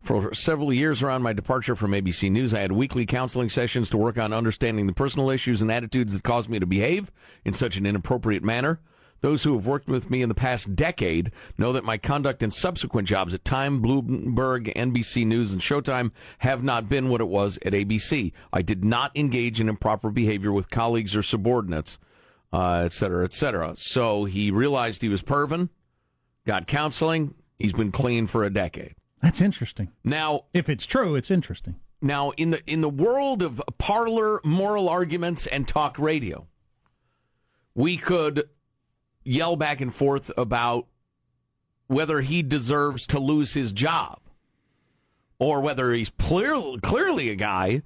For 0.02 0.34
several 0.34 0.74
years 0.74 1.04
around 1.04 1.22
my 1.22 1.32
departure 1.32 1.76
from 1.76 1.92
ABC 1.92 2.32
News, 2.32 2.56
I 2.56 2.62
had 2.62 2.72
weekly 2.72 3.06
counseling 3.06 3.50
sessions 3.50 3.88
to 3.92 3.98
work 3.98 4.18
on 4.18 4.34
understanding 4.34 4.88
the 4.88 4.94
personal 4.94 5.30
issues 5.30 5.62
and 5.62 5.72
attitudes 5.72 6.14
that 6.14 6.24
caused 6.24 6.50
me 6.50 6.60
to 6.60 6.66
behave 6.66 7.12
in 7.46 7.54
such 7.54 7.78
an 7.78 7.86
inappropriate 7.86 8.44
manner. 8.44 8.80
Those 9.22 9.44
who 9.44 9.54
have 9.54 9.68
worked 9.68 9.88
with 9.88 10.10
me 10.10 10.24
in 10.24 10.30
the 10.30 10.36
past 10.36 10.76
decade 10.76 11.32
know 11.56 11.72
that 11.74 11.84
my 11.84 12.00
conduct 12.00 12.42
in 12.42 12.50
subsequent 12.50 13.08
jobs 13.08 13.36
at 13.36 13.46
Time, 13.46 13.80
Bloomberg, 13.80 14.74
NBC 14.74 15.28
News, 15.28 15.52
and 15.52 15.62
Showtime 15.62 16.10
have 16.40 16.64
not 16.64 16.90
been 16.90 17.10
what 17.10 17.22
it 17.22 17.28
was 17.28 17.60
at 17.64 17.74
ABC. 17.74 18.34
I 18.52 18.64
did 18.64 18.84
not 18.84 19.16
engage 19.16 19.62
in 19.62 19.70
improper 19.70 20.10
behavior 20.10 20.52
with 20.52 20.72
colleagues 20.72 21.16
or 21.16 21.22
subordinates, 21.22 22.00
uh, 22.52 22.82
et 22.84 22.94
cetera, 22.94 23.24
et 23.24 23.34
cetera. 23.34 23.74
So 23.78 24.26
he 24.26 24.50
realized 24.50 25.04
he 25.04 25.10
was 25.10 25.22
pervin, 25.22 25.70
got 26.48 26.66
counseling. 26.66 27.36
He's 27.60 27.74
been 27.74 27.92
clean 27.92 28.26
for 28.26 28.44
a 28.44 28.52
decade. 28.52 28.96
That's 29.22 29.42
interesting. 29.42 29.90
Now, 30.04 30.46
If 30.54 30.68
it's 30.70 30.86
true, 30.86 31.16
it's 31.16 31.30
interesting. 31.32 31.76
now 32.02 32.32
in 32.32 32.50
the 32.52 32.62
in 32.66 32.82
the 32.82 32.90
world 32.90 33.42
of 33.44 33.62
parlor 33.78 34.42
moral 34.44 34.90
arguments 34.90 35.46
and 35.48 35.68
talk 35.68 36.00
radio, 36.00 36.48
we 37.76 37.98
could 37.98 38.50
yell 39.24 39.56
back 39.56 39.80
and 39.82 39.94
forth 39.94 40.32
about 40.38 40.88
whether 41.88 42.22
he 42.22 42.42
deserves 42.42 43.06
to 43.08 43.20
lose 43.20 43.54
his 43.54 43.72
job 43.74 44.20
or 45.40 45.62
whether 45.62 45.92
he's 45.92 46.10
clear, 46.10 46.56
clearly 46.82 47.30
a 47.30 47.36
guy 47.36 47.82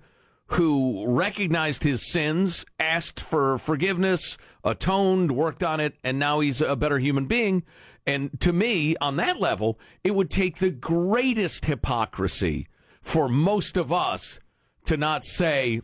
who 0.48 1.06
recognized 1.08 1.84
his 1.84 2.06
sins, 2.06 2.66
asked 2.80 3.20
for 3.20 3.58
forgiveness, 3.58 4.38
atoned, 4.64 5.32
worked 5.32 5.64
on 5.64 5.80
it, 5.80 5.96
and 6.04 6.20
now 6.20 6.40
he's 6.40 6.62
a 6.62 6.76
better 6.76 7.00
human 7.00 7.26
being. 7.26 7.64
And 8.08 8.40
to 8.42 8.54
me, 8.54 8.96
on 9.02 9.16
that 9.16 9.40
level, 9.40 9.80
it 10.04 10.14
would 10.14 10.30
take 10.30 10.58
the 10.58 10.70
greatest 10.72 11.66
hypocrisy 11.66 12.68
for 13.02 13.28
most 13.28 13.78
of 13.78 13.92
us 13.92 14.40
to 14.86 14.98
not 14.98 15.24
say, 15.24 15.82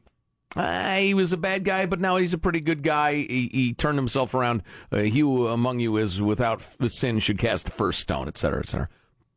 "Ah, 0.55 0.97
he 0.97 1.13
was 1.13 1.33
a 1.33 1.37
bad 1.37 1.63
guy, 1.63 1.85
but 1.87 1.99
now 1.99 2.17
he's 2.17 2.33
a 2.33 2.37
pretty 2.37 2.61
good 2.61 2.83
guy. 2.83 3.15
He, 3.15 3.49
he 3.51 3.73
turned 3.73 3.97
himself 3.97 4.35
around. 4.35 4.61
Uh, 4.91 4.99
he 4.99 5.21
among 5.21 5.79
you 5.79 5.97
is 5.97 6.21
without 6.21 6.61
sin 6.87 7.19
should 7.19 7.39
cast 7.39 7.65
the 7.65 7.71
first 7.71 7.99
stone, 7.99 8.27
et 8.27 8.37
cetera, 8.37 8.59
et 8.59 8.67
cetera. 8.67 8.89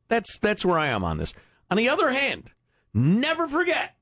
That's, 0.09 0.39
that's 0.39 0.65
where 0.65 0.79
I 0.79 0.89
am 0.89 1.03
on 1.05 1.17
this. 1.17 1.33
On 1.71 1.79
the 1.79 1.89
other 1.89 2.11
hand, 2.11 2.53
never 2.93 3.49
forget 3.49 3.97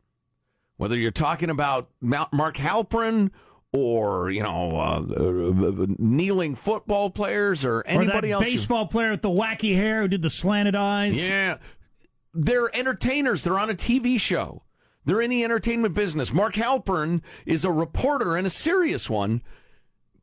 whether 0.77 0.97
you're 0.99 1.13
talking 1.13 1.49
about 1.51 1.89
Mark 2.01 2.57
Halperin 2.57 3.31
or 3.73 4.31
you 4.31 4.43
know 4.43 4.71
uh, 4.73 5.01
uh, 5.01 5.87
kneeling 5.99 6.55
football 6.55 7.11
players 7.11 7.65
or 7.65 7.79
Or 7.79 7.87
anybody 7.87 8.29
that 8.29 8.35
else. 8.35 8.45
baseball 8.45 8.87
player 8.87 9.11
with 9.11 9.23
the 9.23 9.31
wacky 9.31 9.75
hair 9.75 10.03
who 10.03 10.09
did 10.09 10.23
the 10.23 10.31
slanted 10.31 10.75
eyes. 10.75 11.17
yeah, 11.17 11.59
they're 12.35 12.75
entertainers. 12.77 13.45
They're 13.45 13.59
on 13.59 13.71
a 13.71 13.75
TV 13.75 14.19
show. 14.21 14.63
They're 15.05 15.21
in 15.21 15.31
the 15.31 15.43
entertainment 15.43 15.95
business. 15.95 16.33
Mark 16.33 16.55
Halperin 16.55 17.23
is 17.45 17.65
a 17.65 17.73
reporter 17.73 18.37
and 18.37 18.47
a 18.47 18.51
serious 18.51 19.11
one, 19.11 19.43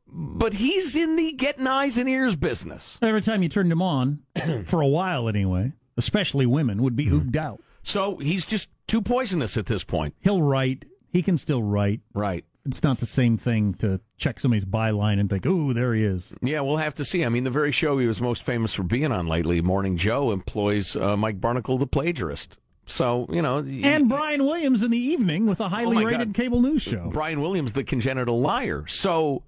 but 0.06 0.54
he's 0.54 0.96
in 0.96 1.16
the 1.16 1.32
getting 1.32 1.66
eyes 1.66 1.98
and 1.98 2.08
ears 2.08 2.34
business. 2.34 2.98
Every 3.02 3.20
time 3.20 3.42
you 3.42 3.48
turned 3.50 3.70
him 3.70 3.82
on, 3.82 4.20
for 4.64 4.80
a 4.80 4.86
while 4.88 5.28
anyway, 5.28 5.72
especially 5.98 6.46
women, 6.46 6.82
would 6.82 6.96
be 6.96 7.06
ooged 7.06 7.36
out. 7.36 7.60
So 7.82 8.16
he's 8.18 8.46
just 8.46 8.70
too 8.86 9.02
poisonous 9.02 9.56
at 9.58 9.66
this 9.66 9.84
point. 9.84 10.14
He'll 10.20 10.42
write. 10.42 10.84
He 11.12 11.22
can 11.22 11.36
still 11.36 11.62
write. 11.62 12.00
Right. 12.14 12.44
It's 12.66 12.82
not 12.82 12.98
the 12.98 13.06
same 13.06 13.38
thing 13.38 13.74
to 13.74 14.00
check 14.18 14.38
somebody's 14.38 14.66
byline 14.66 15.18
and 15.18 15.30
think, 15.30 15.46
"Ooh, 15.46 15.72
there 15.72 15.94
he 15.94 16.04
is." 16.04 16.34
Yeah, 16.42 16.60
we'll 16.60 16.76
have 16.76 16.94
to 16.96 17.04
see. 17.04 17.24
I 17.24 17.28
mean, 17.30 17.44
the 17.44 17.50
very 17.50 17.72
show 17.72 17.98
he 17.98 18.06
was 18.06 18.20
most 18.20 18.42
famous 18.42 18.74
for 18.74 18.82
being 18.82 19.10
on 19.12 19.26
lately, 19.26 19.60
Morning 19.62 19.96
Joe, 19.96 20.30
employs 20.30 20.94
uh, 20.94 21.16
Mike 21.16 21.40
Barnicle, 21.40 21.78
the 21.78 21.86
plagiarist. 21.86 22.58
So, 22.86 23.26
you 23.30 23.40
know. 23.40 23.58
And 23.58 24.08
Brian 24.08 24.44
Williams 24.44 24.82
in 24.82 24.90
the 24.90 24.98
evening 24.98 25.46
with 25.46 25.60
a 25.60 25.68
highly 25.68 25.96
my 25.96 26.02
rated 26.02 26.28
God. 26.28 26.34
cable 26.34 26.60
news 26.60 26.82
show. 26.82 27.08
Brian 27.12 27.40
Williams, 27.40 27.72
the 27.72 27.84
congenital 27.84 28.40
liar. 28.40 28.84
So, 28.88 29.44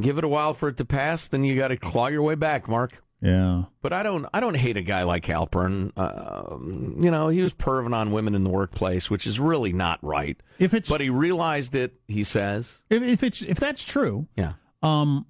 give 0.00 0.18
it 0.18 0.24
a 0.24 0.28
while 0.28 0.54
for 0.54 0.68
it 0.68 0.76
to 0.78 0.84
pass, 0.84 1.28
then 1.28 1.44
you 1.44 1.56
got 1.56 1.68
to 1.68 1.76
claw 1.76 2.06
your 2.06 2.22
way 2.22 2.36
back, 2.36 2.68
Mark. 2.68 3.02
Yeah. 3.20 3.64
But 3.82 3.92
I 3.92 4.02
don't, 4.02 4.26
I 4.32 4.40
don't 4.40 4.54
hate 4.54 4.76
a 4.76 4.82
guy 4.82 5.02
like 5.02 5.24
Halperin. 5.24 5.92
Uh, 5.96 6.56
you 7.02 7.10
know, 7.10 7.28
he 7.28 7.42
was 7.42 7.52
perving 7.52 7.94
on 7.94 8.12
women 8.12 8.34
in 8.34 8.44
the 8.44 8.50
workplace, 8.50 9.10
which 9.10 9.26
is 9.26 9.40
really 9.40 9.72
not 9.72 9.98
right. 10.02 10.36
If 10.58 10.72
it's 10.72 10.88
But 10.88 11.00
he 11.00 11.10
realized 11.10 11.74
it. 11.74 11.94
He 12.06 12.22
says, 12.22 12.82
if, 12.90 13.02
if 13.02 13.22
it's 13.22 13.42
if 13.42 13.58
that's 13.58 13.82
true, 13.82 14.28
"Yeah, 14.36 14.52
Um, 14.82 15.26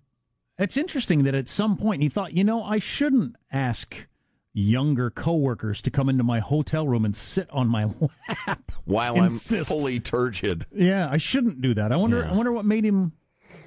it's 0.59 0.76
interesting 0.76 1.24
that 1.24 1.34
at 1.34 1.49
some 1.49 1.76
point 1.76 2.03
he 2.03 2.09
thought, 2.09 2.34
you 2.34 2.45
know, 2.45 2.62
I 2.62 2.78
shouldn't 2.78 3.36
ask 3.51 4.07
younger 4.53 5.09
coworkers 5.09 5.80
to 5.82 5.91
come 5.91 6.09
into 6.09 6.24
my 6.24 6.41
hotel 6.41 6.86
room 6.86 7.05
and 7.05 7.14
sit 7.14 7.49
on 7.51 7.68
my 7.68 7.84
lap. 8.47 8.72
While 8.84 9.22
Insist. 9.22 9.70
I'm 9.70 9.78
fully 9.78 10.01
turgid. 10.01 10.66
Yeah, 10.74 11.09
I 11.11 11.16
shouldn't 11.16 11.62
do 11.62 11.74
that. 11.74 11.93
I 11.93 11.97
wonder. 11.97 12.18
Yeah. 12.20 12.30
I 12.32 12.34
wonder 12.34 12.53
what 12.53 12.64
made 12.64 12.84
him 12.84 13.12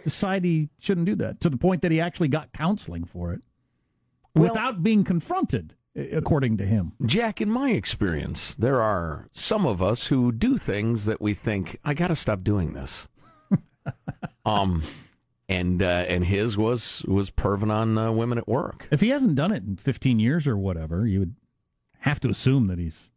decide 0.03 0.43
he 0.43 0.69
shouldn't 0.79 1.05
do 1.07 1.15
that 1.15 1.39
to 1.41 1.49
the 1.49 1.57
point 1.57 1.81
that 1.81 1.91
he 1.91 1.99
actually 1.99 2.27
got 2.27 2.51
counseling 2.53 3.03
for 3.03 3.33
it 3.33 3.41
without 4.35 4.83
being 4.83 5.03
confronted, 5.03 5.75
according 5.95 6.57
to 6.57 6.65
him. 6.65 6.93
Jack, 7.05 7.41
in 7.41 7.49
my 7.49 7.71
experience, 7.71 8.55
there 8.55 8.81
are 8.81 9.27
some 9.31 9.65
of 9.65 9.81
us 9.81 10.07
who 10.07 10.31
do 10.31 10.57
things 10.57 11.05
that 11.05 11.21
we 11.21 11.33
think 11.33 11.79
I 11.83 11.93
got 11.93 12.07
to 12.07 12.15
stop 12.15 12.43
doing 12.43 12.73
this. 12.73 13.07
um, 14.45 14.83
and 15.49 15.83
uh, 15.83 16.05
and 16.07 16.25
his 16.25 16.57
was 16.57 17.03
was 17.07 17.29
perving 17.29 17.71
on 17.71 17.97
uh, 17.97 18.11
women 18.11 18.37
at 18.37 18.47
work. 18.47 18.87
If 18.89 19.01
he 19.01 19.09
hasn't 19.09 19.35
done 19.35 19.51
it 19.51 19.63
in 19.63 19.75
15 19.75 20.19
years 20.19 20.47
or 20.47 20.57
whatever, 20.57 21.05
you 21.05 21.19
would 21.19 21.35
have 21.99 22.19
to 22.21 22.29
assume 22.29 22.67
that 22.67 22.79
he's 22.79 23.11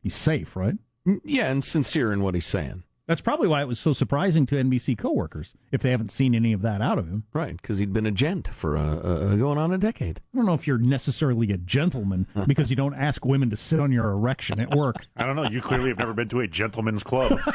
he's 0.00 0.14
safe, 0.14 0.54
right? 0.54 0.76
Yeah, 1.24 1.50
and 1.50 1.62
sincere 1.62 2.12
in 2.12 2.22
what 2.22 2.34
he's 2.34 2.46
saying. 2.46 2.84
That's 3.06 3.20
probably 3.20 3.48
why 3.48 3.60
it 3.60 3.68
was 3.68 3.78
so 3.78 3.92
surprising 3.92 4.46
to 4.46 4.54
NBC 4.54 4.96
coworkers 4.96 5.54
if 5.70 5.82
they 5.82 5.90
haven't 5.90 6.10
seen 6.10 6.34
any 6.34 6.54
of 6.54 6.62
that 6.62 6.80
out 6.80 6.98
of 6.98 7.06
him. 7.06 7.24
Right, 7.34 7.54
because 7.60 7.76
he'd 7.78 7.92
been 7.92 8.06
a 8.06 8.10
gent 8.10 8.48
for 8.48 8.78
uh, 8.78 8.96
uh, 8.96 9.34
going 9.36 9.58
on 9.58 9.72
a 9.74 9.78
decade. 9.78 10.20
I 10.32 10.36
don't 10.38 10.46
know 10.46 10.54
if 10.54 10.66
you're 10.66 10.78
necessarily 10.78 11.52
a 11.52 11.58
gentleman 11.58 12.26
because 12.46 12.70
you 12.70 12.76
don't 12.76 12.94
ask 12.94 13.24
women 13.26 13.50
to 13.50 13.56
sit 13.56 13.78
on 13.78 13.92
your 13.92 14.10
erection 14.10 14.58
at 14.58 14.74
work. 14.74 15.04
I 15.18 15.26
don't 15.26 15.36
know. 15.36 15.44
You 15.50 15.60
clearly 15.60 15.90
have 15.90 15.98
never 15.98 16.14
been 16.14 16.28
to 16.28 16.40
a 16.40 16.48
gentleman's 16.48 17.02
club. 17.04 17.38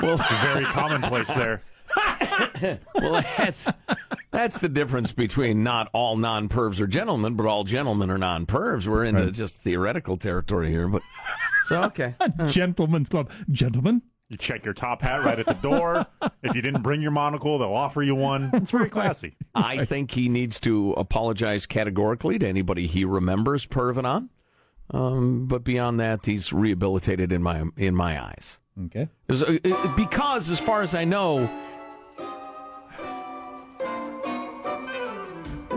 Well, 0.00 0.14
It's 0.14 0.30
very 0.42 0.64
commonplace 0.64 1.26
there. 1.34 1.64
well, 2.94 3.24
that's 3.36 3.66
that's 4.30 4.60
the 4.60 4.68
difference 4.68 5.10
between 5.10 5.64
not 5.64 5.88
all 5.92 6.16
non 6.16 6.48
pervs 6.48 6.80
are 6.80 6.86
gentlemen, 6.86 7.34
but 7.34 7.46
all 7.46 7.64
gentlemen 7.64 8.08
are 8.08 8.16
non 8.18 8.46
pervs. 8.46 8.86
We're 8.86 9.04
into 9.04 9.28
just 9.32 9.56
theoretical 9.56 10.16
territory 10.16 10.70
here, 10.70 10.86
but 10.86 11.02
so 11.64 11.82
okay. 11.82 12.14
Gentlemen's 12.46 13.08
club. 13.08 13.32
Gentlemen? 13.50 14.02
You 14.28 14.36
check 14.36 14.64
your 14.64 14.74
top 14.74 15.00
hat 15.02 15.24
right 15.24 15.38
at 15.38 15.46
the 15.46 15.54
door. 15.54 16.06
If 16.42 16.54
you 16.54 16.62
didn't 16.62 16.82
bring 16.82 17.02
your 17.02 17.10
monocle, 17.10 17.58
they'll 17.58 17.72
offer 17.74 18.02
you 18.02 18.14
one. 18.14 18.50
It's 18.54 18.70
very 18.70 18.88
classy. 18.88 19.34
I 19.54 19.84
think 19.84 20.12
he 20.12 20.28
needs 20.28 20.60
to 20.60 20.92
apologize 20.92 21.66
categorically 21.66 22.38
to 22.38 22.46
anybody 22.46 22.86
he 22.86 23.04
remembers 23.04 23.66
perving 23.66 24.04
on. 24.04 24.30
Um, 24.90 25.46
but 25.46 25.64
beyond 25.64 25.98
that, 26.00 26.24
he's 26.24 26.52
rehabilitated 26.52 27.32
in 27.32 27.42
my 27.42 27.64
in 27.76 27.94
my 27.96 28.22
eyes. 28.22 28.60
Okay. 28.86 29.08
As- 29.28 29.42
uh, 29.42 29.58
uh, 29.64 29.96
Because, 29.96 30.48
as 30.48 30.60
far 30.60 30.82
as 30.82 30.94
I 30.94 31.04
know, 31.04 31.50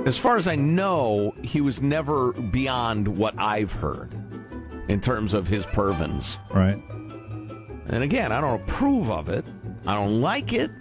as 0.06 0.18
far 0.18 0.38
as 0.38 0.47
I 0.47 0.56
know, 0.56 1.34
he 1.41 1.60
was 1.62 1.82
never 1.82 2.34
beyond 2.34 3.08
what 3.08 3.34
I've 3.38 3.72
heard 3.72 4.14
in 4.88 4.99
terms 5.02 5.34
of 5.34 5.47
his 5.47 5.66
pervins. 5.66 6.39
Right. 6.54 6.82
And 7.88 8.04
again, 8.04 8.32
I 8.32 8.42
don't 8.42 8.62
approve 8.62 9.10
of 9.10 9.30
it. 9.30 9.46
I 9.86 9.96
don't 9.96 10.22
like 10.22 10.54
it. 10.54 10.72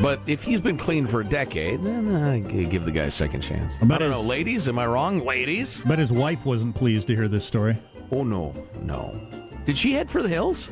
But 0.00 0.20
if 0.26 0.44
he's 0.44 0.60
been 0.60 0.76
clean 0.76 1.06
for 1.06 1.22
a 1.22 1.24
decade, 1.24 1.82
then 1.82 2.14
I 2.14 2.38
give 2.38 2.84
the 2.84 2.92
guy 2.92 3.04
a 3.04 3.10
second 3.10 3.40
chance. 3.40 3.74
I 3.82 3.98
don't 3.98 4.10
know, 4.10 4.20
ladies. 4.20 4.68
Am 4.68 4.78
I 4.78 4.86
wrong, 4.86 5.24
ladies? 5.24 5.82
But 5.84 5.98
his 5.98 6.12
wife 6.12 6.46
wasn't 6.46 6.76
pleased 6.76 7.08
to 7.08 7.16
hear 7.16 7.26
this 7.26 7.44
story. 7.44 7.82
Oh 8.12 8.22
no, 8.22 8.54
no. 8.80 9.20
Did 9.64 9.76
she 9.76 9.92
head 9.92 10.08
for 10.08 10.22
the 10.22 10.28
hills? 10.28 10.70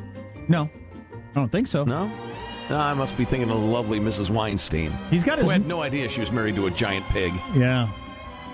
No. 0.48 0.70
I 1.12 1.34
don't 1.34 1.50
think 1.50 1.66
so. 1.66 1.84
No. 1.84 2.10
No, 2.70 2.78
I 2.78 2.94
must 2.94 3.16
be 3.16 3.24
thinking 3.24 3.50
of 3.50 3.60
the 3.60 3.66
lovely 3.66 4.00
Mrs. 4.00 4.30
Weinstein. 4.30 4.92
He's 5.10 5.24
got 5.24 5.38
his. 5.38 5.46
Who 5.46 5.52
had 5.52 5.66
no 5.66 5.82
idea 5.82 6.08
she 6.08 6.20
was 6.20 6.32
married 6.32 6.54
to 6.56 6.66
a 6.66 6.70
giant 6.70 7.04
pig. 7.06 7.32
Yeah. 7.54 7.88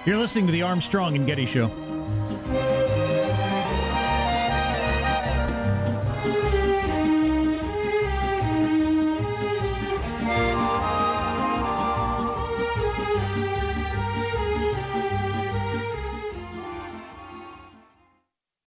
You're 0.05 0.19
listening 0.19 0.47
to 0.47 0.53
the 0.53 0.63
Armstrong 0.63 1.17
and 1.17 1.27
Getty 1.27 1.47
Show. 1.47 1.71